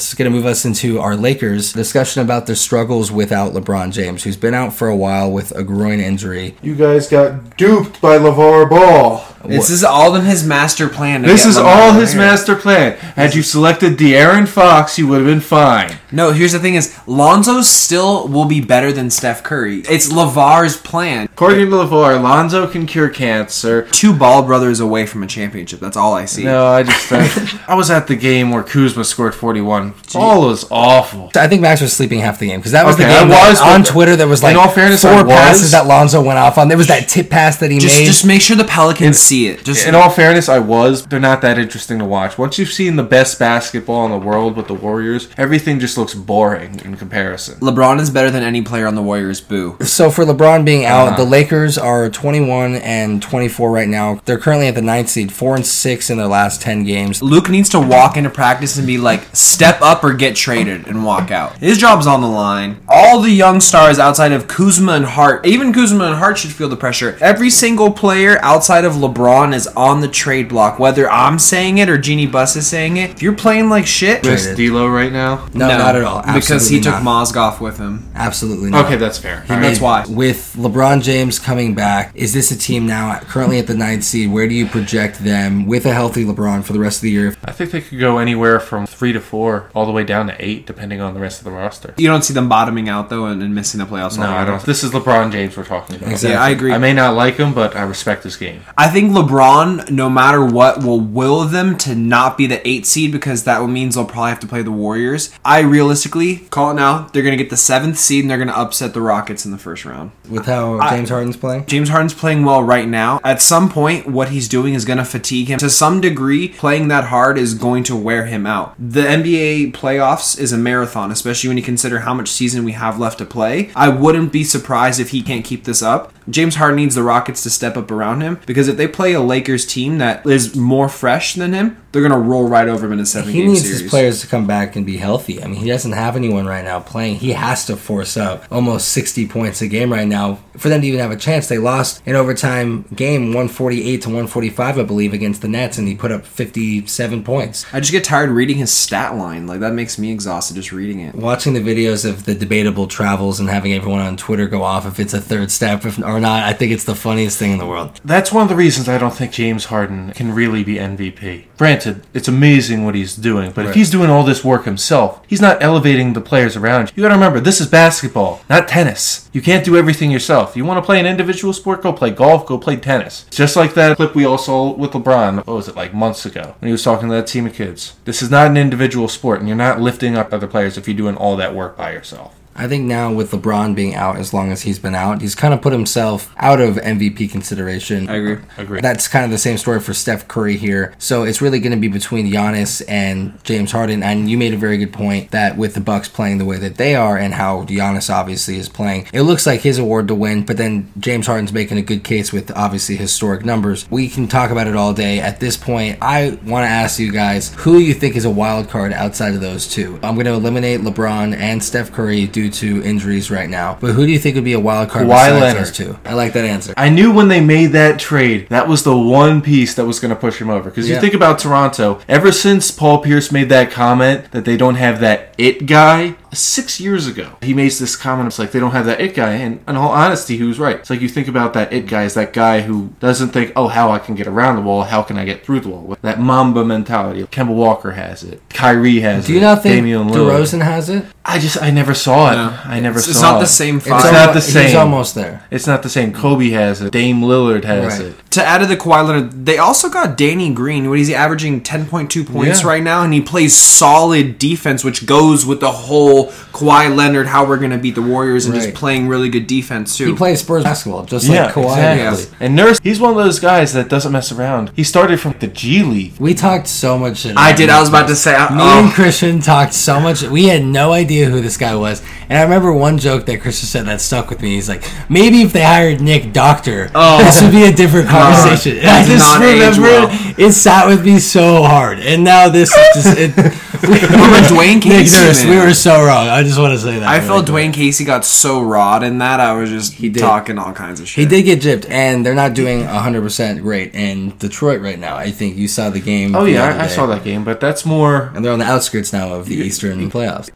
It's 0.00 0.14
going 0.14 0.32
to 0.32 0.34
move 0.34 0.46
us 0.46 0.64
into 0.64 0.98
our 0.98 1.14
Lakers 1.14 1.74
discussion 1.74 2.22
about 2.22 2.46
their 2.46 2.56
struggles 2.56 3.12
without 3.12 3.52
LeBron 3.52 3.92
James, 3.92 4.24
who's 4.24 4.38
been 4.38 4.54
out 4.54 4.72
for 4.72 4.88
a 4.88 4.96
while 4.96 5.30
with 5.30 5.52
a 5.54 5.62
groin 5.62 6.00
injury. 6.00 6.56
You 6.62 6.74
guys 6.74 7.06
got 7.06 7.58
duped 7.58 8.00
by 8.00 8.16
LaVar 8.16 8.70
Ball. 8.70 9.26
This 9.44 9.70
is 9.70 9.84
all 9.84 10.14
in 10.16 10.24
his 10.24 10.46
master 10.46 10.88
plan. 10.88 11.22
This 11.22 11.46
is 11.46 11.56
LeBron 11.56 11.64
all 11.64 11.92
his 11.92 12.12
here. 12.12 12.20
master 12.22 12.56
plan. 12.56 12.96
Had 12.98 13.34
you 13.34 13.42
selected 13.42 13.96
De'Aaron 13.96 14.46
Fox, 14.46 14.98
you 14.98 15.06
would 15.08 15.18
have 15.18 15.26
been 15.26 15.40
fine. 15.40 15.96
No, 16.12 16.32
here's 16.32 16.52
the 16.52 16.58
thing: 16.58 16.74
is 16.74 16.94
Lonzo 17.06 17.62
still 17.62 18.28
will 18.28 18.44
be 18.44 18.60
better 18.60 18.92
than 18.92 19.08
Steph 19.08 19.42
Curry. 19.42 19.80
It's 19.80 20.12
LaVar's 20.12 20.76
plan. 20.76 21.29
According 21.40 21.70
to 21.70 21.74
the 21.74 21.84
LaVar, 21.86 22.22
Lonzo 22.22 22.66
can 22.66 22.84
cure 22.84 23.08
cancer. 23.08 23.88
Two 23.92 24.12
Ball 24.12 24.42
brothers 24.42 24.78
away 24.78 25.06
from 25.06 25.22
a 25.22 25.26
championship. 25.26 25.80
That's 25.80 25.96
all 25.96 26.12
I 26.12 26.26
see. 26.26 26.44
No, 26.44 26.66
I 26.66 26.82
just 26.82 27.10
uh, 27.10 27.58
I 27.66 27.74
was 27.76 27.90
at 27.90 28.08
the 28.08 28.14
game 28.14 28.50
where 28.50 28.62
Kuzma 28.62 29.04
scored 29.04 29.34
41. 29.34 29.94
Ball 30.12 30.42
was 30.42 30.66
awful. 30.70 31.30
I 31.34 31.48
think 31.48 31.62
Max 31.62 31.80
was 31.80 31.94
sleeping 31.94 32.18
half 32.20 32.38
the 32.40 32.48
game 32.48 32.60
because 32.60 32.72
that 32.72 32.84
was 32.84 32.96
Okay, 32.96 33.04
the 33.04 33.08
game 33.24 33.32
I 33.32 33.48
was, 33.48 33.58
on 33.58 33.84
Twitter. 33.84 34.16
There 34.16 34.28
was 34.28 34.42
like 34.42 34.52
in 34.52 34.58
all 34.60 34.68
fairness, 34.68 35.00
four 35.00 35.24
passes 35.24 35.72
that 35.72 35.86
Lonzo 35.86 36.22
went 36.22 36.38
off 36.38 36.58
on. 36.58 36.68
There 36.68 36.76
was 36.76 36.88
that 36.88 37.08
tip 37.08 37.30
pass 37.30 37.56
that 37.60 37.70
he 37.70 37.78
Just, 37.78 37.98
made. 38.00 38.04
just 38.04 38.26
make 38.26 38.42
sure 38.42 38.54
the 38.54 38.64
Pelicans 38.64 39.16
see 39.16 39.46
it. 39.46 39.64
Just 39.64 39.86
In 39.86 39.94
all 39.94 40.10
fairness, 40.10 40.50
I 40.50 40.58
was. 40.58 41.06
They're 41.06 41.18
not 41.20 41.40
that 41.40 41.58
interesting 41.58 41.98
to 42.00 42.04
watch. 42.04 42.36
Once 42.36 42.58
you've 42.58 42.68
seen 42.68 42.96
the 42.96 43.02
best 43.02 43.38
basketball 43.38 44.04
in 44.04 44.10
the 44.10 44.18
world 44.18 44.58
with 44.58 44.66
the 44.66 44.74
Warriors, 44.74 45.28
everything 45.38 45.80
just 45.80 45.96
looks 45.96 46.12
boring 46.12 46.80
in 46.84 46.96
comparison. 46.98 47.58
LeBron 47.60 47.98
is 47.98 48.10
better 48.10 48.30
than 48.30 48.42
any 48.42 48.60
player 48.60 48.86
on 48.86 48.94
the 48.94 49.02
Warriors. 49.02 49.40
Boo. 49.40 49.78
So 49.80 50.10
for 50.10 50.26
LeBron 50.26 50.66
being 50.66 50.84
out, 50.84 51.08
Uh-huh. 51.08 51.16
the 51.24 51.29
Lakers 51.34 51.78
are 51.78 52.10
21 52.10 52.74
and 52.74 53.22
24 53.22 53.70
right 53.70 53.88
now. 53.88 54.20
They're 54.24 54.36
currently 54.38 54.66
at 54.66 54.74
the 54.74 54.82
ninth 54.82 55.08
seed, 55.08 55.32
four 55.32 55.54
and 55.54 55.64
six 55.64 56.10
in 56.10 56.18
their 56.18 56.26
last 56.26 56.60
10 56.60 56.82
games. 56.84 57.22
Luke 57.22 57.48
needs 57.48 57.68
to 57.70 57.78
walk 57.80 58.16
into 58.16 58.30
practice 58.30 58.76
and 58.76 58.86
be 58.86 58.98
like, 58.98 59.22
step 59.32 59.80
up 59.80 60.02
or 60.02 60.12
get 60.12 60.34
traded 60.34 60.88
and 60.88 61.04
walk 61.04 61.30
out. 61.30 61.56
His 61.58 61.78
job's 61.78 62.08
on 62.08 62.20
the 62.20 62.26
line. 62.26 62.80
All 62.88 63.20
the 63.20 63.30
young 63.30 63.60
stars 63.60 64.00
outside 64.00 64.32
of 64.32 64.48
Kuzma 64.48 64.92
and 64.94 65.04
Hart, 65.04 65.46
even 65.46 65.72
Kuzma 65.72 66.06
and 66.06 66.16
Hart 66.16 66.36
should 66.38 66.50
feel 66.50 66.68
the 66.68 66.76
pressure. 66.76 67.16
Every 67.20 67.48
single 67.50 67.92
player 67.92 68.38
outside 68.42 68.84
of 68.84 68.94
LeBron 68.94 69.54
is 69.54 69.68
on 69.68 70.00
the 70.00 70.08
trade 70.08 70.48
block, 70.48 70.80
whether 70.80 71.08
I'm 71.08 71.38
saying 71.38 71.78
it 71.78 71.88
or 71.88 71.96
Jeanie 71.96 72.26
Buss 72.26 72.56
is 72.56 72.66
saying 72.66 72.96
it. 72.96 73.10
If 73.10 73.22
you're 73.22 73.36
playing 73.36 73.68
like 73.68 73.86
shit, 73.86 74.24
Miss 74.24 74.46
Traded. 74.46 74.72
D'Lo 74.72 74.88
right 74.88 75.12
now. 75.12 75.46
No, 75.54 75.68
not 75.68 75.94
at 75.94 76.02
all. 76.02 76.22
because 76.22 76.48
he 76.68 76.78
Absolutely 76.78 76.80
took 76.80 77.04
not. 77.04 77.26
Mozgov 77.26 77.60
with 77.60 77.78
him. 77.78 78.10
Absolutely 78.16 78.70
not. 78.70 78.86
Okay, 78.86 78.96
that's 78.96 79.18
fair. 79.18 79.42
He 79.42 79.54
All 79.54 79.60
made- 79.60 79.68
That's 79.68 79.80
why. 79.80 80.04
With 80.08 80.54
LeBron 80.58 81.02
James 81.02 81.19
coming 81.28 81.74
back, 81.74 82.12
is 82.14 82.32
this 82.32 82.50
a 82.50 82.58
team 82.58 82.86
now 82.86 83.18
currently 83.20 83.58
at 83.58 83.66
the 83.66 83.74
ninth 83.74 84.04
seed? 84.04 84.32
Where 84.32 84.48
do 84.48 84.54
you 84.54 84.66
project 84.66 85.18
them 85.18 85.66
with 85.66 85.86
a 85.86 85.92
healthy 85.92 86.24
LeBron 86.24 86.64
for 86.64 86.72
the 86.72 86.78
rest 86.78 86.98
of 86.98 87.02
the 87.02 87.10
year? 87.10 87.36
I 87.44 87.52
think 87.52 87.70
they 87.70 87.80
could 87.80 88.00
go 88.00 88.18
anywhere 88.18 88.60
from 88.60 88.86
three 88.86 89.12
to 89.12 89.20
four, 89.20 89.70
all 89.74 89.86
the 89.86 89.92
way 89.92 90.04
down 90.04 90.26
to 90.28 90.36
eight, 90.38 90.66
depending 90.66 91.00
on 91.00 91.14
the 91.14 91.20
rest 91.20 91.38
of 91.40 91.44
the 91.44 91.50
roster. 91.50 91.94
You 91.96 92.08
don't 92.08 92.22
see 92.22 92.34
them 92.34 92.48
bottoming 92.48 92.88
out 92.88 93.10
though 93.10 93.26
and, 93.26 93.42
and 93.42 93.54
missing 93.54 93.78
the 93.78 93.86
playoffs. 93.86 94.18
No, 94.18 94.26
I 94.26 94.44
don't. 94.44 94.62
This 94.62 94.82
is 94.82 94.92
LeBron 94.92 95.32
James 95.32 95.56
we're 95.56 95.64
talking 95.64 95.96
about. 95.96 96.10
Exactly. 96.10 96.30
Yeah, 96.30 96.42
I 96.42 96.50
agree. 96.50 96.72
I 96.72 96.78
may 96.78 96.92
not 96.92 97.14
like 97.14 97.36
him, 97.36 97.52
but 97.54 97.76
I 97.76 97.82
respect 97.82 98.24
his 98.24 98.36
game. 98.36 98.62
I 98.76 98.88
think 98.88 99.12
LeBron, 99.12 99.90
no 99.90 100.08
matter 100.08 100.44
what, 100.44 100.82
will 100.82 101.00
will 101.00 101.44
them 101.44 101.76
to 101.78 101.94
not 101.94 102.38
be 102.38 102.46
the 102.46 102.66
eight 102.66 102.86
seed 102.86 103.12
because 103.12 103.44
that 103.44 103.64
means 103.68 103.94
they'll 103.94 104.04
probably 104.04 104.30
have 104.30 104.40
to 104.40 104.46
play 104.46 104.62
the 104.62 104.70
Warriors. 104.70 105.30
I 105.44 105.60
realistically 105.60 106.36
call 106.50 106.70
it 106.70 106.74
now. 106.74 107.08
They're 107.12 107.22
going 107.22 107.36
to 107.36 107.42
get 107.42 107.50
the 107.50 107.56
seventh 107.56 107.98
seed 107.98 108.24
and 108.24 108.30
they're 108.30 108.38
going 108.38 108.48
to 108.48 108.58
upset 108.58 108.94
the 108.94 109.00
Rockets 109.00 109.44
in 109.44 109.52
the 109.52 109.58
first 109.58 109.84
round. 109.84 110.12
With 110.28 110.46
how 110.46 110.88
James 110.90 111.09
Harden's 111.10 111.36
playing? 111.36 111.66
James 111.66 111.88
Harden's 111.88 112.14
playing 112.14 112.44
well 112.44 112.62
right 112.62 112.88
now. 112.88 113.20
At 113.22 113.42
some 113.42 113.68
point, 113.68 114.06
what 114.06 114.30
he's 114.30 114.48
doing 114.48 114.74
is 114.74 114.84
going 114.84 114.98
to 114.98 115.04
fatigue 115.04 115.48
him. 115.48 115.58
To 115.58 115.70
some 115.70 116.00
degree, 116.00 116.48
playing 116.48 116.88
that 116.88 117.04
hard 117.04 117.38
is 117.38 117.54
going 117.54 117.84
to 117.84 117.96
wear 117.96 118.26
him 118.26 118.46
out. 118.46 118.74
The 118.78 119.02
NBA 119.02 119.72
playoffs 119.72 120.38
is 120.38 120.52
a 120.52 120.58
marathon, 120.58 121.10
especially 121.10 121.48
when 121.48 121.56
you 121.56 121.62
consider 121.62 122.00
how 122.00 122.14
much 122.14 122.28
season 122.28 122.64
we 122.64 122.72
have 122.72 122.98
left 122.98 123.18
to 123.18 123.26
play. 123.26 123.70
I 123.76 123.88
wouldn't 123.88 124.32
be 124.32 124.44
surprised 124.44 125.00
if 125.00 125.10
he 125.10 125.22
can't 125.22 125.44
keep 125.44 125.64
this 125.64 125.82
up. 125.82 126.12
James 126.28 126.56
Harden 126.56 126.76
needs 126.76 126.94
the 126.94 127.02
Rockets 127.02 127.42
to 127.42 127.50
step 127.50 127.76
up 127.76 127.90
around 127.90 128.20
him 128.20 128.40
because 128.46 128.68
if 128.68 128.76
they 128.76 128.86
play 128.86 129.12
a 129.12 129.20
Lakers 129.20 129.66
team 129.66 129.98
that 129.98 130.24
is 130.26 130.54
more 130.54 130.88
fresh 130.88 131.34
than 131.34 131.52
him, 131.52 131.82
they're 131.92 132.02
going 132.02 132.12
to 132.12 132.18
roll 132.18 132.46
right 132.46 132.68
over 132.68 132.86
him 132.86 132.92
in 132.92 133.00
a 133.00 133.06
seven 133.06 133.32
He 133.32 133.40
game 133.40 133.48
needs 133.48 133.68
his 133.68 133.82
players 133.82 134.20
to 134.20 134.26
come 134.28 134.46
back 134.46 134.76
and 134.76 134.86
be 134.86 134.96
healthy. 134.98 135.42
I 135.42 135.46
mean, 135.46 135.56
he 135.56 135.68
doesn't 135.68 135.92
have 135.92 136.14
anyone 136.14 136.46
right 136.46 136.64
now 136.64 136.80
playing. 136.80 137.16
He 137.16 137.32
has 137.32 137.66
to 137.66 137.76
force 137.76 138.16
up 138.16 138.44
almost 138.50 138.88
60 138.88 139.26
points 139.26 139.60
a 139.60 139.66
game 139.66 139.92
right 139.92 140.06
now 140.06 140.38
for 140.56 140.68
them 140.68 140.82
to 140.82 140.86
even 140.90 141.00
have 141.00 141.10
a 141.10 141.16
chance. 141.16 141.48
They 141.48 141.58
lost 141.58 142.02
an 142.06 142.14
overtime 142.16 142.84
game 142.94 143.26
148 143.28 144.02
to 144.02 144.08
145, 144.08 144.78
I 144.78 144.82
believe, 144.82 145.12
against 145.12 145.42
the 145.42 145.48
Nets, 145.48 145.78
and 145.78 145.88
he 145.88 145.94
put 145.94 146.12
up 146.12 146.24
57 146.26 147.22
points. 147.24 147.66
I 147.72 147.80
just 147.80 147.92
get 147.92 148.04
tired 148.04 148.30
reading 148.30 148.58
his 148.58 148.72
stat 148.72 149.14
line. 149.16 149.46
Like, 149.46 149.60
that 149.60 149.72
makes 149.72 149.98
me 149.98 150.12
exhausted 150.12 150.54
just 150.54 150.72
reading 150.72 151.00
it. 151.00 151.14
Watching 151.14 151.54
the 151.54 151.60
videos 151.60 152.08
of 152.08 152.24
the 152.24 152.34
debatable 152.34 152.86
travels 152.86 153.40
and 153.40 153.48
having 153.48 153.72
everyone 153.72 154.00
on 154.00 154.16
Twitter 154.16 154.46
go 154.46 154.62
off 154.62 154.86
if 154.86 155.00
it's 155.00 155.14
a 155.14 155.20
third 155.20 155.50
step 155.50 155.84
or 155.84 156.20
not, 156.20 156.44
I 156.44 156.52
think 156.52 156.72
it's 156.72 156.84
the 156.84 156.94
funniest 156.94 157.38
thing 157.38 157.52
in 157.52 157.58
the 157.58 157.66
world. 157.66 158.00
That's 158.04 158.32
one 158.32 158.42
of 158.42 158.48
the 158.48 158.56
reasons 158.56 158.88
I 158.88 158.98
don't 158.98 159.14
think 159.14 159.32
James 159.32 159.66
Harden 159.66 160.12
can 160.12 160.32
really 160.34 160.64
be 160.64 160.74
MVP. 160.76 161.44
Granted, 161.56 162.02
it's 162.14 162.28
amazing 162.28 162.84
what 162.84 162.94
he's 162.94 163.14
doing, 163.16 163.50
but 163.52 163.62
Right. 163.62 163.68
if 163.70 163.74
he's 163.74 163.90
doing 163.90 164.10
all 164.10 164.24
this 164.24 164.44
work 164.44 164.64
himself, 164.64 165.20
he's 165.26 165.40
not 165.40 165.62
elevating 165.62 166.12
the 166.14 166.20
players 166.20 166.56
around 166.56 166.88
you. 166.88 166.92
You 166.96 167.02
gotta 167.02 167.14
remember, 167.14 167.40
this 167.40 167.60
is 167.60 167.66
basketball, 167.66 168.42
not 168.48 168.68
tennis. 168.68 169.28
You 169.32 169.40
can't 169.40 169.64
do 169.64 169.76
everything 169.76 170.10
yourself. 170.10 170.56
You 170.56 170.64
wanna 170.80 170.86
play 170.86 171.00
an 171.00 171.06
individual 171.06 171.52
sport? 171.52 171.82
Go 171.82 171.92
play 171.92 172.10
golf, 172.10 172.46
go 172.46 172.56
play 172.56 172.76
tennis. 172.76 173.26
Just 173.30 173.54
like 173.54 173.74
that 173.74 173.96
clip 173.96 174.14
we 174.14 174.24
all 174.24 174.38
saw 174.38 174.72
with 174.72 174.92
LeBron, 174.92 175.36
what 175.36 175.46
was 175.48 175.68
it, 175.68 175.76
like 175.76 175.92
months 175.92 176.24
ago, 176.24 176.54
when 176.58 176.68
he 176.68 176.72
was 176.72 176.82
talking 176.82 177.08
to 177.08 177.14
that 177.14 177.26
team 177.26 177.46
of 177.46 177.52
kids. 177.54 177.96
This 178.04 178.22
is 178.22 178.30
not 178.30 178.46
an 178.46 178.56
individual 178.56 179.08
sport, 179.08 179.40
and 179.40 179.48
you're 179.48 179.56
not 179.56 179.80
lifting 179.80 180.16
up 180.16 180.32
other 180.32 180.46
players 180.46 180.78
if 180.78 180.88
you're 180.88 180.96
doing 180.96 181.16
all 181.16 181.36
that 181.36 181.54
work 181.54 181.76
by 181.76 181.92
yourself. 181.92 182.34
I 182.60 182.68
think 182.68 182.84
now 182.84 183.10
with 183.10 183.30
LeBron 183.30 183.74
being 183.74 183.94
out 183.94 184.16
as 184.16 184.34
long 184.34 184.52
as 184.52 184.60
he's 184.62 184.78
been 184.78 184.94
out, 184.94 185.22
he's 185.22 185.34
kind 185.34 185.54
of 185.54 185.62
put 185.62 185.72
himself 185.72 186.32
out 186.36 186.60
of 186.60 186.76
MVP 186.76 187.30
consideration. 187.30 188.06
I 188.10 188.16
agree. 188.16 188.38
Agree. 188.58 188.80
That's 188.82 189.08
kind 189.08 189.24
of 189.24 189.30
the 189.30 189.38
same 189.38 189.56
story 189.56 189.80
for 189.80 189.94
Steph 189.94 190.28
Curry 190.28 190.58
here. 190.58 190.94
So 190.98 191.22
it's 191.22 191.40
really 191.40 191.58
going 191.58 191.72
to 191.72 191.78
be 191.78 191.88
between 191.88 192.30
Giannis 192.30 192.82
and 192.86 193.42
James 193.44 193.72
Harden. 193.72 194.02
And 194.02 194.30
you 194.30 194.36
made 194.36 194.52
a 194.52 194.58
very 194.58 194.76
good 194.76 194.92
point 194.92 195.30
that 195.30 195.56
with 195.56 195.72
the 195.72 195.80
Bucks 195.80 196.06
playing 196.06 196.36
the 196.36 196.44
way 196.44 196.58
that 196.58 196.76
they 196.76 196.94
are 196.94 197.16
and 197.16 197.32
how 197.32 197.64
Giannis 197.64 198.12
obviously 198.12 198.56
is 198.56 198.68
playing, 198.68 199.06
it 199.14 199.22
looks 199.22 199.46
like 199.46 199.62
his 199.62 199.78
award 199.78 200.08
to 200.08 200.14
win. 200.14 200.44
But 200.44 200.58
then 200.58 200.92
James 200.98 201.26
Harden's 201.26 201.54
making 201.54 201.78
a 201.78 201.82
good 201.82 202.04
case 202.04 202.30
with 202.30 202.54
obviously 202.54 202.96
historic 202.96 203.42
numbers. 203.42 203.90
We 203.90 204.08
can 204.10 204.28
talk 204.28 204.50
about 204.50 204.66
it 204.66 204.76
all 204.76 204.92
day. 204.92 205.20
At 205.20 205.40
this 205.40 205.56
point, 205.56 205.96
I 206.02 206.38
want 206.44 206.64
to 206.64 206.68
ask 206.68 206.98
you 206.98 207.10
guys 207.10 207.54
who 207.54 207.78
you 207.78 207.94
think 207.94 208.16
is 208.16 208.26
a 208.26 208.30
wild 208.30 208.68
card 208.68 208.92
outside 208.92 209.32
of 209.32 209.40
those 209.40 209.66
two. 209.66 209.98
I'm 210.02 210.14
going 210.14 210.26
to 210.26 210.34
eliminate 210.34 210.80
LeBron 210.80 211.34
and 211.34 211.64
Steph 211.64 211.90
Curry 211.90 212.26
due 212.26 212.49
to 212.52 212.82
injuries 212.82 213.30
right 213.30 213.48
now. 213.48 213.78
But 213.80 213.92
who 213.92 214.06
do 214.06 214.12
you 214.12 214.18
think 214.18 214.34
would 214.34 214.44
be 214.44 214.52
a 214.52 214.60
wild 214.60 214.90
card 214.90 215.06
Kawhi 215.06 215.40
Leonard. 215.40 215.74
two? 215.74 215.98
I 216.04 216.14
like 216.14 216.32
that 216.34 216.44
answer. 216.44 216.74
I 216.76 216.88
knew 216.88 217.12
when 217.12 217.28
they 217.28 217.40
made 217.40 217.68
that 217.68 217.98
trade, 217.98 218.48
that 218.48 218.68
was 218.68 218.82
the 218.82 218.96
one 218.96 219.40
piece 219.42 219.74
that 219.74 219.84
was 219.86 220.00
going 220.00 220.10
to 220.10 220.16
push 220.16 220.40
him 220.40 220.50
over. 220.50 220.70
Because 220.70 220.88
Yeah. 220.88 220.96
you 220.96 221.00
think 221.00 221.14
about 221.14 221.38
Toronto, 221.38 222.00
ever 222.08 222.32
since 222.32 222.70
Paul 222.70 222.98
Pierce 222.98 223.30
made 223.32 223.48
that 223.48 223.70
comment 223.70 224.30
that 224.32 224.44
they 224.44 224.56
don't 224.56 224.76
have 224.76 225.00
that 225.00 225.34
it 225.38 225.66
guy, 225.66 226.16
six 226.32 226.80
years 226.80 227.06
ago. 227.06 227.32
He 227.42 227.54
makes 227.54 227.78
this 227.78 227.96
comment. 227.96 228.28
It's 228.28 228.38
like 228.38 228.52
they 228.52 228.60
don't 228.60 228.70
have 228.72 228.86
that 228.86 229.00
it 229.00 229.14
guy. 229.14 229.32
And 229.34 229.60
in 229.68 229.76
all 229.76 229.90
honesty, 229.90 230.36
he 230.36 230.44
was 230.44 230.58
right. 230.58 230.76
It's 230.76 230.90
like 230.90 231.00
you 231.00 231.08
think 231.08 231.28
about 231.28 231.54
that 231.54 231.72
it 231.72 231.86
guy 231.86 232.04
is 232.04 232.14
that 232.14 232.32
guy 232.32 232.60
who 232.62 232.90
doesn't 233.00 233.30
think, 233.30 233.52
oh, 233.56 233.68
how 233.68 233.90
I 233.90 233.98
can 233.98 234.14
get 234.14 234.26
around 234.26 234.56
the 234.56 234.62
wall, 234.62 234.82
how 234.84 235.02
can 235.02 235.18
I 235.18 235.24
get 235.24 235.44
through 235.44 235.60
the 235.60 235.68
wall? 235.68 235.96
That 236.02 236.20
Mamba 236.20 236.64
mentality. 236.64 237.22
Kemba 237.24 237.54
Walker 237.54 237.92
has 237.92 238.22
it. 238.22 238.40
Kyrie 238.50 239.00
has 239.00 239.24
it. 239.24 239.28
Do 239.28 239.34
you 239.34 239.40
not 239.40 239.62
think 239.62 239.76
Damian 239.76 240.08
Lillard. 240.08 240.40
DeRozan 240.40 240.62
has 240.62 240.88
it? 240.88 241.04
I 241.24 241.38
just 241.38 241.62
I 241.62 241.70
never 241.70 241.94
saw 241.94 242.32
it. 242.32 242.36
No. 242.36 242.58
I 242.64 242.80
never 242.80 242.98
It's- 242.98 243.04
saw 243.04 243.10
it's 243.10 243.22
not 243.22 243.36
it. 243.36 243.40
the 243.40 243.46
same 243.46 243.76
It's 243.76 243.86
It's 243.86 243.90
not 244.04 244.14
almo- 244.14 244.32
the 244.40 244.62
He's 244.62 244.74
almost 244.74 245.14
there. 245.14 245.44
It's 245.50 245.66
not 245.66 245.82
the 245.82 245.88
same. 245.88 246.12
Kobe 246.12 246.50
has 246.50 246.80
it. 246.80 246.92
Dame 246.92 247.20
Lillard 247.20 247.64
has 247.64 247.98
Right. 247.98 248.08
it. 248.08 248.30
To 248.32 248.44
add 248.44 248.58
to 248.58 248.66
the 248.66 248.76
Kawhi 248.76 249.06
Leonard, 249.06 249.46
they 249.46 249.58
also 249.58 249.88
got 249.88 250.16
Danny 250.16 250.50
Green. 250.50 250.88
What 250.88 250.98
is 250.98 251.08
he 251.08 251.14
averaging? 251.14 251.60
Ten 251.62 251.86
point 251.86 252.10
two 252.10 252.24
points 252.24 252.62
Yeah. 252.62 252.68
right 252.68 252.82
now, 252.82 253.02
and 253.02 253.12
he 253.12 253.20
plays 253.20 253.56
solid 253.56 254.38
defense, 254.38 254.82
which 254.84 255.06
goes 255.06 255.44
with 255.44 255.60
the 255.60 255.70
whole 255.70 256.19
Kawhi 256.26 256.94
Leonard. 256.94 257.26
How 257.26 257.44
we're 257.46 257.58
going 257.58 257.70
to 257.70 257.78
beat 257.78 257.94
the 257.94 258.02
Warriors 258.02 258.44
and 258.46 258.54
Right. 258.54 258.64
just 258.64 258.74
playing 258.74 259.08
really 259.08 259.28
good 259.28 259.46
defense 259.46 259.96
too. 259.96 260.06
He 260.06 260.14
plays 260.14 260.40
Spurs 260.40 260.64
basketball, 260.64 261.04
just 261.04 261.26
yeah, 261.28 261.46
like 261.46 261.54
Kawhi. 261.54 261.72
exactly. 261.72 262.02
does. 262.04 262.30
And 262.40 262.56
Nurse, 262.56 262.78
he's 262.82 263.00
one 263.00 263.10
of 263.12 263.16
those 263.16 263.38
guys 263.40 263.72
that 263.74 263.88
doesn't 263.88 264.12
mess 264.12 264.32
around. 264.32 264.70
He 264.76 264.84
started 264.84 265.20
from 265.20 265.34
the 265.38 265.46
G 265.46 265.82
League. 265.82 266.12
We 266.18 266.34
talked 266.34 266.66
so 266.68 266.98
much 266.98 267.18
shit. 267.18 267.36
I 267.36 267.52
did. 267.52 267.70
I 267.70 267.80
was 267.80 267.88
about 267.88 268.08
to 268.08 268.16
say. 268.16 268.34
uh, 268.34 268.50
Me 268.50 268.58
oh. 268.60 268.84
and 268.84 268.92
Christian 268.92 269.40
talked 269.40 269.74
so 269.74 270.00
much. 270.00 270.22
We 270.22 270.46
had 270.46 270.64
no 270.64 270.92
idea 270.92 271.26
who 271.26 271.40
this 271.40 271.56
guy 271.56 271.74
was. 271.74 272.02
And 272.28 272.38
I 272.38 272.42
remember 272.42 272.72
one 272.72 272.98
joke 272.98 273.26
that 273.26 273.40
Christian 273.40 273.66
said 273.66 273.86
that 273.86 274.00
stuck 274.00 274.30
with 274.30 274.40
me. 274.40 274.54
He's 274.54 274.68
like, 274.68 274.84
maybe 275.08 275.42
if 275.42 275.52
they 275.52 275.62
hired 275.62 276.00
Nick 276.00 276.32
Doctor, 276.32 276.90
Oh. 276.94 277.18
this 277.24 277.42
would 277.42 277.50
be 277.52 277.64
a 277.64 277.72
different 277.72 278.08
conversation. 278.08 278.78
and 278.78 278.88
I 278.88 279.04
just 279.04 279.38
remember 279.38 279.82
well. 279.82 280.08
it, 280.10 280.38
it 280.38 280.52
sat 280.52 280.86
with 280.86 281.04
me 281.04 281.18
so 281.18 281.62
hard. 281.62 281.98
And 282.00 282.22
now 282.24 282.48
this 282.48 282.70
is 282.74 283.02
just. 283.04 283.18
It, 283.18 283.34
Remember 283.82 283.98
Dwane 284.48 284.74
Nick 284.74 284.82
Casey, 284.82 285.16
Nurse, 285.16 285.44
we 285.44 285.56
were 285.56 285.72
so 285.72 286.04
wrong. 286.04 286.28
I 286.28 286.42
just 286.42 286.58
want 286.58 286.72
to 286.74 286.78
say 286.78 286.98
that. 286.98 287.08
I 287.08 287.16
really 287.16 287.26
felt 287.28 287.46
quick. 287.46 287.70
Dwane 287.70 287.74
Casey 287.74 288.04
got 288.04 288.24
so 288.24 288.60
rawed 288.62 289.02
in 289.02 289.18
that. 289.18 289.40
I 289.40 289.52
was 289.54 289.70
just 289.70 289.98
did. 289.98 290.16
talking 290.16 290.58
all 290.58 290.72
kinds 290.72 291.00
of 291.00 291.08
shit. 291.08 291.24
He 291.24 291.28
did 291.28 291.44
get 291.44 291.60
gypped, 291.60 291.90
and 291.90 292.24
they're 292.24 292.34
not 292.34 292.54
doing 292.54 292.82
100% 292.82 293.62
great 293.62 293.94
in 293.94 294.36
Detroit 294.38 294.80
right 294.80 294.98
now. 294.98 295.16
I 295.16 295.30
think 295.30 295.56
you 295.56 295.68
saw 295.68 295.90
the 295.90 296.00
game. 296.00 296.34
Oh 296.34 296.44
the 296.44 296.52
yeah, 296.52 296.64
other 296.64 296.80
I, 296.80 296.84
I 296.84 296.88
saw 296.88 297.06
that 297.06 297.24
game, 297.24 297.44
but 297.44 297.60
that's 297.60 297.86
more. 297.86 298.30
And 298.34 298.44
they're 298.44 298.52
on 298.52 298.58
the 298.58 298.66
outskirts 298.66 299.12
now 299.12 299.34
of 299.34 299.46
the 299.46 299.56
Eastern 299.56 300.10
playoffs. 300.10 300.50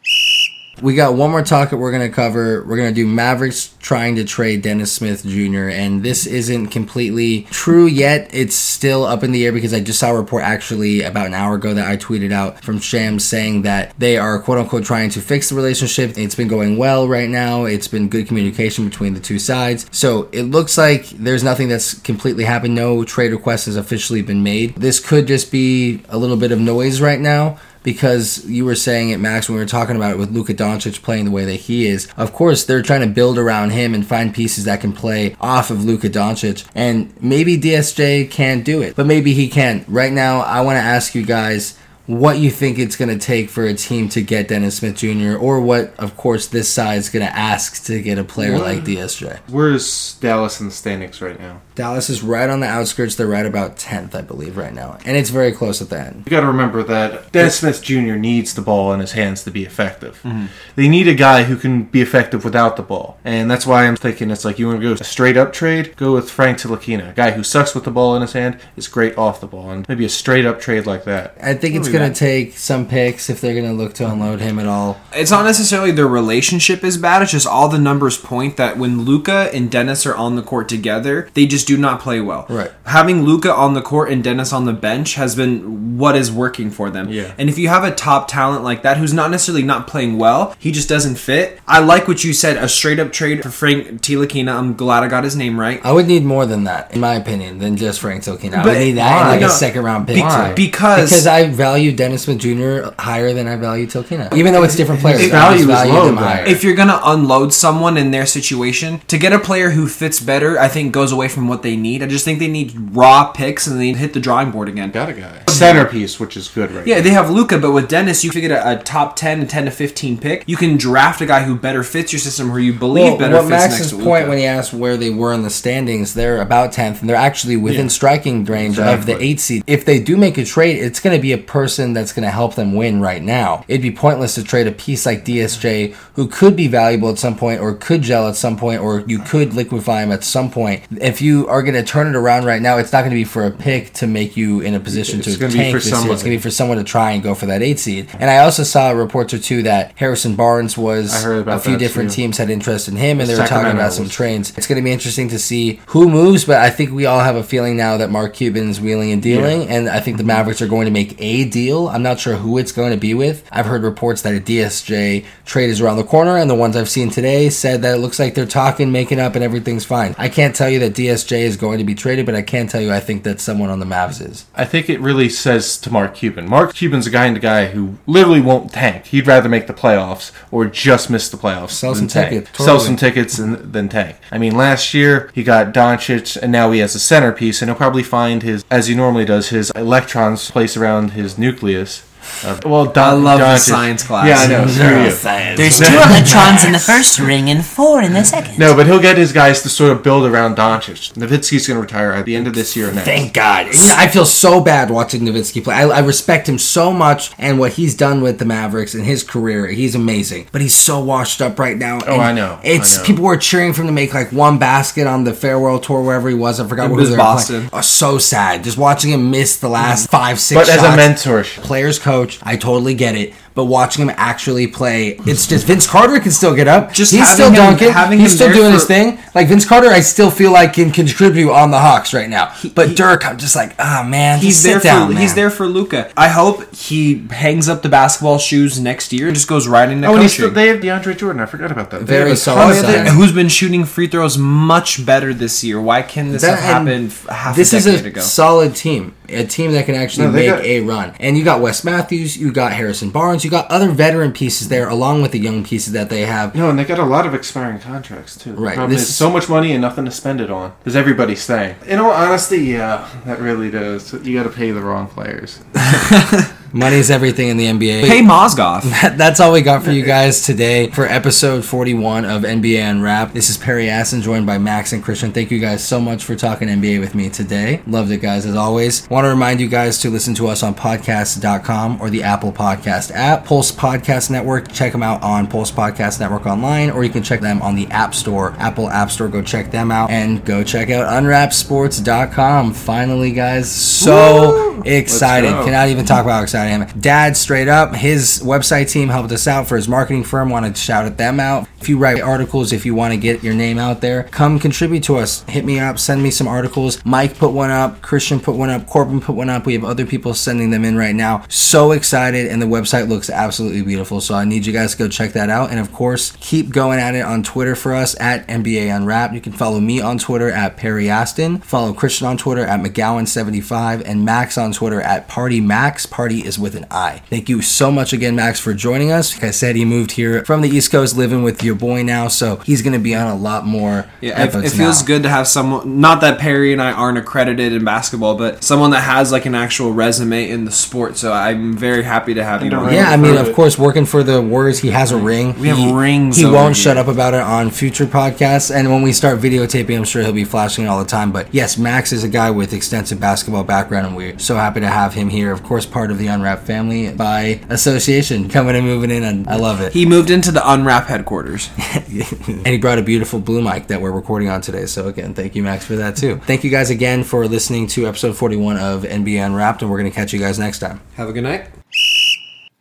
We 0.83 0.95
got 0.95 1.15
one 1.15 1.31
more 1.31 1.43
topic 1.43 1.79
we're 1.79 1.93
going 1.93 2.09
to 2.09 2.15
cover. 2.15 2.65
We're 2.65 2.77
going 2.77 2.89
to 2.89 2.95
do 2.95 3.07
Mavericks 3.07 3.75
trying 3.81 4.17
to 4.17 4.25
trade 4.25 4.63
Dennis 4.63 4.93
Smith 4.93 5.25
Jr. 5.25 5.69
And 5.69 6.03
this 6.03 6.27
isn't 6.27 6.69
completely 6.69 7.43
true 7.51 7.87
yet. 7.87 8.31
It's 8.33 8.57
still 8.57 9.05
up 9.05 9.23
in 9.23 9.33
the 9.33 9.45
air 9.45 9.53
because 9.53 9.73
I 9.73 9.81
just 9.81 9.99
saw 9.99 10.11
a 10.11 10.17
report 10.17 10.43
actually 10.43 11.03
about 11.03 11.27
an 11.27 11.35
hour 11.35 11.55
ago 11.55 11.75
that 11.75 11.89
I 11.89 11.97
tweeted 11.97 12.33
out 12.33 12.63
from 12.65 12.81
Shams 12.81 13.25
saying 13.25 13.63
that 13.63 13.95
they 13.99 14.17
are 14.17 14.39
quote 14.41 14.59
unquote 14.59 14.85
trying 14.85 15.11
to 15.11 15.21
fix 15.21 15.49
the 15.49 15.55
relationship. 15.55 16.17
It's 16.19 16.35
been 16.35 16.49
going 16.49 16.77
well 16.77 17.09
right 17.09 17.29
now. 17.29 17.65
It's 17.65 17.89
been 17.89 18.09
good 18.09 18.27
communication 18.27 18.89
between 18.89 19.15
the 19.15 19.21
two 19.21 19.39
sides. 19.39 19.87
So 19.91 20.29
it 20.33 20.43
looks 20.43 20.77
like 20.77 21.09
there's 21.11 21.45
nothing 21.45 21.69
that's 21.69 21.95
completely 21.95 22.45
happened. 22.45 22.75
No 22.75 23.05
trade 23.05 23.33
request 23.33 23.67
has 23.67 23.77
officially 23.77 24.23
been 24.23 24.43
made. 24.43 24.75
This 24.75 24.99
could 25.01 25.27
just 25.27 25.53
be 25.53 26.03
a 26.09 26.19
little 26.19 26.37
bit 26.37 26.53
of 26.53 26.59
noise 26.59 27.01
right 27.01 27.21
now 27.21 27.59
because 27.85 28.45
you 28.47 28.65
were 28.65 28.75
saying 28.75 29.11
it, 29.11 29.19
Max, 29.19 29.49
when 29.49 29.55
we 29.55 29.63
were 29.63 29.69
talking 29.69 29.95
about 29.95 30.11
it 30.11 30.19
with 30.19 30.33
Luka 30.33 30.55
Doncic 30.55 31.03
playing 31.03 31.27
the 31.27 31.31
way 31.31 31.45
that 31.45 31.55
he 31.55 31.87
is. 31.87 32.09
Of 32.17 32.33
course, 32.33 32.65
they're 32.65 32.83
trying 32.83 33.03
to 33.03 33.07
build 33.07 33.39
around 33.39 33.71
him 33.71 33.95
and 33.95 34.05
find 34.05 34.35
pieces 34.35 34.65
that 34.65 34.81
can 34.81 34.93
play 34.93 35.37
off 35.41 35.71
of 35.71 35.85
Luka 35.85 36.09
Doncic. 36.11 36.67
And 36.75 37.15
maybe 37.23 37.57
DSJ 37.57 38.31
can't 38.31 38.65
do 38.65 38.83
it, 38.83 38.97
but 38.97 39.07
maybe 39.07 39.35
he 39.35 39.49
can. 39.49 39.85
Right 39.87 40.13
now, 40.13 40.41
I 40.41 40.63
want 40.63 40.77
to 40.77 40.81
ask 40.81 41.15
you 41.15 41.25
guys 41.25 41.79
what 42.07 42.39
you 42.39 42.51
think 42.51 42.79
it's 42.79 42.97
going 42.97 43.17
to 43.17 43.25
take 43.25 43.49
for 43.49 43.65
a 43.65 43.75
team 43.75 44.09
to 44.11 44.23
get 44.23 44.49
Dennis 44.49 44.77
Smith 44.79 44.97
Jr. 44.97 45.37
or 45.37 45.61
what, 45.61 45.95
of 45.99 46.17
course, 46.17 46.47
this 46.47 46.71
side 46.71 46.99
is 46.99 47.09
going 47.09 47.25
to 47.25 47.35
ask 47.35 47.85
to 47.85 48.01
get 48.03 48.19
a 48.19 48.25
player 48.25 48.59
like 48.59 48.85
DSJ. 48.85 49.39
Where's 49.49 50.15
Dallas 50.15 50.61
in 50.61 50.67
the 50.67 50.73
standings 50.73 51.21
right 51.23 51.39
now? 51.41 51.63
Dallas 51.75 52.09
is 52.09 52.23
right 52.23 52.49
on 52.49 52.61
the 52.61 52.67
outskirts. 52.67 53.17
They're 53.17 53.27
right 53.27 53.47
about 53.47 53.77
10th, 53.77 54.15
I 54.15 54.21
believe, 54.21 54.57
right 54.57 54.73
now. 54.73 54.99
And 55.05 55.17
it's 55.17 55.31
very 55.31 55.51
close 55.51 55.83
at 55.83 55.91
the 55.91 55.99
end. 55.99 56.23
You 56.27 56.31
got 56.31 56.41
to 56.41 56.47
remember 56.47 56.83
that 56.85 57.33
Dennis 57.33 57.59
Smith 57.59 57.83
Jr. 57.83 58.15
needs 58.15 58.55
the 58.55 58.63
ball 58.63 58.93
in 58.93 59.01
his 59.01 59.13
hands 59.13 59.43
to 59.45 59.51
be 59.51 59.65
effective. 59.65 60.21
Mm-hmm. 60.23 60.47
They 60.77 60.89
need 60.89 61.09
a 61.09 61.15
guy 61.15 61.45
who 61.45 61.57
can 61.57 61.85
be 61.85 62.01
effective 62.01 62.45
without 62.45 62.77
the 62.77 62.83
ball, 62.83 63.19
and 63.25 63.51
that's 63.51 63.67
why 63.67 63.87
I'm 63.87 63.97
thinking 63.97 64.31
it's 64.31 64.45
like 64.45 64.59
you 64.59 64.69
want 64.69 64.81
to 64.81 64.87
go 64.87 64.93
a 64.93 65.05
straight 65.05 65.37
up 65.37 65.53
trade, 65.53 65.97
go 65.97 66.13
with 66.13 66.31
Frank 66.31 66.59
Ntilikina, 66.59 67.11
a 67.11 67.13
guy 67.15 67.33
who 67.33 67.43
sucks 67.43 67.75
with 67.75 67.85
the 67.85 67.91
ball 67.91 68.15
in 68.15 68.23
his 68.23 68.35
hand, 68.35 68.61
is 68.77 68.87
great 68.87 69.19
off 69.19 69.41
the 69.41 69.47
ball, 69.47 69.71
and 69.71 69.89
maybe 69.89 70.05
a 70.05 70.09
straight 70.09 70.47
up 70.47 70.61
trade 70.61 70.87
like 70.87 71.05
that. 71.05 71.37
I 71.43 71.55
think 71.55 71.75
it's 71.75 71.89
going 71.99 72.13
to 72.13 72.19
take 72.19 72.57
some 72.59 72.87
picks 72.87 73.31
if 73.31 73.41
they're 73.41 73.55
going 73.55 73.67
to 73.67 73.73
look 73.73 73.95
to 73.95 74.11
unload 74.11 74.41
him 74.41 74.59
at 74.59 74.67
all. 74.67 75.01
it's 75.15 75.31
not 75.31 75.45
necessarily 75.45 75.91
their 75.91 76.07
relationship 76.07 76.83
is 76.85 76.99
bad. 76.99 77.23
It's 77.23 77.33
just 77.33 77.47
all 77.47 77.69
the 77.69 77.79
numbers 77.79 78.17
point 78.19 78.57
that 78.57 78.77
when 78.79 79.03
Luka 79.03 79.51
and 79.55 79.71
Dennis 79.71 80.05
are 80.07 80.15
on 80.15 80.37
the 80.37 80.43
court 80.43 80.69
together, 80.69 81.29
they 81.35 81.47
just 81.47 81.67
do 81.67 81.77
not 81.77 82.01
play 82.01 82.21
well. 82.21 82.47
Right. 82.49 82.71
Having 82.87 83.23
Luka 83.23 83.53
on 83.53 83.75
the 83.75 83.83
court 83.83 84.11
and 84.11 84.23
Dennis 84.23 84.53
on 84.53 84.65
the 84.65 84.73
bench 84.73 85.15
has 85.15 85.35
been 85.35 85.99
what 85.99 86.17
is 86.17 86.31
working 86.33 86.71
for 86.71 86.91
them. 86.91 87.09
Yeah. 87.09 87.35
And 87.39 87.49
if 87.49 87.59
you 87.59 87.69
have 87.69 87.85
a 87.85 87.95
top 87.95 88.29
talent 88.29 88.65
like 88.65 88.83
that 88.83 88.97
who's 88.97 89.13
not 89.15 89.31
necessarily 89.31 89.63
not 89.63 89.87
playing 89.87 90.19
well, 90.19 90.55
he 90.59 90.73
just 90.73 90.89
doesn't 90.89 91.17
fit. 91.17 91.61
I 91.67 91.79
like 91.81 92.09
what 92.09 92.25
you 92.25 92.33
said. 92.33 92.57
A 92.57 92.69
straight 92.69 92.99
up 92.99 93.13
trade 93.13 93.43
for 93.43 93.51
Frank 93.51 93.87
Ntilikina. 94.01 94.53
I'm 94.55 94.75
glad 94.75 95.03
I 95.03 95.09
got 95.09 95.25
his 95.25 95.37
name 95.37 95.59
right. 95.59 95.81
I 95.85 95.93
would 95.93 96.07
need 96.07 96.25
more 96.25 96.47
than 96.47 96.65
that, 96.65 96.93
in 96.95 97.01
my 97.01 97.15
opinion, 97.15 97.59
than 97.59 97.77
just 97.77 98.01
Frank 98.01 98.23
Tilkina. 98.25 98.55
I 98.57 98.65
would 98.65 98.79
need 98.79 98.93
that 98.93 99.21
and 99.21 99.29
like 99.31 99.41
No, 99.41 99.47
a 99.47 99.51
second 99.51 99.85
round 99.85 100.07
pick. 100.07 100.17
Be-? 100.17 100.65
Because 100.65 101.11
Because 101.11 101.27
I 101.27 101.49
value 101.49 101.84
Dennis 101.93 102.23
Smith 102.23 102.39
Jr. 102.39 102.91
higher 103.01 103.33
than 103.33 103.47
I 103.49 103.57
value 103.57 103.87
Tilkina. 103.87 104.33
Even 104.35 104.53
though 104.53 104.63
it's 104.63 104.77
different 104.77 105.01
players, 105.01 105.21
His 105.21 105.33
I 105.33 105.39
value 105.39 105.61
is 105.61 105.67
value 105.67 105.93
low 105.93 106.07
them 106.07 106.17
higher. 106.17 106.45
if 106.45 106.63
you're 106.65 106.75
gonna 106.75 107.01
unload 107.05 107.53
someone 107.53 107.97
in 107.97 108.11
their 108.11 108.27
situation 108.27 109.01
to 109.09 109.19
get 109.19 109.33
a 109.33 109.39
player 109.39 109.71
who 109.71 109.87
fits 109.87 110.21
better, 110.21 110.59
I 110.59 110.69
think 110.69 110.93
goes 110.93 111.13
away 111.13 111.29
from 111.29 111.49
what 111.49 111.63
they 111.63 111.77
need. 111.77 112.03
I 112.03 112.07
just 112.07 112.25
think 112.25 112.39
they 112.39 112.49
need 112.49 112.73
raw 112.93 113.33
picks 113.33 113.67
and 113.67 113.81
they 113.81 113.93
hit 113.93 114.13
the 114.13 114.21
drawing 114.21 114.51
board 114.51 114.69
again. 114.69 114.91
Got 114.91 115.09
a 115.11 115.13
guy. 115.13 115.43
Centerpiece, 115.49 116.19
which 116.19 116.37
is 116.37 116.49
good 116.49 116.71
right 116.73 116.87
Yeah, 116.87 116.97
now. 116.97 117.03
they 117.03 117.11
have 117.11 117.31
Luka, 117.31 117.59
but 117.59 117.73
with 117.73 117.89
Dennis, 117.89 118.25
you 118.25 118.31
figure 118.31 118.55
a, 118.57 118.73
a 118.73 118.77
top 118.83 119.17
ten 119.17 119.47
ten 119.47 119.65
to 119.67 119.71
fifteen 119.71 120.19
pick. 120.19 120.45
You 120.47 120.57
can 120.57 120.77
draft 120.77 121.21
a 121.21 121.27
guy 121.27 121.45
who 121.45 121.55
better 121.55 121.83
fits 121.83 122.13
your 122.13 122.21
system, 122.21 122.51
or 122.51 122.59
you 122.59 122.73
believe 122.73 123.05
Well, 123.13 123.19
better 123.19 123.35
what 123.37 123.43
fits 123.49 123.51
Max's 123.51 123.79
next 123.81 123.91
to 123.91 123.97
point 123.97 124.07
Luka. 124.23 124.29
when 124.29 124.39
he 124.39 124.45
asked 124.47 124.73
where 124.75 124.97
they 124.97 125.11
were 125.11 125.33
in 125.33 125.43
the 125.43 125.51
standings, 125.51 126.15
they're 126.15 126.41
about 126.41 126.73
10th, 126.73 127.01
and 127.01 127.09
they're 127.09 127.17
actually 127.17 127.57
within 127.57 127.83
Yeah. 127.87 127.89
striking 127.89 128.45
range 128.45 128.79
of 128.79 129.07
the 129.07 129.13
Exactly. 129.13 129.27
8 129.29 129.41
seed. 129.41 129.65
If 129.67 129.85
they 129.85 129.99
do 130.01 130.17
make 130.17 130.37
a 130.39 130.45
trade, 130.45 130.79
it's 130.79 131.01
going 131.01 131.17
to 131.17 131.23
be 131.23 131.33
a 131.33 131.39
person 131.39 131.74
that's 131.79 132.13
going 132.13 132.25
to 132.25 132.31
help 132.31 132.55
them 132.55 132.75
win 132.75 133.01
right 133.01 133.23
now. 133.23 133.65
It'd 133.69 133.83
be 133.83 133.91
pointless 133.91 134.35
to 134.37 134.45
trade 134.45 134.67
a 134.67 134.73
piece 134.73 135.07
like 135.07 135.25
DSJ, 135.25 135.95
who 136.15 136.29
could 136.29 136.57
be 136.57 136.69
valuable 136.69 137.11
at 137.11 137.19
some 137.19 137.37
point, 137.37 137.61
or 137.61 137.75
could 137.75 138.03
gel 138.03 138.29
at 138.29 138.37
some 138.37 138.57
point, 138.57 138.81
or 138.81 139.01
you 139.07 139.19
could 139.19 139.55
liquefy 139.55 140.03
him 140.03 140.13
at 140.13 140.25
some 140.25 140.51
point. 140.51 140.83
If 141.01 141.21
you 141.21 141.47
are 141.49 141.63
going 141.63 141.75
to 141.75 141.83
turn 141.83 142.07
it 142.09 142.17
around 142.17 142.45
right 142.45 142.63
now, 142.63 142.79
it's 142.79 142.93
not 142.93 143.01
going 143.01 143.11
to 143.11 143.17
be 143.17 143.25
for 143.25 143.45
a 143.47 143.51
pick 143.51 143.93
to 143.95 144.07
make 144.07 144.37
you 144.37 144.61
in 144.61 144.75
a 144.75 144.81
position 144.81 145.19
It's 145.21 145.35
to 145.35 145.39
gonna 145.39 145.53
be 145.53 145.59
tank 145.59 145.73
for 145.73 145.79
this 145.81 145.91
year. 145.91 146.13
It's 146.13 146.23
going 146.23 146.33
to 146.33 146.39
be 146.39 146.39
for 146.39 146.51
someone 146.51 146.79
to 146.79 146.85
try 146.85 147.13
and 147.13 147.23
go 147.23 147.35
for 147.35 147.47
that 147.47 147.63
8 147.63 147.79
seed. 147.79 148.09
And 148.19 148.31
I 148.31 148.39
also 148.39 148.63
saw 148.63 148.91
reports 148.91 149.35
or 149.35 149.39
two 149.39 149.63
that 149.65 149.93
Harrison 149.97 150.35
Barnes 150.37 150.77
was 150.79 151.15
I 151.15 151.27
heard 151.27 151.39
about 151.41 151.59
a 151.59 151.61
few 151.61 151.73
that, 151.73 151.79
different 151.79 152.11
too. 152.11 152.17
teams 152.17 152.39
had 152.39 152.51
interest 152.51 152.89
in 152.89 152.97
him, 152.97 153.21
and 153.21 153.29
they 153.29 153.37
were 153.37 153.47
talking 153.47 153.73
about 153.73 153.93
some 153.93 154.05
was- 154.05 154.13
trains. 154.13 154.53
It's 154.57 154.67
going 154.67 154.81
to 154.81 154.85
be 154.85 154.93
interesting 154.93 155.29
to 155.31 155.39
see 155.39 155.81
who 155.87 156.09
moves, 156.09 156.45
but 156.45 156.57
I 156.59 156.71
think 156.71 156.93
we 156.93 157.07
all 157.07 157.21
have 157.21 157.37
a 157.37 157.43
feeling 157.43 157.77
now 157.77 157.97
that 157.97 158.11
Mark 158.11 158.35
Cuban's 158.35 158.81
wheeling 158.81 159.13
and 159.13 159.23
dealing, 159.23 159.69
and 159.69 159.89
I 159.89 160.01
think 160.01 160.17
the 160.19 160.25
Mavericks 160.25 160.63
are 160.63 160.69
going 160.69 160.85
to 160.87 160.91
make 160.91 161.17
a 161.19 161.45
deal. 161.45 161.64
I'm 161.73 162.03
not 162.03 162.21
sure 162.21 162.37
who 162.37 162.59
it's 162.59 162.73
going 162.73 162.93
to 162.93 162.97
be 162.97 163.15
with. 163.15 163.47
I've 163.51 163.67
heard 163.67 163.83
reports 163.83 164.23
that 164.23 164.35
a 164.35 164.41
DSJ 164.41 165.25
trade 165.45 165.71
is 165.71 165.81
around 165.81 165.97
the 165.97 166.05
corner, 166.05 166.37
and 166.37 166.51
the 166.51 166.55
ones 166.55 166.77
I've 166.77 166.89
seen 166.89 167.11
today 167.11 167.49
said 167.51 167.83
that 167.83 167.97
it 167.97 167.99
looks 167.99 168.19
like 168.19 168.35
they're 168.35 168.47
talking, 168.47 168.93
making 168.93 169.21
up, 169.21 169.35
and 169.35 169.45
everything's 169.45 169.85
fine. 169.85 170.15
I 170.19 170.29
can't 170.29 170.55
tell 170.55 170.69
you 170.69 170.79
that 170.81 170.95
DSJ 170.95 171.41
is 171.41 171.57
going 171.57 171.79
to 171.79 171.85
be 171.85 171.95
traded, 171.95 172.27
but 172.27 172.35
I 172.35 172.43
can 172.43 172.67
tell 172.67 172.81
you 172.81 172.93
I 172.93 173.01
think 173.01 173.25
that 173.25 173.41
someone 173.41 173.71
on 173.71 173.79
the 173.79 173.87
Mavs 173.87 174.21
is. 174.21 174.47
I 174.55 174.65
think 174.65 174.89
it 174.89 175.01
really 175.01 175.29
says 175.29 175.79
to 175.79 175.91
Mark 175.91 176.15
Cuban. 176.15 176.49
Mark 176.49 176.75
Cuban's 176.75 177.07
a 177.07 177.11
guy 177.11 177.27
and 177.27 177.37
a 177.37 177.41
guy 177.41 177.67
who 177.67 177.99
literally 178.07 178.41
won't 178.41 178.73
tank. 178.73 179.07
He'd 179.07 179.27
rather 179.27 179.49
make 179.49 179.67
the 179.67 179.75
playoffs 179.75 180.33
or 180.51 180.67
just 180.67 181.11
miss 181.11 181.29
the 181.29 181.37
playoffs. 181.37 181.71
Sell 181.71 181.95
some 181.95 182.09
tank. 182.09 182.31
tickets, 182.31 182.65
Sell 182.65 182.81
some 182.81 182.97
tickets 182.97 183.39
and 183.39 183.73
then 183.73 183.89
tank. 183.89 184.17
I 184.31 184.39
mean, 184.39 184.57
last 184.57 184.95
year 184.95 185.31
he 185.35 185.43
got 185.43 185.73
Doncic, 185.73 186.37
and 186.41 186.53
now 186.53 186.71
he 186.71 186.81
has 186.81 186.95
a 186.95 187.01
centerpiece, 187.01 187.63
and 187.63 187.69
he'll 187.69 187.77
probably 187.77 188.03
find 188.03 188.43
his, 188.43 188.65
as 188.71 188.89
he 188.89 188.95
normally 188.95 189.25
does, 189.25 189.49
his 189.49 189.71
electrons 189.71 190.51
placed 190.51 190.77
around 190.77 191.13
his 191.13 191.39
nucleus. 191.55 192.03
Uh, 192.45 192.59
well, 192.67 192.87
Don, 192.87 193.09
I 193.09 193.13
love 193.13 193.39
the 193.39 193.45
Doncic- 193.47 193.59
science 193.59 194.03
class. 194.03 194.27
Yeah, 194.29 194.39
I 194.39 194.47
know. 194.65 194.67
Screw 194.67 194.87
you. 195.05 195.57
There's 195.57 195.79
two 195.79 195.85
electrons 195.95 196.65
in 196.65 196.73
the 196.73 196.79
first 196.79 197.19
ring 197.19 197.49
and 197.51 197.65
four 197.65 198.03
in 198.03 198.13
the 198.13 198.25
second. 198.25 198.59
No, 198.59 198.75
but 198.75 198.87
he'll 198.87 199.01
get 199.01 199.17
his 199.17 199.33
guys 199.33 199.63
to 199.63 199.69
sort 199.69 199.93
of 199.93 200.03
build 200.03 200.27
around 200.27 200.57
Doncic. 200.57 201.13
Nowitzki's 201.15 201.67
going 201.67 201.77
to 201.77 201.81
retire 201.83 202.13
at 202.13 202.25
the 202.25 202.37
end 202.37 202.47
of 202.47 202.55
this 202.55 202.77
year 202.77 202.93
next. 202.93 203.05
Thank 203.07 203.33
God. 203.35 203.67
I 203.97 204.09
feel 204.09 204.25
so 204.27 204.61
bad 204.61 204.91
watching 204.91 205.23
Nowitzki 205.23 205.63
play. 205.63 205.75
I, 205.75 205.89
I 205.89 205.99
respect 206.01 206.49
him 206.49 206.59
so 206.59 206.93
much 206.93 207.33
and 207.39 207.59
what 207.59 207.73
he's 207.75 207.95
done 207.97 208.21
with 208.21 208.39
the 208.39 208.45
Mavericks 208.45 208.95
in 208.95 209.05
his 209.05 209.23
career. 209.23 209.67
He's 209.69 209.95
amazing. 209.95 210.49
But 210.53 210.61
he's 210.61 210.75
so 210.75 211.01
washed 211.03 211.41
up 211.41 211.59
right 211.59 211.77
now. 211.77 212.01
Oh, 212.07 212.19
I 212.21 212.33
know. 212.33 212.59
It's 212.63 212.99
I 212.99 213.01
know. 213.01 213.07
people 213.07 213.25
were 213.25 213.37
cheering 213.37 213.73
for 213.73 213.83
him 213.83 213.87
to 213.89 213.93
make 213.93 214.15
like 214.15 214.33
one 214.33 214.59
basket 214.59 215.07
on 215.07 215.25
the 215.25 215.33
farewell 215.35 215.79
tour 215.79 216.03
wherever 216.03 216.29
he 216.29 216.35
was. 216.35 216.61
I 216.61 216.67
forgot 216.69 216.87
It 216.87 216.91
what 216.91 216.97
was 217.01 217.09
they 217.11 217.15
were 217.15 217.19
Boston. 217.19 217.57
playing. 217.69 217.71
Oh, 217.73 217.81
so 217.81 218.19
sad. 218.19 218.65
Just 218.65 218.79
watching 218.79 219.11
him 219.11 219.31
miss 219.31 219.57
the 219.57 219.69
last 219.69 220.11
five, 220.11 220.39
six 220.41 220.61
But 220.61 220.69
as 220.69 220.83
a 220.83 220.97
mentor, 220.97 221.45
player's 221.45 221.99
coach. 221.99 222.14
I 222.43 222.57
totally 222.57 222.95
get 222.95 223.15
it. 223.17 223.35
But 223.55 223.67
watching 223.67 224.03
him 224.09 224.13
actually 224.17 224.67
play, 224.67 225.11
it's 225.27 225.47
just 225.47 225.67
Vince 225.67 225.87
Carter 225.87 226.19
can 226.19 226.33
still 226.33 226.57
get 226.57 226.67
up. 226.67 226.93
Just 226.93 227.13
he's 227.13 227.31
still 227.33 227.53
dunking. 227.53 227.91
having 227.93 228.19
he's 228.19 228.35
still 228.35 228.49
there 228.49 228.57
doing 228.57 228.73
his 228.73 228.85
thing. 228.85 229.21
Like 229.33 229.47
Vince 229.47 229.65
Carter, 229.65 229.89
I 229.89 230.01
still 230.01 230.29
feel 230.31 230.51
like 230.53 230.73
can 230.73 230.91
contribute 230.91 231.53
on 231.53 231.71
the 231.71 231.79
Hawks 231.79 232.13
right 232.13 232.29
now. 232.29 232.53
But 232.75 232.97
Dirk, 232.97 233.25
I'm 233.25 233.39
just 233.39 233.55
like, 233.55 233.75
ah 233.79 234.05
man, 234.09 234.41
He's 234.41 234.55
just 234.55 234.65
there 234.65 234.81
sit 234.81 234.89
down, 234.89 235.07
for 235.09 235.13
man. 235.15 235.23
he's 235.23 235.35
there 235.37 235.51
for 235.51 235.69
Luka. 235.69 236.11
I 236.17 236.29
hope 236.29 236.75
he 236.75 237.27
hangs 237.31 237.69
up 237.69 237.83
the 237.83 237.89
basketball 237.89 238.39
shoes 238.39 238.81
next 238.81 239.13
year 239.13 239.29
and 239.29 239.37
just 239.37 239.47
goes 239.49 239.69
right 239.69 239.89
into 239.89 240.09
Oh, 240.09 240.15
and 240.15 240.23
he's 240.23 240.33
still, 240.33 240.51
they 240.51 240.67
have 240.67 240.81
DeAndre 240.81 241.17
Jordan. 241.17 241.41
I 241.41 241.47
forgot 241.47 241.71
about 241.71 241.91
that. 241.93 242.01
They 242.01 242.07
Very 242.07 242.35
solid 242.35 242.61
ton 242.61 242.71
of 242.71 242.77
signing. 242.91 243.05
the- 243.05 243.11
Who's 243.13 243.31
been 243.31 243.49
shooting 243.49 243.85
free 243.85 244.09
throws 244.09 244.37
much 244.37 245.07
better 245.07 245.33
this 245.33 245.63
year? 245.63 245.81
Why 245.81 246.03
can 246.03 246.33
this 246.33 246.43
That- 246.43 246.59
have 246.59 246.79
happened 246.87 247.13
half 247.31 247.55
this 247.55 247.73
a 247.73 247.77
is 247.77 247.87
a 247.87 248.05
ago? 248.05 248.21
solid 248.21 248.75
team, 248.75 249.15
a 249.29 249.45
team 249.45 249.71
that 249.73 249.87
can 249.87 249.95
actually 249.95 250.27
No, 250.27 250.33
make 250.33 250.49
got- 250.51 250.65
a 250.65 250.81
run. 250.81 251.13
And 251.21 251.39
you 251.39 251.45
got 251.45 251.61
Wes 251.61 251.85
Matthews, 251.85 252.37
you 252.37 252.51
got 252.51 252.73
Harrison 252.73 253.11
Barnes, 253.11 253.44
you 253.45 253.51
got 253.51 253.71
other 253.71 253.91
veteran 253.91 254.33
pieces 254.33 254.69
there, 254.69 254.89
along 254.89 255.23
with 255.23 255.33
the 255.33 255.39
young 255.39 255.63
pieces 255.65 255.93
that 255.93 256.09
they 256.11 256.23
have. 256.23 256.55
No, 256.55 256.71
and 256.71 256.79
they 256.79 256.85
got 256.85 256.99
a 256.99 257.05
lot 257.05 257.27
of 257.27 257.35
expiring 257.35 257.79
contracts 257.79 258.37
too. 258.37 258.53
The 258.53 258.61
Right, 258.61 258.75
problem 258.75 258.91
this 258.93 259.03
is 259.03 259.09
is- 259.11 259.15
so 259.17 259.31
much 259.31 259.49
money 259.49 259.73
and 259.73 259.81
nothing 259.83 260.05
to 260.07 260.11
spend 260.11 260.41
it 260.41 260.51
on 260.51 260.73
because 260.81 260.97
everybody's 260.97 261.43
staying. 261.43 261.77
In 261.87 261.99
all 261.99 262.11
honesty, 262.11 262.59
yeah, 262.59 263.09
that 263.27 263.39
really 263.41 263.71
does. 263.71 264.13
You 264.25 264.37
got 264.37 264.45
to 264.51 264.55
pay 264.57 264.71
the 264.71 264.81
wrong 264.83 265.07
players. 265.09 265.61
Money's 266.75 267.09
everything 267.09 267.47
in 267.51 267.57
the 267.57 267.67
NBA. 267.67 268.03
Pay 268.03 268.21
Mozgov. 268.21 268.83
That's 269.17 269.39
all 269.39 269.53
we 269.53 269.63
got 269.63 269.85
for 269.85 269.93
you 269.93 270.05
guys 270.05 270.45
today 270.45 270.91
for 270.91 271.07
episode 271.07 271.65
41 271.65 272.25
of 272.25 272.43
NBA 272.43 272.91
Unwrapped. 272.91 273.33
This 273.33 273.49
is 273.49 273.57
Perry 273.57 273.87
Asson 273.87 274.23
joined 274.23 274.45
by 274.45 274.59
Max 274.59 274.93
and 274.93 275.01
Christian. 275.01 275.31
Thank 275.31 275.53
you 275.53 275.61
guys 275.61 275.87
so 275.87 276.01
much 276.01 276.25
for 276.25 276.35
talking 276.35 276.67
NBA 276.67 276.99
with 276.99 277.15
me 277.15 277.31
today. 277.31 277.81
Loved 277.87 278.11
it, 278.11 278.17
guys, 278.17 278.45
as 278.45 278.57
always. 278.57 279.09
Want 279.09 279.25
to 279.25 279.29
remind 279.29 279.61
you 279.61 279.69
guys 279.69 280.01
to 280.01 280.11
listen 280.11 280.35
to 280.35 280.49
us 280.49 280.65
on 280.65 280.75
podcast.com 280.75 282.01
or 282.03 282.11
the 282.11 282.25
Apple 282.25 282.51
Podcast 282.51 283.13
app. 283.15 283.45
Pulse 283.45 283.71
Podcast 283.71 284.29
Network. 284.33 284.73
Check 284.73 284.91
them 284.91 285.05
out 285.05 285.23
on 285.23 285.47
Pulse 285.47 285.71
Podcast 285.71 286.19
Network 286.19 286.45
online, 286.45 286.91
or 286.91 287.05
you 287.05 287.11
can 287.11 287.23
check 287.23 287.41
them 287.41 287.63
on 287.63 287.77
the 287.77 287.87
App 287.93 288.17
Store, 288.17 288.51
Apple 288.59 288.91
App 288.91 289.13
Store. 289.13 289.29
Go 289.29 289.43
check 289.43 289.71
them 289.71 289.93
out 289.93 290.11
and 290.11 290.45
go 290.45 290.65
check 290.65 290.91
out 290.91 291.07
unwrappedsports.com. 291.23 292.75
Finally, 292.75 293.31
guys, 293.31 293.71
so 293.71 294.83
excited. 294.85 295.51
Cannot 295.65 295.87
even 295.87 296.05
talk 296.05 296.25
about 296.25 296.39
how 296.39 296.43
excited 296.43 296.64
Am. 296.65 296.87
Dad, 296.99 297.37
straight 297.37 297.69
up, 297.69 297.95
his 297.95 298.43
website 298.45 298.91
team 298.91 299.09
helped 299.09 299.33
us 299.33 299.47
out 299.47 299.67
for 299.67 299.77
his 299.77 299.89
marketing 299.89 300.25
firm. 300.25 300.51
Want 300.51 300.67
to 300.67 300.81
shout 300.81 301.07
at 301.07 301.19
them 301.19 301.41
out. 301.41 301.69
If 301.81 301.89
you 301.89 301.99
write 301.99 302.21
articles, 302.21 302.73
if 302.73 302.87
you 302.87 302.95
want 302.95 303.13
to 303.13 303.21
get 303.21 303.43
your 303.43 303.55
name 303.55 303.79
out 303.79 304.01
there, 304.01 304.25
come 304.25 304.59
contribute 304.59 305.03
to 305.05 305.17
us. 305.17 305.43
Hit 305.43 305.65
me 305.65 305.79
up, 305.79 305.99
send 305.99 306.23
me 306.23 306.31
some 306.31 306.49
articles. 306.49 307.05
Mike 307.05 307.37
put 307.37 307.53
one 307.53 307.71
up, 307.71 308.01
Christian 308.01 308.41
put 308.41 308.55
one 308.55 308.71
up, 308.71 308.87
Corbin 308.87 309.21
put 309.21 309.37
one 309.37 309.51
up. 309.51 309.67
We 309.67 309.75
have 309.75 309.85
other 309.85 310.07
people 310.07 310.33
sending 310.33 310.71
them 310.71 310.85
in 310.85 310.97
right 310.97 311.15
now. 311.15 311.45
So 311.49 311.93
excited, 311.93 312.47
and 312.47 312.63
the 312.63 312.67
website 312.67 313.09
looks 313.09 313.29
absolutely 313.29 313.83
beautiful. 313.83 314.21
So 314.21 314.35
I 314.35 314.45
need 314.45 314.65
you 314.65 314.73
guys 314.73 314.93
to 314.93 314.99
go 314.99 315.09
check 315.09 315.33
that 315.33 315.51
out. 315.51 315.71
And 315.71 315.79
of 315.79 315.93
course, 315.93 316.35
keep 316.41 316.71
going 316.71 316.99
at 316.99 317.15
it 317.15 317.21
on 317.23 317.43
Twitter 317.43 317.75
for 317.75 317.95
us 317.95 318.19
at 318.19 318.47
NBA 318.49 318.95
Unwrapped. 318.95 319.35
You 319.35 319.41
can 319.41 319.53
follow 319.53 319.81
me 319.81 320.01
on 320.01 320.19
Twitter 320.19 320.51
at 320.51 320.77
Perry 320.77 321.11
Aston. 321.11 321.59
Follow 321.59 321.93
Christian 321.93 322.27
on 322.27 322.37
Twitter 322.37 322.65
at 322.65 322.81
McGowan75 322.81 324.03
and 324.07 324.25
Max 324.25 324.57
on 324.57 324.73
Twitter 324.73 325.01
at 325.01 325.29
Party 325.29 325.61
Max. 325.61 326.07
Party 326.07 326.41
is 326.41 326.54
with 326.59 326.75
an 326.75 326.87
I. 326.91 327.23
Thank 327.31 327.49
you 327.49 327.63
so 327.63 327.91
much 327.91 328.13
again, 328.13 328.37
Max, 328.37 328.61
for 328.61 328.75
joining 328.75 329.11
us. 329.13 329.35
Like 329.35 329.45
I 329.45 329.51
said, 329.51 329.77
he 329.77 329.85
moved 329.85 330.13
here 330.13 330.45
from 330.45 330.61
the 330.63 330.69
East 330.69 330.91
Coast, 330.91 331.17
living 331.17 331.43
with 331.43 331.63
your 331.63 331.75
boy 331.75 332.03
now, 332.03 332.29
so 332.29 332.57
he's 332.59 332.83
going 332.83 332.93
to 332.93 332.99
be 332.99 333.15
on 333.15 333.27
a 333.29 333.37
lot 333.37 333.67
more. 333.67 334.07
Yeah, 334.21 334.43
it, 334.45 334.55
it 334.55 334.71
feels 334.71 335.01
now. 335.03 335.07
good 335.07 335.23
to 335.25 335.29
have 335.29 335.47
someone. 335.49 336.01
Not 336.01 336.21
that 336.23 336.39
Perry 336.39 336.73
and 336.73 336.81
I 336.83 336.93
aren't 336.93 337.19
accredited 337.19 337.73
in 337.73 337.85
basketball, 337.85 338.37
but 338.37 338.63
someone 338.65 338.91
that 338.91 339.01
has 339.03 339.33
like 339.33 339.47
an 339.47 339.55
actual 339.55 339.93
resume 339.93 340.49
in 340.51 340.65
the 340.65 340.71
sport. 340.73 341.17
So 341.17 341.33
I'm 341.33 341.77
very 341.77 342.03
happy 342.03 342.35
to 342.35 342.45
have 342.45 342.63
you. 342.63 342.71
don't 342.71 342.87
on. 342.87 342.93
Yeah, 342.93 343.11
I 343.11 343.17
mean, 343.17 343.37
of 343.37 343.49
it. 343.49 343.55
course, 343.55 343.79
working 343.79 344.07
for 344.07 344.23
the 344.23 344.41
Warriors, 344.43 344.79
he 344.79 344.91
has 344.91 345.11
a 345.13 345.17
ring. 345.17 345.59
We 345.59 345.69
have 345.69 345.77
He- 345.79 345.93
rings 345.93 346.37
He 346.37 346.45
won't 346.45 346.77
here. 346.77 346.85
shut 346.85 346.97
up 346.97 347.09
about 347.09 347.35
it 347.35 347.41
on 347.41 347.71
future 347.71 348.07
podcasts, 348.07 348.75
and 348.75 348.91
when 348.91 349.03
we 349.03 349.13
start 349.13 349.41
videotaping, 349.41 349.97
I'm 349.97 350.05
sure 350.05 350.23
he'll 350.23 350.33
be 350.33 350.45
flashing 350.45 350.85
it 350.85 350.89
all 350.89 350.99
the 350.99 351.05
time. 351.09 351.33
But 351.33 351.49
yes, 351.53 351.79
Max 351.79 352.13
is 352.13 352.25
a 352.25 352.29
guy 352.29 352.51
with 352.51 352.73
extensive 352.73 353.21
basketball 353.21 353.65
background, 353.65 354.07
and 354.07 354.17
we're 354.17 354.39
so 354.39 354.57
happy 354.57 354.81
to 354.81 354.89
have 354.89 355.15
him 355.15 355.29
here. 355.31 355.53
Of 355.53 355.63
course, 355.63 355.87
part 355.87 356.11
of 356.11 356.19
the 356.19 356.29
Unwrapped 356.35 356.67
family 356.67 357.13
by 357.13 357.61
association, 357.69 358.49
coming 358.49 358.77
and 358.77 358.85
moving 358.85 359.11
in, 359.11 359.23
and 359.23 359.49
I 359.49 359.57
love 359.57 359.81
it. 359.81 359.93
He 359.93 360.07
moved 360.07 360.31
into 360.31 360.51
the 360.51 360.63
Unwrap 360.69 361.07
headquarters. 361.07 361.71
and 361.95 362.67
he 362.67 362.79
brought 362.79 362.99
a 362.99 363.03
beautiful 363.03 363.41
blue 363.41 363.63
mic 363.63 363.87
that 363.89 364.01
we're 364.01 364.13
recording 364.13 364.49
on 364.49 364.61
today. 364.61 364.87
So 364.87 365.09
again, 365.09 365.35
thank 365.35 365.55
you, 365.55 365.63
Max, 365.63 365.85
for 365.85 365.97
that 365.97 366.17
too. 366.17 366.37
Thank 366.37 366.65
you 366.65 366.71
guys 366.71 366.91
again 366.91 367.25
for 367.25 367.47
listening 367.47 367.87
to 367.89 368.07
episode 368.07 368.37
41 368.37 368.79
of 368.79 369.03
NBA 369.03 369.45
Unwrapped, 369.45 369.83
and 369.83 369.91
we're 369.91 369.99
gonna 369.99 370.11
catch 370.11 370.33
you 370.33 370.39
guys 370.39 370.59
next 370.59 370.81
time. 370.81 371.01
Have 371.15 371.29
a 371.29 371.33
good 371.33 371.45
night. 371.45 371.69